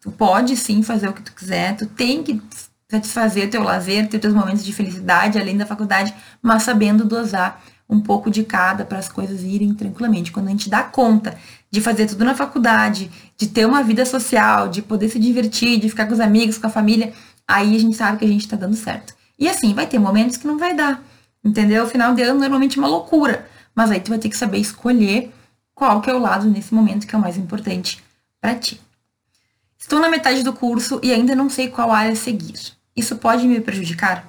Tu 0.00 0.10
pode 0.10 0.56
sim 0.56 0.82
fazer 0.82 1.08
o 1.08 1.12
que 1.12 1.22
tu 1.22 1.32
quiser, 1.32 1.76
tu 1.76 1.86
tem 1.86 2.22
que 2.22 2.40
satisfazer 2.88 3.50
teu 3.50 3.62
lazer, 3.62 4.08
ter 4.08 4.18
teus 4.18 4.32
momentos 4.32 4.64
de 4.64 4.72
felicidade 4.72 5.38
além 5.38 5.56
da 5.56 5.66
faculdade, 5.66 6.14
mas 6.40 6.62
sabendo 6.62 7.04
dosar 7.04 7.62
um 7.88 8.00
pouco 8.00 8.30
de 8.30 8.44
cada 8.44 8.84
para 8.84 8.98
as 8.98 9.08
coisas 9.08 9.42
irem 9.42 9.74
tranquilamente. 9.74 10.32
Quando 10.32 10.48
a 10.48 10.50
gente 10.50 10.70
dá 10.70 10.82
conta 10.82 11.36
de 11.70 11.80
fazer 11.80 12.06
tudo 12.06 12.24
na 12.24 12.34
faculdade, 12.34 13.10
de 13.36 13.48
ter 13.48 13.66
uma 13.66 13.82
vida 13.82 14.04
social, 14.04 14.68
de 14.68 14.82
poder 14.82 15.08
se 15.08 15.18
divertir, 15.18 15.78
de 15.78 15.88
ficar 15.88 16.06
com 16.06 16.14
os 16.14 16.20
amigos, 16.20 16.58
com 16.58 16.66
a 16.66 16.70
família, 16.70 17.12
aí 17.46 17.76
a 17.76 17.78
gente 17.78 17.96
sabe 17.96 18.18
que 18.18 18.24
a 18.24 18.28
gente 18.28 18.42
está 18.42 18.56
dando 18.56 18.74
certo. 18.74 19.14
E 19.38 19.48
assim, 19.48 19.74
vai 19.74 19.86
ter 19.86 19.98
momentos 19.98 20.36
que 20.36 20.46
não 20.46 20.58
vai 20.58 20.74
dar. 20.74 21.02
Entendeu? 21.44 21.84
O 21.84 21.88
final 21.88 22.14
de 22.14 22.22
ano 22.22 22.40
normalmente 22.40 22.78
é 22.78 22.80
uma 22.80 22.88
loucura. 22.88 23.46
Mas 23.76 23.90
aí 23.90 24.00
tu 24.00 24.08
vai 24.08 24.18
ter 24.18 24.30
que 24.30 24.36
saber 24.36 24.56
escolher 24.56 25.30
qual 25.74 26.00
que 26.00 26.10
é 26.10 26.14
o 26.14 26.18
lado 26.18 26.48
nesse 26.48 26.74
momento 26.74 27.06
que 27.06 27.14
é 27.14 27.18
o 27.18 27.20
mais 27.20 27.36
importante 27.36 28.02
para 28.40 28.54
ti. 28.54 28.80
Estou 29.78 30.00
na 30.00 30.08
metade 30.08 30.42
do 30.42 30.54
curso 30.54 30.98
e 31.02 31.12
ainda 31.12 31.36
não 31.36 31.50
sei 31.50 31.68
qual 31.68 31.92
área 31.92 32.16
seguir. 32.16 32.54
Isso 32.96 33.16
pode 33.16 33.46
me 33.46 33.60
prejudicar? 33.60 34.26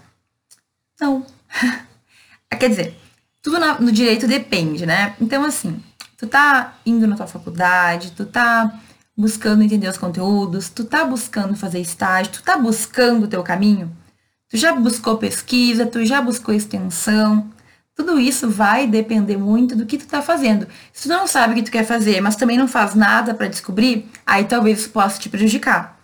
Não. 1.00 1.26
Quer 2.60 2.70
dizer, 2.70 3.00
tudo 3.42 3.58
no 3.80 3.92
direito 3.92 4.28
depende, 4.28 4.86
né? 4.86 5.16
Então, 5.22 5.46
assim, 5.46 5.82
tu 6.18 6.28
tá 6.28 6.78
indo 6.86 7.08
na 7.08 7.16
tua 7.16 7.28
faculdade, 7.28 8.12
tu 8.12 8.26
tá 8.26 8.78
buscando 9.16 9.64
entender 9.64 9.88
os 9.88 9.98
conteúdos, 9.98 10.70
tu 10.70 10.84
tá 10.84 11.06
buscando 11.06 11.56
fazer 11.56 11.80
estágio, 11.80 12.34
tu 12.34 12.44
tá 12.44 12.58
buscando 12.58 13.24
o 13.24 13.28
teu 13.28 13.42
caminho, 13.42 13.96
tu 14.50 14.58
já 14.58 14.74
buscou 14.74 15.18
pesquisa, 15.18 15.86
tu 15.86 16.06
já 16.06 16.22
buscou 16.22 16.54
extensão, 16.54 17.50
tudo 17.98 18.20
isso 18.20 18.48
vai 18.48 18.86
depender 18.86 19.38
muito 19.38 19.76
do 19.76 19.88
que 19.88 19.98
tu 19.98 20.06
tá 20.06 20.22
fazendo. 20.22 20.68
Se 20.94 21.04
tu 21.04 21.10
não 21.10 21.26
sabe 21.26 21.54
o 21.54 21.56
que 21.56 21.64
tu 21.64 21.72
quer 21.72 21.84
fazer, 21.84 22.22
mas 22.22 22.36
também 22.36 22.56
não 22.56 22.68
faz 22.68 22.94
nada 22.94 23.34
para 23.34 23.48
descobrir, 23.48 24.08
aí 24.24 24.46
talvez 24.46 24.80
isso 24.80 24.92
possa 24.92 25.20
te 25.20 25.28
prejudicar. 25.28 25.98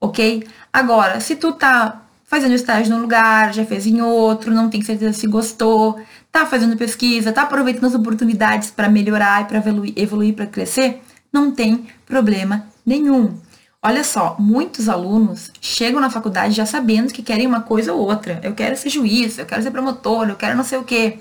Ok? 0.00 0.46
Agora, 0.72 1.18
se 1.18 1.34
tu 1.34 1.52
tá 1.52 2.02
fazendo 2.24 2.54
estágio 2.54 2.94
num 2.94 3.02
lugar, 3.02 3.52
já 3.52 3.64
fez 3.64 3.88
em 3.88 4.00
outro, 4.00 4.54
não 4.54 4.70
tem 4.70 4.82
certeza 4.82 5.12
se 5.12 5.26
gostou, 5.26 6.00
tá 6.30 6.46
fazendo 6.46 6.76
pesquisa, 6.76 7.32
tá 7.32 7.42
aproveitando 7.42 7.86
as 7.86 7.94
oportunidades 7.94 8.70
para 8.70 8.88
melhorar 8.88 9.42
e 9.42 9.44
para 9.46 9.58
evoluir, 9.58 9.92
evoluir 9.96 10.34
para 10.34 10.46
crescer, 10.46 11.02
não 11.32 11.50
tem 11.50 11.88
problema 12.06 12.68
nenhum. 12.86 13.36
Olha 13.82 14.04
só, 14.04 14.36
muitos 14.38 14.88
alunos 14.88 15.50
chegam 15.60 16.00
na 16.00 16.08
faculdade 16.08 16.54
já 16.54 16.64
sabendo 16.64 17.12
que 17.12 17.20
querem 17.20 17.48
uma 17.48 17.62
coisa 17.62 17.92
ou 17.92 17.98
outra. 17.98 18.40
Eu 18.44 18.54
quero 18.54 18.76
ser 18.76 18.90
juiz, 18.90 19.38
eu 19.38 19.44
quero 19.44 19.60
ser 19.60 19.72
promotor, 19.72 20.28
eu 20.28 20.36
quero 20.36 20.56
não 20.56 20.62
sei 20.62 20.78
o 20.78 20.84
quê 20.84 21.18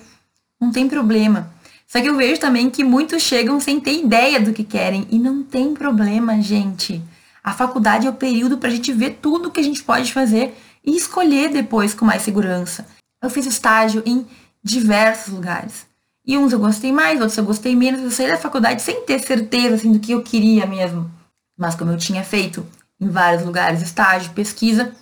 não 0.62 0.72
tem 0.72 0.88
problema. 0.88 1.52
Só 1.88 2.00
que 2.00 2.08
eu 2.08 2.16
vejo 2.16 2.40
também 2.40 2.70
que 2.70 2.84
muitos 2.84 3.24
chegam 3.24 3.60
sem 3.60 3.80
ter 3.80 4.00
ideia 4.00 4.40
do 4.40 4.54
que 4.54 4.64
querem 4.64 5.08
e 5.10 5.20
não 5.20 5.44
tem 5.44 5.74
problema, 5.74 6.40
gente. 6.42 7.02
A 7.44 7.52
faculdade 7.52 8.06
é 8.06 8.10
o 8.10 8.14
período 8.14 8.58
para 8.58 8.70
a 8.70 8.72
gente 8.72 8.94
ver 8.94 9.18
tudo 9.22 9.52
que 9.52 9.60
a 9.60 9.64
gente 9.64 9.84
pode 9.84 10.14
fazer 10.14 10.56
e 10.86 10.96
escolher 10.96 11.50
depois 11.50 11.94
com 11.94 12.06
mais 12.06 12.22
segurança. 12.22 12.86
Eu 13.22 13.30
fiz 13.30 13.46
estágio 13.46 14.04
em 14.06 14.26
diversos 14.64 15.34
lugares. 15.34 15.86
E 16.26 16.38
uns 16.38 16.54
eu 16.54 16.60
gostei 16.60 16.92
mais, 16.92 17.20
outros 17.20 17.38
eu 17.38 17.44
gostei 17.44 17.76
menos. 17.76 18.02
Eu 18.02 18.12
saí 18.12 18.28
da 18.28 18.38
faculdade 18.38 18.82
sem 18.82 19.04
ter 19.06 19.20
certeza 19.20 19.76
assim, 19.76 19.92
do 19.92 20.00
que 20.00 20.12
eu 20.12 20.22
queria 20.22 20.66
mesmo. 20.66 21.12
Mas 21.58 21.76
como 21.76 21.92
eu 21.92 21.98
tinha 21.98 22.24
feito 22.24 22.66
em 23.00 23.10
vários 23.10 23.44
lugares 23.44 23.82
estágio, 23.82 24.32
pesquisa, 24.32 24.96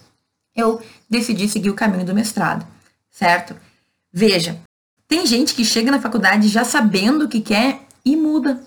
eu 0.55 0.81
decidi 1.09 1.47
seguir 1.47 1.69
o 1.69 1.75
caminho 1.75 2.05
do 2.05 2.15
mestrado, 2.15 2.65
certo? 3.11 3.55
Veja, 4.11 4.59
tem 5.09 5.25
gente 5.25 5.55
que 5.55 5.65
chega 5.65 5.89
na 5.89 5.99
faculdade 5.99 6.47
já 6.47 6.63
sabendo 6.63 7.25
o 7.25 7.27
que 7.27 7.41
quer 7.41 7.81
e 8.05 8.15
muda. 8.15 8.61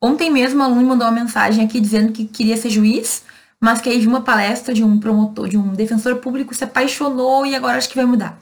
Ontem 0.00 0.30
mesmo, 0.30 0.60
um 0.60 0.62
aluno 0.62 0.86
mandou 0.86 1.06
uma 1.08 1.20
mensagem 1.20 1.64
aqui 1.64 1.80
dizendo 1.80 2.12
que 2.12 2.26
queria 2.26 2.56
ser 2.56 2.70
juiz, 2.70 3.24
mas 3.60 3.80
que 3.80 3.90
aí 3.90 3.98
viu 3.98 4.08
uma 4.08 4.20
palestra 4.20 4.72
de 4.72 4.84
um 4.84 5.00
promotor, 5.00 5.48
de 5.48 5.58
um 5.58 5.74
defensor 5.74 6.16
público, 6.16 6.54
se 6.54 6.62
apaixonou 6.62 7.44
e 7.44 7.56
agora 7.56 7.76
acho 7.76 7.88
que 7.88 7.96
vai 7.96 8.04
mudar. 8.04 8.40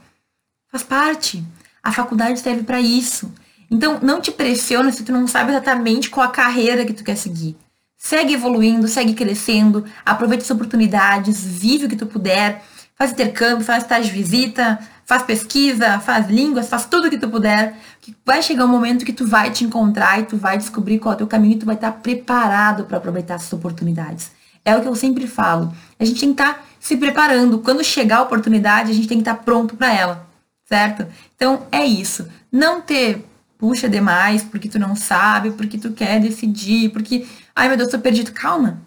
Faz 0.70 0.82
parte. 0.82 1.42
A 1.82 1.90
faculdade 1.90 2.38
serve 2.38 2.64
para 2.64 2.82
isso. 2.82 3.32
Então, 3.70 3.98
não 4.02 4.20
te 4.20 4.30
pressiona 4.30 4.92
se 4.92 5.02
tu 5.02 5.10
não 5.10 5.26
sabe 5.26 5.50
exatamente 5.50 6.10
qual 6.10 6.28
a 6.28 6.30
carreira 6.30 6.84
que 6.84 6.92
tu 6.92 7.02
quer 7.02 7.16
seguir. 7.16 7.56
Segue 7.96 8.34
evoluindo, 8.34 8.86
segue 8.86 9.14
crescendo, 9.14 9.86
aproveita 10.04 10.44
as 10.44 10.50
oportunidades, 10.50 11.42
vive 11.44 11.86
o 11.86 11.88
que 11.88 11.96
tu 11.96 12.06
puder, 12.06 12.62
faz 12.94 13.12
intercâmbio, 13.12 13.64
faz 13.64 13.84
estágio 13.84 14.12
de 14.12 14.18
visita, 14.18 14.78
faz 15.08 15.22
pesquisa, 15.22 15.98
faz 16.00 16.28
línguas, 16.28 16.68
faz 16.68 16.84
tudo 16.84 17.08
que 17.08 17.16
tu 17.16 17.30
puder, 17.30 17.74
que 17.98 18.14
vai 18.26 18.42
chegar 18.42 18.66
um 18.66 18.68
momento 18.68 19.06
que 19.06 19.12
tu 19.12 19.26
vai 19.26 19.50
te 19.50 19.64
encontrar 19.64 20.20
e 20.20 20.24
tu 20.24 20.36
vai 20.36 20.58
descobrir 20.58 20.98
qual 20.98 21.12
é 21.12 21.14
o 21.14 21.18
teu 21.18 21.26
caminho 21.26 21.54
e 21.54 21.58
tu 21.58 21.64
vai 21.64 21.76
estar 21.76 21.92
preparado 21.92 22.84
para 22.84 22.98
aproveitar 22.98 23.36
essas 23.36 23.50
oportunidades. 23.54 24.30
É 24.62 24.76
o 24.76 24.82
que 24.82 24.86
eu 24.86 24.94
sempre 24.94 25.26
falo. 25.26 25.72
A 25.98 26.04
gente 26.04 26.20
tem 26.20 26.34
que 26.34 26.42
estar 26.42 26.62
se 26.78 26.94
preparando. 26.94 27.60
Quando 27.60 27.82
chegar 27.82 28.18
a 28.18 28.22
oportunidade, 28.22 28.90
a 28.90 28.94
gente 28.94 29.08
tem 29.08 29.16
que 29.16 29.22
estar 29.22 29.36
pronto 29.42 29.76
para 29.76 29.94
ela, 29.94 30.28
certo? 30.66 31.06
Então 31.34 31.62
é 31.72 31.86
isso. 31.86 32.28
Não 32.52 32.82
ter 32.82 33.26
puxa 33.56 33.88
demais 33.88 34.42
porque 34.42 34.68
tu 34.68 34.78
não 34.78 34.94
sabe, 34.94 35.52
porque 35.52 35.78
tu 35.78 35.92
quer 35.92 36.20
decidir, 36.20 36.90
porque 36.90 37.26
ai 37.56 37.66
meu 37.68 37.78
Deus, 37.78 37.90
tô 37.90 37.98
perdido. 37.98 38.30
Calma. 38.32 38.78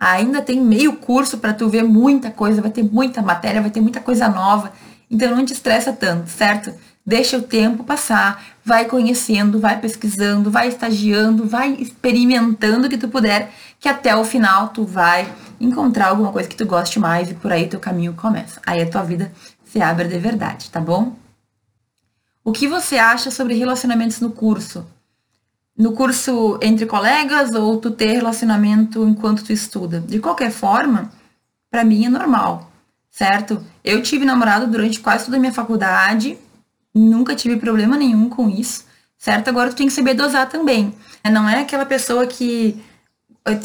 Ainda 0.00 0.40
tem 0.40 0.58
meio 0.58 0.94
curso 0.96 1.36
para 1.36 1.52
tu 1.52 1.68
ver 1.68 1.84
muita 1.84 2.30
coisa, 2.30 2.62
vai 2.62 2.70
ter 2.70 2.82
muita 2.82 3.20
matéria, 3.20 3.60
vai 3.60 3.70
ter 3.70 3.82
muita 3.82 4.00
coisa 4.00 4.26
nova. 4.26 4.72
Então 5.10 5.34
não 5.34 5.44
te 5.44 5.52
estressa 5.52 5.92
tanto, 5.92 6.28
certo? 6.30 6.72
Deixa 7.06 7.36
o 7.36 7.42
tempo 7.42 7.84
passar, 7.84 8.42
vai 8.64 8.86
conhecendo, 8.86 9.60
vai 9.60 9.78
pesquisando, 9.78 10.50
vai 10.50 10.68
estagiando, 10.68 11.46
vai 11.46 11.72
experimentando 11.74 12.86
o 12.86 12.90
que 12.90 12.96
tu 12.96 13.08
puder, 13.08 13.52
que 13.78 13.88
até 13.88 14.16
o 14.16 14.24
final 14.24 14.68
tu 14.68 14.84
vai 14.84 15.30
encontrar 15.60 16.08
alguma 16.08 16.32
coisa 16.32 16.48
que 16.48 16.56
tu 16.56 16.64
goste 16.64 16.98
mais 16.98 17.30
e 17.30 17.34
por 17.34 17.52
aí 17.52 17.68
teu 17.68 17.78
caminho 17.78 18.14
começa. 18.14 18.60
Aí 18.66 18.80
a 18.80 18.90
tua 18.90 19.02
vida 19.02 19.30
se 19.64 19.82
abre 19.82 20.08
de 20.08 20.18
verdade, 20.18 20.70
tá 20.70 20.80
bom? 20.80 21.14
O 22.42 22.52
que 22.52 22.66
você 22.66 22.96
acha 22.96 23.30
sobre 23.30 23.54
relacionamentos 23.54 24.20
no 24.20 24.30
curso? 24.30 24.86
No 25.76 25.92
curso 25.92 26.58
entre 26.62 26.86
colegas 26.86 27.52
ou 27.52 27.78
tu 27.78 27.90
ter 27.90 28.12
relacionamento 28.12 29.06
enquanto 29.06 29.44
tu 29.44 29.52
estuda? 29.52 30.00
De 30.00 30.20
qualquer 30.20 30.50
forma, 30.50 31.12
para 31.70 31.84
mim 31.84 32.06
é 32.06 32.08
normal 32.08 32.70
certo? 33.14 33.64
Eu 33.84 34.02
tive 34.02 34.24
namorado 34.24 34.66
durante 34.66 34.98
quase 34.98 35.26
toda 35.26 35.36
a 35.36 35.40
minha 35.40 35.52
faculdade, 35.52 36.36
nunca 36.92 37.36
tive 37.36 37.56
problema 37.56 37.96
nenhum 37.96 38.28
com 38.28 38.50
isso, 38.50 38.84
certo? 39.16 39.48
Agora 39.48 39.70
tu 39.70 39.76
tem 39.76 39.86
que 39.86 39.92
saber 39.92 40.14
dosar 40.14 40.48
também. 40.48 40.92
Não 41.30 41.48
é 41.48 41.60
aquela 41.60 41.86
pessoa 41.86 42.26
que 42.26 42.76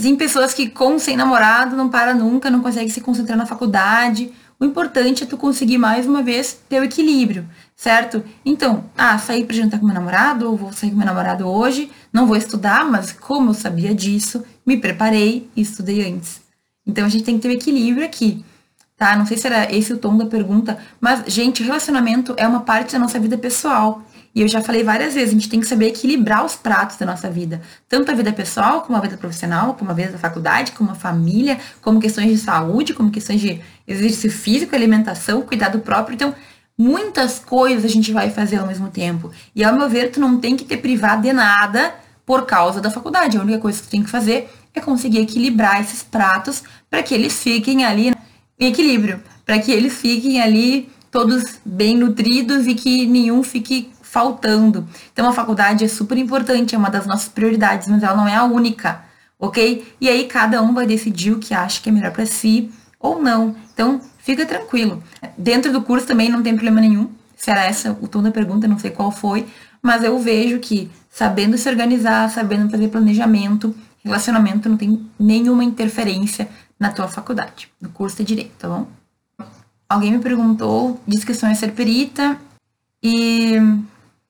Tem 0.02 0.16
pessoas 0.16 0.54
que 0.54 0.70
com 0.70 1.00
sem 1.00 1.16
namorado 1.18 1.76
não 1.76 1.90
para 1.90 2.14
nunca, 2.14 2.52
não 2.52 2.62
consegue 2.62 2.92
se 2.92 3.02
concentrar 3.02 3.38
na 3.38 3.46
faculdade. 3.46 4.32
O 4.60 4.66
importante 4.66 5.24
é 5.24 5.26
tu 5.26 5.38
conseguir 5.38 5.78
mais 5.78 6.06
uma 6.06 6.22
vez 6.22 6.60
ter 6.68 6.82
o 6.82 6.84
equilíbrio, 6.84 7.48
certo? 7.78 8.22
Então, 8.46 8.84
ah, 8.98 9.18
sair 9.18 9.46
para 9.46 9.56
jantar 9.56 9.80
com 9.80 9.86
meu 9.86 9.96
namorado, 9.96 10.50
ou 10.50 10.58
vou 10.58 10.74
sair 10.74 10.92
com 10.92 10.98
meu 10.98 11.06
namorado 11.06 11.48
hoje, 11.48 11.90
não 12.12 12.28
vou 12.28 12.36
estudar, 12.36 12.84
mas 12.86 13.14
como 13.14 13.52
eu 13.52 13.54
sabia 13.54 13.96
disso, 13.96 14.44
me 14.66 14.76
preparei 14.78 15.50
e 15.56 15.62
estudei 15.62 16.06
antes. 16.12 16.42
Então 16.86 17.06
a 17.06 17.10
gente 17.10 17.24
tem 17.24 17.36
que 17.36 17.42
ter 17.42 17.48
o 17.48 17.52
equilíbrio 17.54 18.06
aqui, 18.06 18.44
tá? 19.00 19.16
Não 19.16 19.26
sei 19.26 19.38
se 19.38 19.48
era 19.48 19.74
esse 19.74 19.94
o 19.94 19.98
tom 19.98 20.18
da 20.18 20.26
pergunta, 20.26 20.78
mas 21.00 21.24
gente, 21.26 21.64
relacionamento 21.64 22.34
é 22.38 22.46
uma 22.46 22.60
parte 22.60 22.92
da 22.92 23.00
nossa 23.00 23.18
vida 23.18 23.38
pessoal. 23.38 24.04
E 24.36 24.42
eu 24.42 24.48
já 24.48 24.62
falei 24.62 24.84
várias 24.84 25.16
vezes, 25.16 25.30
a 25.30 25.34
gente 25.34 25.50
tem 25.50 25.60
que 25.60 25.66
saber 25.66 25.88
equilibrar 25.88 26.46
os 26.46 26.56
pratos 26.56 26.98
da 26.98 27.06
nossa 27.06 27.30
vida. 27.32 27.62
Tanto 27.88 28.12
a 28.12 28.14
vida 28.14 28.32
pessoal, 28.32 28.82
como 28.82 28.98
a 28.98 29.02
vida 29.02 29.18
profissional, 29.18 29.74
como 29.74 29.90
a 29.90 29.94
vida 29.94 30.12
da 30.12 30.18
faculdade, 30.20 30.74
como 30.74 30.92
a 30.92 30.96
família, 30.96 31.58
como 31.82 32.00
questões 32.00 32.30
de 32.30 32.38
saúde, 32.38 32.94
como 32.94 33.10
questões 33.10 33.42
de 33.42 33.60
exercício 33.88 34.30
físico, 34.30 34.76
alimentação, 34.76 35.42
cuidado 35.42 35.80
próprio. 35.80 36.14
Então, 36.14 36.36
muitas 36.78 37.40
coisas 37.40 37.86
a 37.86 37.88
gente 37.88 38.12
vai 38.12 38.30
fazer 38.30 38.58
ao 38.58 38.68
mesmo 38.68 38.90
tempo. 38.90 39.32
E 39.56 39.64
ao 39.64 39.74
meu 39.76 39.90
ver, 39.90 40.12
tu 40.12 40.20
não 40.20 40.38
tem 40.38 40.56
que 40.56 40.66
ter 40.66 40.78
privado 40.78 41.24
de 41.24 41.34
nada 41.34 41.96
por 42.26 42.46
causa 42.46 42.80
da 42.80 42.92
faculdade. 42.92 43.38
A 43.38 43.42
única 43.42 43.60
coisa 43.60 43.80
que 43.80 43.88
tu 43.88 43.92
tem 43.92 44.04
que 44.04 44.10
fazer 44.10 44.54
é 44.76 44.80
conseguir 44.80 45.20
equilibrar 45.20 45.82
esses 45.82 46.04
pratos 46.04 46.64
para 46.90 47.02
que 47.02 47.16
eles 47.16 47.42
fiquem 47.42 47.84
ali 47.84 48.14
em 48.60 48.68
equilíbrio, 48.68 49.22
para 49.46 49.58
que 49.60 49.72
eles 49.72 49.94
fiquem 49.94 50.42
ali 50.42 50.90
todos 51.10 51.60
bem 51.66 51.98
nutridos 51.98 52.68
e 52.68 52.76
que 52.76 53.08
nenhum 53.08 53.42
fique 53.42 53.90
faltando. 54.02 54.88
Então 55.14 55.30
a 55.30 55.34
faculdade 55.34 55.86
é 55.86 55.88
super 55.88 56.18
importante, 56.18 56.76
é 56.76 56.78
uma 56.78 56.90
das 56.90 57.06
nossas 57.06 57.30
prioridades, 57.30 57.88
mas 57.88 58.04
ela 58.04 58.16
não 58.16 58.28
é 58.28 58.36
a 58.36 58.44
única, 58.44 59.04
ok? 59.40 59.88
E 60.02 60.10
aí 60.10 60.26
cada 60.26 60.62
um 60.62 60.74
vai 60.74 60.86
decidir 60.86 61.32
o 61.32 61.40
que 61.40 61.54
acha 61.54 61.82
que 61.82 61.90
é 61.90 61.92
melhor 61.92 62.12
para 62.12 62.26
si 62.26 62.70
ou 63.00 63.22
não. 63.22 63.56
Então 63.74 64.02
fica 64.18 64.46
tranquilo. 64.46 65.02
Dentro 65.38 65.72
do 65.72 65.82
curso 65.82 66.06
também 66.06 66.30
não 66.30 66.44
tem 66.44 66.54
problema 66.54 66.82
nenhum. 66.82 67.10
Se 67.36 67.50
era 67.50 67.64
essa 67.64 67.98
o 68.02 68.08
tom 68.08 68.22
da 68.22 68.32
pergunta, 68.32 68.68
não 68.68 68.78
sei 68.78 68.92
qual 68.92 69.12
foi, 69.12 69.48
mas 69.82 70.04
eu 70.04 70.20
vejo 70.20 70.60
que 70.60 70.92
sabendo 71.10 71.58
se 71.58 71.70
organizar, 71.70 72.30
sabendo 72.30 72.70
fazer 72.70 72.90
planejamento, 72.90 73.74
relacionamento 74.04 74.68
não 74.68 74.76
tem 74.76 75.10
nenhuma 75.18 75.64
interferência 75.64 76.50
na 76.80 76.92
tua 76.92 77.08
faculdade, 77.08 77.70
no 77.82 77.90
curso 77.90 78.18
de 78.18 78.24
direito, 78.24 78.54
tá 78.58 78.68
bom? 78.68 78.88
Alguém 79.88 80.12
me 80.12 80.20
perguntou, 80.20 81.02
disse 81.08 81.26
que 81.26 81.34
sonha 81.34 81.56
ser 81.56 81.72
perita 81.72 82.38
e 83.02 83.58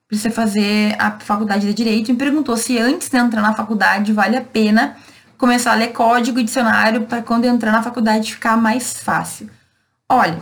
precisa 0.08 0.30
fazer 0.30 0.96
a 0.98 1.12
faculdade 1.20 1.66
de 1.66 1.72
Direito, 1.74 2.10
me 2.10 2.18
perguntou 2.18 2.56
se 2.56 2.76
antes 2.78 3.08
de 3.08 3.16
entrar 3.16 3.40
na 3.40 3.54
faculdade 3.54 4.12
vale 4.12 4.36
a 4.36 4.40
pena 4.40 4.96
começar 5.38 5.72
a 5.72 5.76
ler 5.76 5.92
código 5.92 6.40
e 6.40 6.42
dicionário 6.42 7.02
para 7.02 7.22
quando 7.22 7.44
entrar 7.44 7.70
na 7.70 7.82
faculdade 7.82 8.34
ficar 8.34 8.56
mais 8.56 8.94
fácil. 9.00 9.48
Olha, 10.08 10.40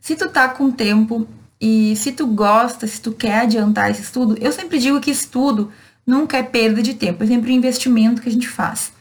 se 0.00 0.16
tu 0.16 0.30
tá 0.30 0.48
com 0.48 0.70
tempo 0.70 1.28
e 1.60 1.94
se 1.96 2.12
tu 2.12 2.26
gosta, 2.26 2.86
se 2.86 3.00
tu 3.00 3.12
quer 3.12 3.40
adiantar 3.40 3.90
esse 3.90 4.02
estudo, 4.02 4.36
eu 4.40 4.50
sempre 4.50 4.78
digo 4.78 5.00
que 5.00 5.10
estudo 5.10 5.70
nunca 6.06 6.38
é 6.38 6.42
perda 6.42 6.82
de 6.82 6.94
tempo, 6.94 7.22
é 7.22 7.26
sempre 7.26 7.52
um 7.52 7.56
investimento 7.56 8.22
que 8.22 8.28
a 8.28 8.32
gente 8.32 8.48
faz. 8.48 8.92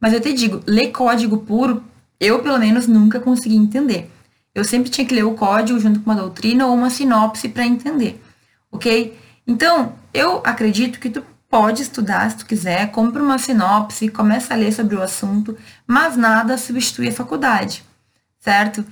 Mas 0.00 0.12
eu 0.12 0.20
te 0.20 0.32
digo, 0.32 0.62
ler 0.66 0.90
código 0.90 1.38
puro, 1.38 1.84
eu 2.18 2.42
pelo 2.42 2.58
menos 2.58 2.86
nunca 2.86 3.20
consegui 3.20 3.56
entender. 3.56 4.10
Eu 4.54 4.64
sempre 4.64 4.90
tinha 4.90 5.06
que 5.06 5.14
ler 5.14 5.24
o 5.24 5.34
código 5.34 5.78
junto 5.78 6.00
com 6.00 6.10
uma 6.10 6.20
doutrina 6.20 6.66
ou 6.66 6.74
uma 6.74 6.90
sinopse 6.90 7.48
para 7.48 7.66
entender, 7.66 8.20
ok? 8.72 9.16
Então, 9.46 9.94
eu 10.12 10.40
acredito 10.44 10.98
que 10.98 11.10
tu 11.10 11.22
pode 11.48 11.82
estudar 11.82 12.30
se 12.30 12.38
tu 12.38 12.46
quiser, 12.46 12.90
compra 12.90 13.22
uma 13.22 13.38
sinopse, 13.38 14.08
começa 14.08 14.54
a 14.54 14.56
ler 14.56 14.72
sobre 14.72 14.94
o 14.96 15.02
assunto, 15.02 15.56
mas 15.86 16.16
nada 16.16 16.56
substitui 16.56 17.08
a 17.08 17.12
faculdade, 17.12 17.84
certo? 18.38 18.84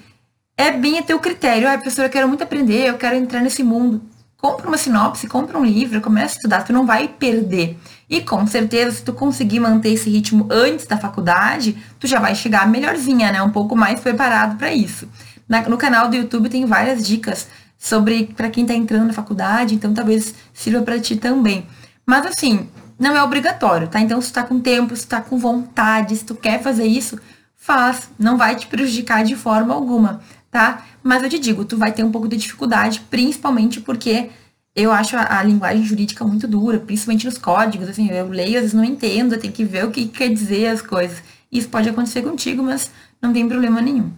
É 0.56 0.72
bem 0.72 0.98
a 0.98 1.02
teu 1.02 1.20
critério. 1.20 1.68
Ah, 1.68 1.74
professora, 1.74 2.08
eu 2.08 2.12
quero 2.12 2.28
muito 2.28 2.42
aprender, 2.42 2.88
eu 2.88 2.98
quero 2.98 3.14
entrar 3.14 3.40
nesse 3.40 3.62
mundo. 3.62 4.02
Compra 4.40 4.68
uma 4.68 4.78
sinopse, 4.78 5.26
compra 5.26 5.58
um 5.58 5.64
livro, 5.64 6.00
começa 6.00 6.34
a 6.34 6.36
estudar, 6.36 6.62
tu 6.62 6.72
não 6.72 6.86
vai 6.86 7.08
perder. 7.08 7.76
E 8.08 8.20
com 8.20 8.46
certeza, 8.46 8.96
se 8.96 9.02
tu 9.02 9.12
conseguir 9.12 9.58
manter 9.58 9.90
esse 9.90 10.08
ritmo 10.08 10.46
antes 10.48 10.86
da 10.86 10.96
faculdade, 10.96 11.76
tu 11.98 12.06
já 12.06 12.20
vai 12.20 12.36
chegar 12.36 12.68
melhorzinha, 12.68 13.32
né? 13.32 13.42
Um 13.42 13.50
pouco 13.50 13.74
mais 13.74 13.98
preparado 13.98 14.56
para 14.56 14.72
isso. 14.72 15.08
Na, 15.48 15.62
no 15.62 15.76
canal 15.76 16.08
do 16.08 16.14
YouTube 16.14 16.48
tem 16.48 16.64
várias 16.66 17.04
dicas 17.04 17.48
sobre 17.76 18.26
para 18.36 18.48
quem 18.48 18.62
está 18.62 18.74
entrando 18.74 19.08
na 19.08 19.12
faculdade, 19.12 19.74
então 19.74 19.92
talvez 19.92 20.32
sirva 20.54 20.82
para 20.82 21.00
ti 21.00 21.16
também. 21.16 21.66
Mas 22.06 22.24
assim, 22.24 22.68
não 22.96 23.16
é 23.16 23.22
obrigatório, 23.22 23.88
tá? 23.88 24.00
Então 24.00 24.20
se 24.20 24.30
tu 24.30 24.34
tá 24.34 24.44
com 24.44 24.60
tempo, 24.60 24.94
se 24.94 25.04
tu 25.04 25.10
tá 25.10 25.20
com 25.20 25.36
vontade, 25.36 26.14
se 26.14 26.24
tu 26.24 26.36
quer 26.36 26.62
fazer 26.62 26.86
isso, 26.86 27.18
faz, 27.56 28.08
não 28.16 28.36
vai 28.36 28.54
te 28.54 28.68
prejudicar 28.68 29.24
de 29.24 29.34
forma 29.34 29.74
alguma, 29.74 30.20
tá? 30.50 30.84
Mas 31.02 31.22
eu 31.22 31.28
te 31.28 31.38
digo, 31.38 31.64
tu 31.64 31.76
vai 31.76 31.92
ter 31.92 32.04
um 32.04 32.10
pouco 32.10 32.28
de 32.28 32.36
dificuldade, 32.36 33.00
principalmente 33.10 33.80
porque 33.80 34.30
eu 34.74 34.92
acho 34.92 35.16
a, 35.16 35.38
a, 35.38 35.42
linguagem 35.42 35.84
jurídica 35.84 36.24
muito 36.24 36.46
dura, 36.46 36.78
principalmente 36.78 37.26
nos 37.26 37.38
códigos, 37.38 37.88
assim, 37.88 38.10
eu 38.10 38.28
leio, 38.28 38.56
às 38.56 38.62
vezes 38.62 38.74
não 38.74 38.84
entendo, 38.84 39.34
eu 39.34 39.40
tenho 39.40 39.52
que 39.52 39.64
ver 39.64 39.84
o 39.84 39.90
que 39.90 40.06
quer 40.06 40.28
dizer 40.28 40.68
as 40.68 40.80
coisas. 40.80 41.22
Isso 41.50 41.68
pode 41.68 41.88
acontecer 41.88 42.22
contigo, 42.22 42.62
mas 42.62 42.90
não 43.20 43.32
tem 43.32 43.48
problema 43.48 43.80
nenhum. 43.80 44.12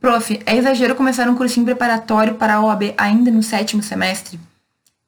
Prof, 0.00 0.40
é 0.44 0.56
exagero 0.56 0.96
começar 0.96 1.28
um 1.28 1.36
cursinho 1.36 1.64
preparatório 1.64 2.34
para 2.34 2.54
a 2.54 2.60
OAB 2.60 2.94
ainda 2.96 3.30
no 3.30 3.42
sétimo 3.42 3.82
semestre? 3.82 4.40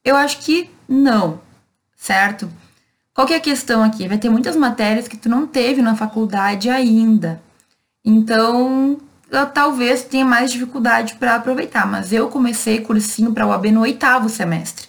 Eu 0.04 0.14
acho 0.14 0.38
que 0.38 0.70
não, 0.88 1.40
certo? 1.96 2.48
Qual 3.12 3.26
que 3.26 3.32
é 3.32 3.36
a 3.36 3.40
questão 3.40 3.82
aqui? 3.82 4.06
Vai 4.06 4.18
ter 4.18 4.28
muitas 4.28 4.54
matérias 4.54 5.08
que 5.08 5.16
tu 5.16 5.28
não 5.28 5.48
teve 5.48 5.82
na 5.82 5.96
faculdade 5.96 6.70
ainda. 6.70 7.42
Então, 8.04 8.98
talvez 9.46 10.02
tenha 10.04 10.24
mais 10.24 10.50
dificuldade 10.50 11.14
para 11.14 11.34
aproveitar, 11.34 11.86
mas 11.86 12.12
eu 12.12 12.28
comecei 12.28 12.80
cursinho 12.80 13.32
para 13.32 13.44
a 13.44 13.48
OAB 13.48 13.66
no 13.66 13.80
oitavo 13.80 14.28
semestre. 14.28 14.88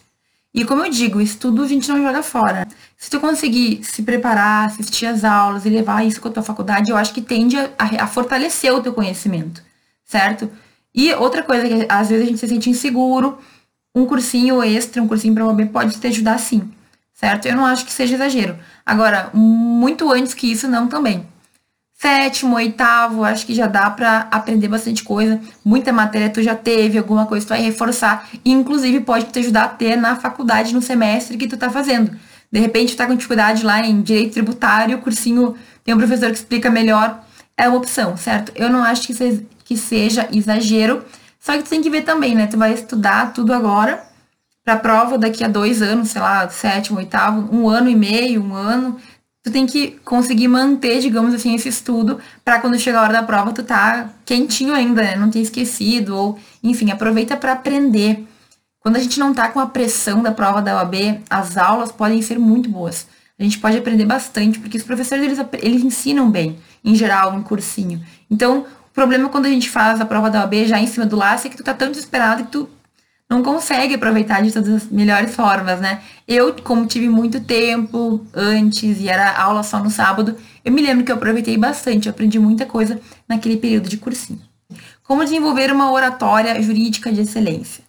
E 0.53 0.63
como 0.63 0.85
eu 0.85 0.89
digo, 0.89 1.19
estudo 1.19 1.63
a 1.63 1.67
gente 1.67 1.89
não 1.89 2.01
joga 2.01 2.23
fora. 2.23 2.67
Se 2.97 3.09
tu 3.09 3.19
conseguir 3.19 3.83
se 3.83 4.03
preparar, 4.03 4.67
assistir 4.67 5.05
as 5.05 5.23
aulas 5.23 5.65
e 5.65 5.69
levar 5.69 6.05
isso 6.05 6.21
com 6.21 6.29
a 6.29 6.31
tua 6.31 6.43
faculdade, 6.43 6.91
eu 6.91 6.97
acho 6.97 7.13
que 7.13 7.21
tende 7.21 7.57
a, 7.57 7.69
a 7.99 8.07
fortalecer 8.07 8.73
o 8.73 8.81
teu 8.81 8.93
conhecimento 8.93 9.61
certo? 10.05 10.49
E 10.93 11.11
outra 11.13 11.43
coisa 11.43 11.67
que 11.67 11.85
às 11.89 12.09
vezes 12.09 12.25
a 12.25 12.29
gente 12.29 12.39
se 12.39 12.47
sente 12.47 12.69
inseguro, 12.69 13.37
um 13.93 14.05
cursinho 14.05 14.63
extra, 14.63 15.01
um 15.01 15.07
cursinho 15.07 15.33
para 15.33 15.45
OAB 15.45 15.65
pode 15.71 15.99
te 15.99 16.07
ajudar 16.07 16.37
sim, 16.37 16.71
certo? 17.13 17.47
Eu 17.47 17.55
não 17.55 17.65
acho 17.65 17.85
que 17.85 17.91
seja 17.91 18.15
exagero. 18.15 18.57
Agora, 18.85 19.29
muito 19.33 20.09
antes 20.11 20.33
que 20.33 20.49
isso, 20.51 20.67
não 20.67 20.87
também. 20.87 21.27
Sétimo, 21.97 22.57
oitavo, 22.57 23.23
acho 23.23 23.45
que 23.45 23.55
já 23.55 23.67
dá 23.67 23.89
para 23.89 24.27
aprender 24.29 24.67
bastante 24.67 25.03
coisa. 25.03 25.39
Muita 25.63 25.93
matéria 25.93 26.29
tu 26.29 26.43
já 26.43 26.53
teve, 26.53 26.97
alguma 26.97 27.25
coisa 27.25 27.45
tu 27.45 27.49
vai 27.49 27.61
reforçar. 27.61 28.29
E, 28.43 28.51
inclusive, 28.51 28.99
pode 28.99 29.25
te 29.25 29.39
ajudar 29.39 29.63
a 29.63 29.69
ter 29.69 29.95
na 29.95 30.15
faculdade, 30.15 30.73
no 30.73 30.81
semestre 30.81 31.37
que 31.37 31.47
tu 31.47 31.55
tá 31.57 31.69
fazendo. 31.69 32.11
De 32.51 32.59
repente, 32.59 32.93
tu 32.93 32.97
tá 32.97 33.07
com 33.07 33.15
dificuldade 33.15 33.65
lá 33.65 33.79
em 33.79 34.01
direito 34.01 34.33
tributário, 34.33 34.99
cursinho 34.99 35.55
tem 35.83 35.95
um 35.95 35.97
professor 35.97 36.29
que 36.29 36.37
explica 36.37 36.69
melhor. 36.69 37.23
É 37.57 37.67
uma 37.67 37.77
opção, 37.77 38.17
certo? 38.17 38.51
Eu 38.55 38.69
não 38.69 38.83
acho 38.83 39.07
que 39.07 39.45
que 39.63 39.77
seja 39.77 40.27
exagero. 40.31 41.03
Só 41.39 41.53
que 41.57 41.63
tu 41.63 41.69
tem 41.69 41.81
que 41.81 41.89
ver 41.89 42.01
também, 42.01 42.35
né? 42.35 42.45
Tu 42.47 42.57
vai 42.57 42.73
estudar 42.73 43.33
tudo 43.33 43.53
agora 43.53 44.03
para 44.63 44.77
prova 44.77 45.17
daqui 45.17 45.43
a 45.43 45.47
dois 45.47 45.81
anos, 45.81 46.09
sei 46.09 46.21
lá, 46.21 46.49
sétimo, 46.49 46.97
oitavo, 46.97 47.55
um 47.55 47.69
ano 47.69 47.87
e 47.87 47.95
meio, 47.95 48.43
um 48.43 48.53
ano. 48.53 48.97
Tu 49.45 49.51
tem 49.51 49.67
que 49.67 49.91
conseguir 50.03 50.47
manter, 50.47 50.99
digamos 50.99 51.31
assim, 51.31 51.53
esse 51.53 51.69
estudo 51.69 52.19
para 52.43 52.59
quando 52.59 52.79
chegar 52.79 53.01
a 53.01 53.03
hora 53.03 53.13
da 53.13 53.21
prova 53.21 53.53
tu 53.53 53.61
tá 53.61 54.09
quentinho 54.25 54.73
ainda, 54.73 55.03
né? 55.03 55.15
Não 55.15 55.29
ter 55.29 55.37
esquecido 55.37 56.17
ou, 56.17 56.39
enfim, 56.63 56.89
aproveita 56.89 57.37
para 57.37 57.51
aprender. 57.51 58.25
Quando 58.79 58.95
a 58.95 58.99
gente 58.99 59.19
não 59.19 59.35
tá 59.35 59.49
com 59.49 59.59
a 59.59 59.67
pressão 59.67 60.23
da 60.23 60.31
prova 60.31 60.63
da 60.63 60.77
OAB, 60.77 61.21
as 61.29 61.57
aulas 61.57 61.91
podem 61.91 62.23
ser 62.23 62.39
muito 62.39 62.71
boas. 62.71 63.05
A 63.37 63.43
gente 63.43 63.59
pode 63.59 63.77
aprender 63.77 64.05
bastante, 64.05 64.57
porque 64.57 64.77
os 64.77 64.83
professores 64.83 65.23
eles, 65.23 65.39
eles 65.61 65.83
ensinam 65.83 66.27
bem, 66.27 66.57
em 66.83 66.95
geral, 66.95 67.31
um 67.31 67.43
cursinho. 67.43 68.03
Então, 68.31 68.61
o 68.61 68.93
problema 68.95 69.29
quando 69.29 69.45
a 69.45 69.49
gente 69.49 69.69
faz 69.69 70.01
a 70.01 70.05
prova 70.05 70.31
da 70.31 70.39
OAB 70.39 70.65
já 70.65 70.79
em 70.79 70.87
cima 70.87 71.05
do 71.05 71.15
laço 71.15 71.45
é 71.45 71.51
que 71.51 71.57
tu 71.57 71.63
tá 71.63 71.73
tão 71.75 71.91
desesperado 71.91 72.45
que 72.45 72.51
tu 72.51 72.67
não 73.29 73.41
consegue 73.41 73.95
aproveitar 73.95 74.41
de 74.41 74.51
todas 74.51 74.69
as 74.69 74.85
melhores 74.89 75.35
formas, 75.35 75.79
né? 75.79 76.01
Eu, 76.27 76.53
como 76.63 76.85
tive 76.85 77.09
muito 77.09 77.41
tempo 77.41 78.25
antes 78.33 78.99
e 78.99 79.09
era 79.09 79.35
aula 79.37 79.63
só 79.63 79.79
no 79.79 79.89
sábado, 79.89 80.37
eu 80.63 80.71
me 80.71 80.81
lembro 80.81 81.03
que 81.03 81.11
eu 81.11 81.15
aproveitei 81.15 81.57
bastante, 81.57 82.07
eu 82.07 82.11
aprendi 82.11 82.37
muita 82.37 82.65
coisa 82.65 82.99
naquele 83.27 83.57
período 83.57 83.89
de 83.89 83.97
cursinho. 83.97 84.41
Como 85.03 85.23
desenvolver 85.23 85.71
uma 85.71 85.91
oratória 85.91 86.61
jurídica 86.61 87.11
de 87.11 87.21
excelência? 87.21 87.83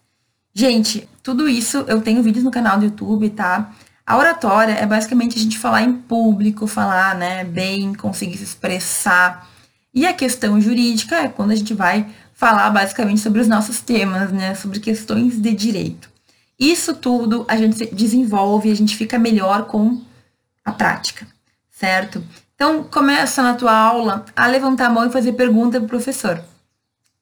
Gente, 0.55 1.09
tudo 1.23 1.49
isso 1.49 1.85
eu 1.87 2.01
tenho 2.01 2.23
vídeos 2.23 2.45
no 2.45 2.51
canal 2.51 2.79
do 2.79 2.87
YouTube, 2.87 3.29
tá? 3.31 3.73
A 4.07 4.17
oratória 4.17 4.73
é 4.73 4.87
basicamente 4.87 5.39
a 5.39 5.43
gente 5.43 5.59
falar 5.59 5.83
em 5.83 5.93
público, 5.93 6.67
falar, 6.67 7.15
né, 7.15 7.45
bem, 7.45 7.93
conseguir 7.95 8.39
se 8.39 8.45
expressar, 8.45 9.49
e 9.97 10.07
a 10.07 10.13
questão 10.13 10.61
jurídica 10.61 11.17
é 11.17 11.29
quando 11.29 11.53
a 11.53 11.55
gente 11.55 11.73
vai 11.73 12.07
falar 12.37 12.69
basicamente 12.69 13.23
sobre 13.23 13.41
os 13.41 13.49
nossos 13.49 13.81
temas, 13.81 14.31
né, 14.31 14.55
sobre 14.55 14.79
questões 14.79 15.41
de 15.41 15.55
direito. 15.55 16.11
Isso 16.61 16.95
tudo 16.95 17.47
a 17.49 17.57
gente 17.57 17.87
desenvolve, 17.95 18.71
a 18.71 18.77
gente 18.77 18.95
fica 18.95 19.19
melhor 19.19 19.65
com 19.65 20.03
a 20.63 20.71
prática, 20.71 21.27
certo? 21.71 22.23
Então, 22.55 22.85
começa 22.85 23.43
na 23.43 23.55
tua 23.55 23.75
aula 23.75 24.25
a 24.37 24.47
levantar 24.47 24.87
a 24.87 24.91
mão 24.91 25.07
e 25.07 25.13
fazer 25.13 25.33
pergunta 25.33 25.79
pro 25.79 25.89
professor. 25.89 26.43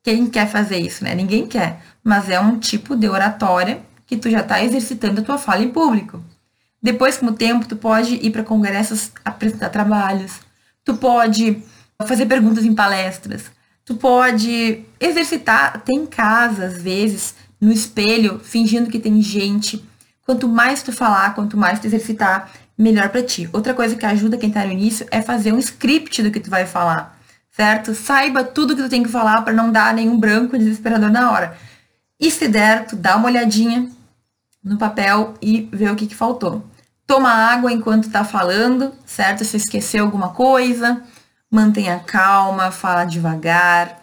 Quem 0.02 0.26
quer 0.26 0.48
fazer 0.48 0.78
isso, 0.78 1.04
né? 1.04 1.14
Ninguém 1.14 1.46
quer, 1.46 1.80
mas 2.02 2.28
é 2.28 2.38
um 2.38 2.58
tipo 2.58 2.96
de 2.96 3.08
oratória 3.08 3.82
que 4.06 4.16
tu 4.16 4.28
já 4.28 4.40
está 4.40 4.62
exercitando 4.62 5.20
a 5.20 5.24
tua 5.24 5.38
fala 5.38 5.62
em 5.62 5.70
público. 5.70 6.22
Depois, 6.82 7.16
com 7.16 7.26
o 7.26 7.32
tempo, 7.32 7.66
tu 7.66 7.76
pode 7.76 8.16
ir 8.16 8.30
para 8.30 8.42
congressos 8.42 9.12
apresentar 9.24 9.70
trabalhos, 9.70 10.40
tu 10.84 10.96
pode 10.96 11.62
fazer 12.04 12.26
perguntas 12.26 12.64
em 12.64 12.74
palestras, 12.74 13.50
tu 13.84 13.94
pode 13.94 14.84
exercitar, 14.98 15.82
tem 15.82 16.06
casa 16.06 16.66
às 16.66 16.80
vezes, 16.80 17.34
no 17.60 17.72
espelho, 17.72 18.40
fingindo 18.42 18.90
que 18.90 18.98
tem 18.98 19.20
gente. 19.20 19.84
Quanto 20.24 20.48
mais 20.48 20.82
tu 20.82 20.92
falar, 20.92 21.34
quanto 21.34 21.56
mais 21.56 21.78
tu 21.78 21.86
exercitar, 21.86 22.50
melhor 22.76 23.08
para 23.10 23.22
ti. 23.22 23.48
Outra 23.52 23.74
coisa 23.74 23.94
que 23.96 24.06
ajuda 24.06 24.38
quem 24.38 24.50
tá 24.50 24.64
no 24.64 24.72
início 24.72 25.06
é 25.10 25.22
fazer 25.22 25.52
um 25.52 25.58
script 25.58 26.22
do 26.22 26.30
que 26.30 26.40
tu 26.40 26.50
vai 26.50 26.66
falar, 26.66 27.18
certo? 27.50 27.94
Saiba 27.94 28.42
tudo 28.42 28.74
que 28.74 28.82
tu 28.82 28.88
tem 28.88 29.02
que 29.02 29.08
falar 29.08 29.42
para 29.42 29.52
não 29.52 29.70
dar 29.70 29.94
nenhum 29.94 30.18
branco 30.18 30.58
desesperador 30.58 31.10
na 31.10 31.30
hora. 31.30 31.56
E 32.18 32.30
se 32.30 32.48
der, 32.48 32.86
tu 32.86 32.96
dá 32.96 33.16
uma 33.16 33.28
olhadinha 33.28 33.90
no 34.62 34.78
papel 34.78 35.34
e 35.42 35.68
vê 35.72 35.90
o 35.90 35.96
que, 35.96 36.06
que 36.06 36.14
faltou. 36.14 36.64
Toma 37.06 37.30
água 37.30 37.70
enquanto 37.70 38.10
tá 38.10 38.24
falando, 38.24 38.92
certo? 39.04 39.44
Se 39.44 39.58
esqueceu 39.58 40.04
alguma 40.04 40.30
coisa, 40.30 41.02
mantenha 41.54 42.00
calma, 42.00 42.70
fala 42.70 43.04
devagar, 43.04 44.02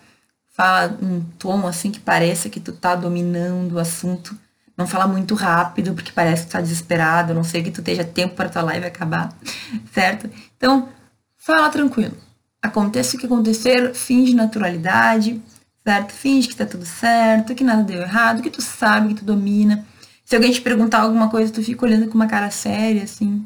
fala 0.49 0.97
um 1.01 1.21
tom 1.37 1.67
assim 1.67 1.91
que 1.91 1.99
pareça 1.99 2.49
que 2.49 2.59
tu 2.59 2.71
tá 2.71 2.95
dominando 2.95 3.73
o 3.73 3.79
assunto. 3.79 4.37
Não 4.77 4.87
fala 4.87 5.05
muito 5.05 5.35
rápido, 5.35 5.93
porque 5.93 6.11
parece 6.11 6.43
que 6.43 6.49
tu 6.49 6.53
tá 6.53 6.61
desesperado, 6.61 7.33
a 7.33 7.35
não 7.35 7.43
sei 7.43 7.61
que 7.61 7.71
tu 7.71 7.81
esteja 7.81 8.03
tempo 8.03 8.35
para 8.35 8.49
tua 8.49 8.61
live 8.63 8.85
acabar, 8.85 9.33
certo? 9.93 10.29
Então, 10.57 10.89
fala 11.37 11.69
tranquilo. 11.69 12.15
Aconteça 12.61 13.15
o 13.15 13.19
que 13.19 13.25
acontecer, 13.25 13.93
finge 13.93 14.33
naturalidade, 14.33 15.41
certo? 15.85 16.13
Finge 16.13 16.47
que 16.47 16.55
tá 16.55 16.65
tudo 16.65 16.85
certo, 16.85 17.53
que 17.53 17.63
nada 17.63 17.83
deu 17.83 18.01
errado, 18.01 18.41
que 18.41 18.49
tu 18.49 18.61
sabe, 18.61 19.09
que 19.09 19.19
tu 19.21 19.25
domina. 19.25 19.85
Se 20.23 20.35
alguém 20.35 20.51
te 20.51 20.61
perguntar 20.61 21.01
alguma 21.01 21.29
coisa, 21.29 21.51
tu 21.51 21.61
fica 21.61 21.85
olhando 21.85 22.07
com 22.07 22.15
uma 22.15 22.27
cara 22.27 22.49
séria, 22.49 23.03
assim, 23.03 23.45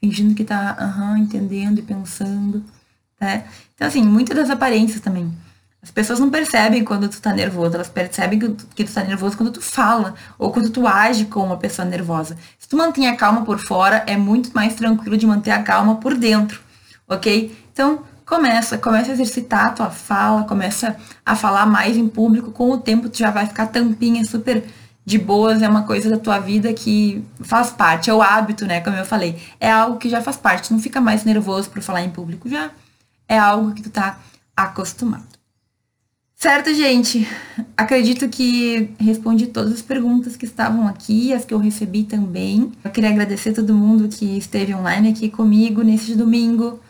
fingindo 0.00 0.34
que 0.34 0.44
tá, 0.44 0.76
aham, 0.80 1.18
entendendo 1.18 1.78
e 1.78 1.82
pensando, 1.82 2.64
né? 3.22 3.44
Então, 3.74 3.86
assim, 3.86 4.02
muitas 4.02 4.36
das 4.36 4.50
aparências 4.50 5.00
também. 5.00 5.32
As 5.80 5.90
pessoas 5.90 6.20
não 6.20 6.30
percebem 6.30 6.84
quando 6.84 7.08
tu 7.08 7.20
tá 7.20 7.32
nervoso, 7.32 7.74
elas 7.74 7.88
percebem 7.88 8.38
que 8.38 8.48
tu, 8.48 8.66
que 8.74 8.84
tu 8.84 8.92
tá 8.92 9.02
nervoso 9.02 9.36
quando 9.36 9.50
tu 9.50 9.60
fala, 9.60 10.14
ou 10.38 10.52
quando 10.52 10.70
tu 10.70 10.86
age 10.86 11.24
com 11.24 11.40
uma 11.40 11.56
pessoa 11.56 11.86
nervosa. 11.86 12.36
Se 12.58 12.68
tu 12.68 12.76
mantém 12.76 13.08
a 13.08 13.16
calma 13.16 13.44
por 13.44 13.58
fora, 13.58 14.04
é 14.06 14.16
muito 14.16 14.50
mais 14.54 14.74
tranquilo 14.74 15.16
de 15.16 15.26
manter 15.26 15.50
a 15.50 15.62
calma 15.62 15.96
por 15.96 16.16
dentro, 16.16 16.60
ok? 17.08 17.56
Então, 17.72 18.04
começa, 18.24 18.78
começa 18.78 19.10
a 19.10 19.14
exercitar 19.14 19.66
a 19.66 19.70
tua 19.70 19.90
fala, 19.90 20.44
começa 20.44 20.96
a 21.26 21.34
falar 21.34 21.66
mais 21.66 21.96
em 21.96 22.06
público, 22.06 22.52
com 22.52 22.70
o 22.70 22.78
tempo 22.78 23.08
tu 23.08 23.18
já 23.18 23.30
vai 23.30 23.46
ficar 23.46 23.66
tampinha 23.66 24.24
super 24.24 24.64
de 25.04 25.18
boas, 25.18 25.62
é 25.62 25.68
uma 25.68 25.82
coisa 25.82 26.08
da 26.08 26.16
tua 26.16 26.38
vida 26.38 26.72
que 26.72 27.24
faz 27.40 27.70
parte, 27.70 28.08
é 28.08 28.14
o 28.14 28.22
hábito, 28.22 28.66
né, 28.66 28.80
como 28.80 28.96
eu 28.96 29.04
falei, 29.04 29.36
é 29.58 29.68
algo 29.68 29.98
que 29.98 30.08
já 30.08 30.22
faz 30.22 30.36
parte, 30.36 30.72
não 30.72 30.78
fica 30.78 31.00
mais 31.00 31.24
nervoso 31.24 31.68
por 31.70 31.82
falar 31.82 32.02
em 32.02 32.10
público, 32.10 32.48
já 32.48 32.70
é 33.28 33.38
algo 33.38 33.72
que 33.72 33.82
tu 33.82 33.90
tá 33.90 34.18
acostumado. 34.56 35.32
Certo, 36.34 36.74
gente? 36.74 37.28
Acredito 37.76 38.28
que 38.28 38.90
respondi 38.98 39.46
todas 39.46 39.74
as 39.74 39.82
perguntas 39.82 40.36
que 40.36 40.44
estavam 40.44 40.88
aqui, 40.88 41.32
as 41.32 41.44
que 41.44 41.54
eu 41.54 41.58
recebi 41.58 42.02
também. 42.02 42.72
Eu 42.82 42.90
queria 42.90 43.10
agradecer 43.10 43.50
a 43.50 43.54
todo 43.54 43.74
mundo 43.74 44.08
que 44.08 44.36
esteve 44.36 44.74
online 44.74 45.10
aqui 45.10 45.30
comigo 45.30 45.82
nesse 45.82 46.16
domingo 46.16 46.80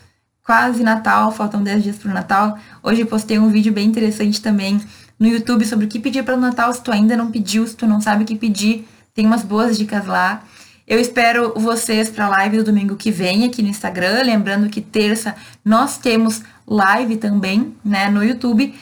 quase 0.43 0.83
Natal, 0.83 1.31
faltam 1.31 1.63
10 1.63 1.83
dias 1.83 1.97
para 1.97 2.11
o 2.11 2.13
Natal. 2.13 2.57
Hoje 2.83 3.05
postei 3.05 3.39
um 3.39 3.49
vídeo 3.49 3.71
bem 3.71 3.87
interessante 3.87 4.41
também 4.41 4.79
no 5.17 5.27
YouTube 5.27 5.65
sobre 5.65 5.85
o 5.85 5.87
que 5.87 5.99
pedir 5.99 6.23
para 6.23 6.35
o 6.35 6.39
Natal. 6.39 6.71
Se 6.73 6.83
tu 6.83 6.91
ainda 6.91 7.15
não 7.15 7.31
pediu, 7.31 7.65
se 7.65 7.75
tu 7.75 7.87
não 7.87 8.01
sabe 8.01 8.23
o 8.23 8.27
que 8.27 8.35
pedir, 8.35 8.87
tem 9.13 9.25
umas 9.25 9.43
boas 9.43 9.77
dicas 9.77 10.05
lá. 10.05 10.43
Eu 10.85 10.99
espero 10.99 11.53
vocês 11.55 12.09
para 12.09 12.25
a 12.25 12.29
live 12.29 12.57
do 12.57 12.63
domingo 12.65 12.97
que 12.97 13.09
vem 13.09 13.45
aqui 13.45 13.61
no 13.61 13.69
Instagram. 13.69 14.21
Lembrando 14.23 14.69
que 14.69 14.81
terça 14.81 15.33
nós 15.63 15.97
temos 15.97 16.41
live 16.67 17.15
também, 17.15 17.73
né, 17.85 18.09
no 18.09 18.21
YouTube. 18.21 18.73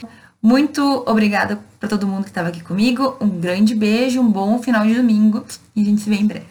Muito 0.42 1.04
obrigada 1.06 1.60
para 1.80 1.88
todo 1.88 2.08
mundo 2.08 2.24
que 2.24 2.30
estava 2.30 2.50
aqui 2.50 2.64
comigo. 2.64 3.18
Um 3.22 3.30
grande 3.30 3.76
beijo, 3.76 4.20
um 4.20 4.32
bom 4.32 4.62
final 4.62 4.84
de 4.86 4.96
domingo 4.96 5.46
e 5.76 5.82
a 5.84 5.86
gente 5.86 6.02
se 6.02 6.10
vê 6.10 6.16
em 6.16 6.26
breve. 6.26 6.51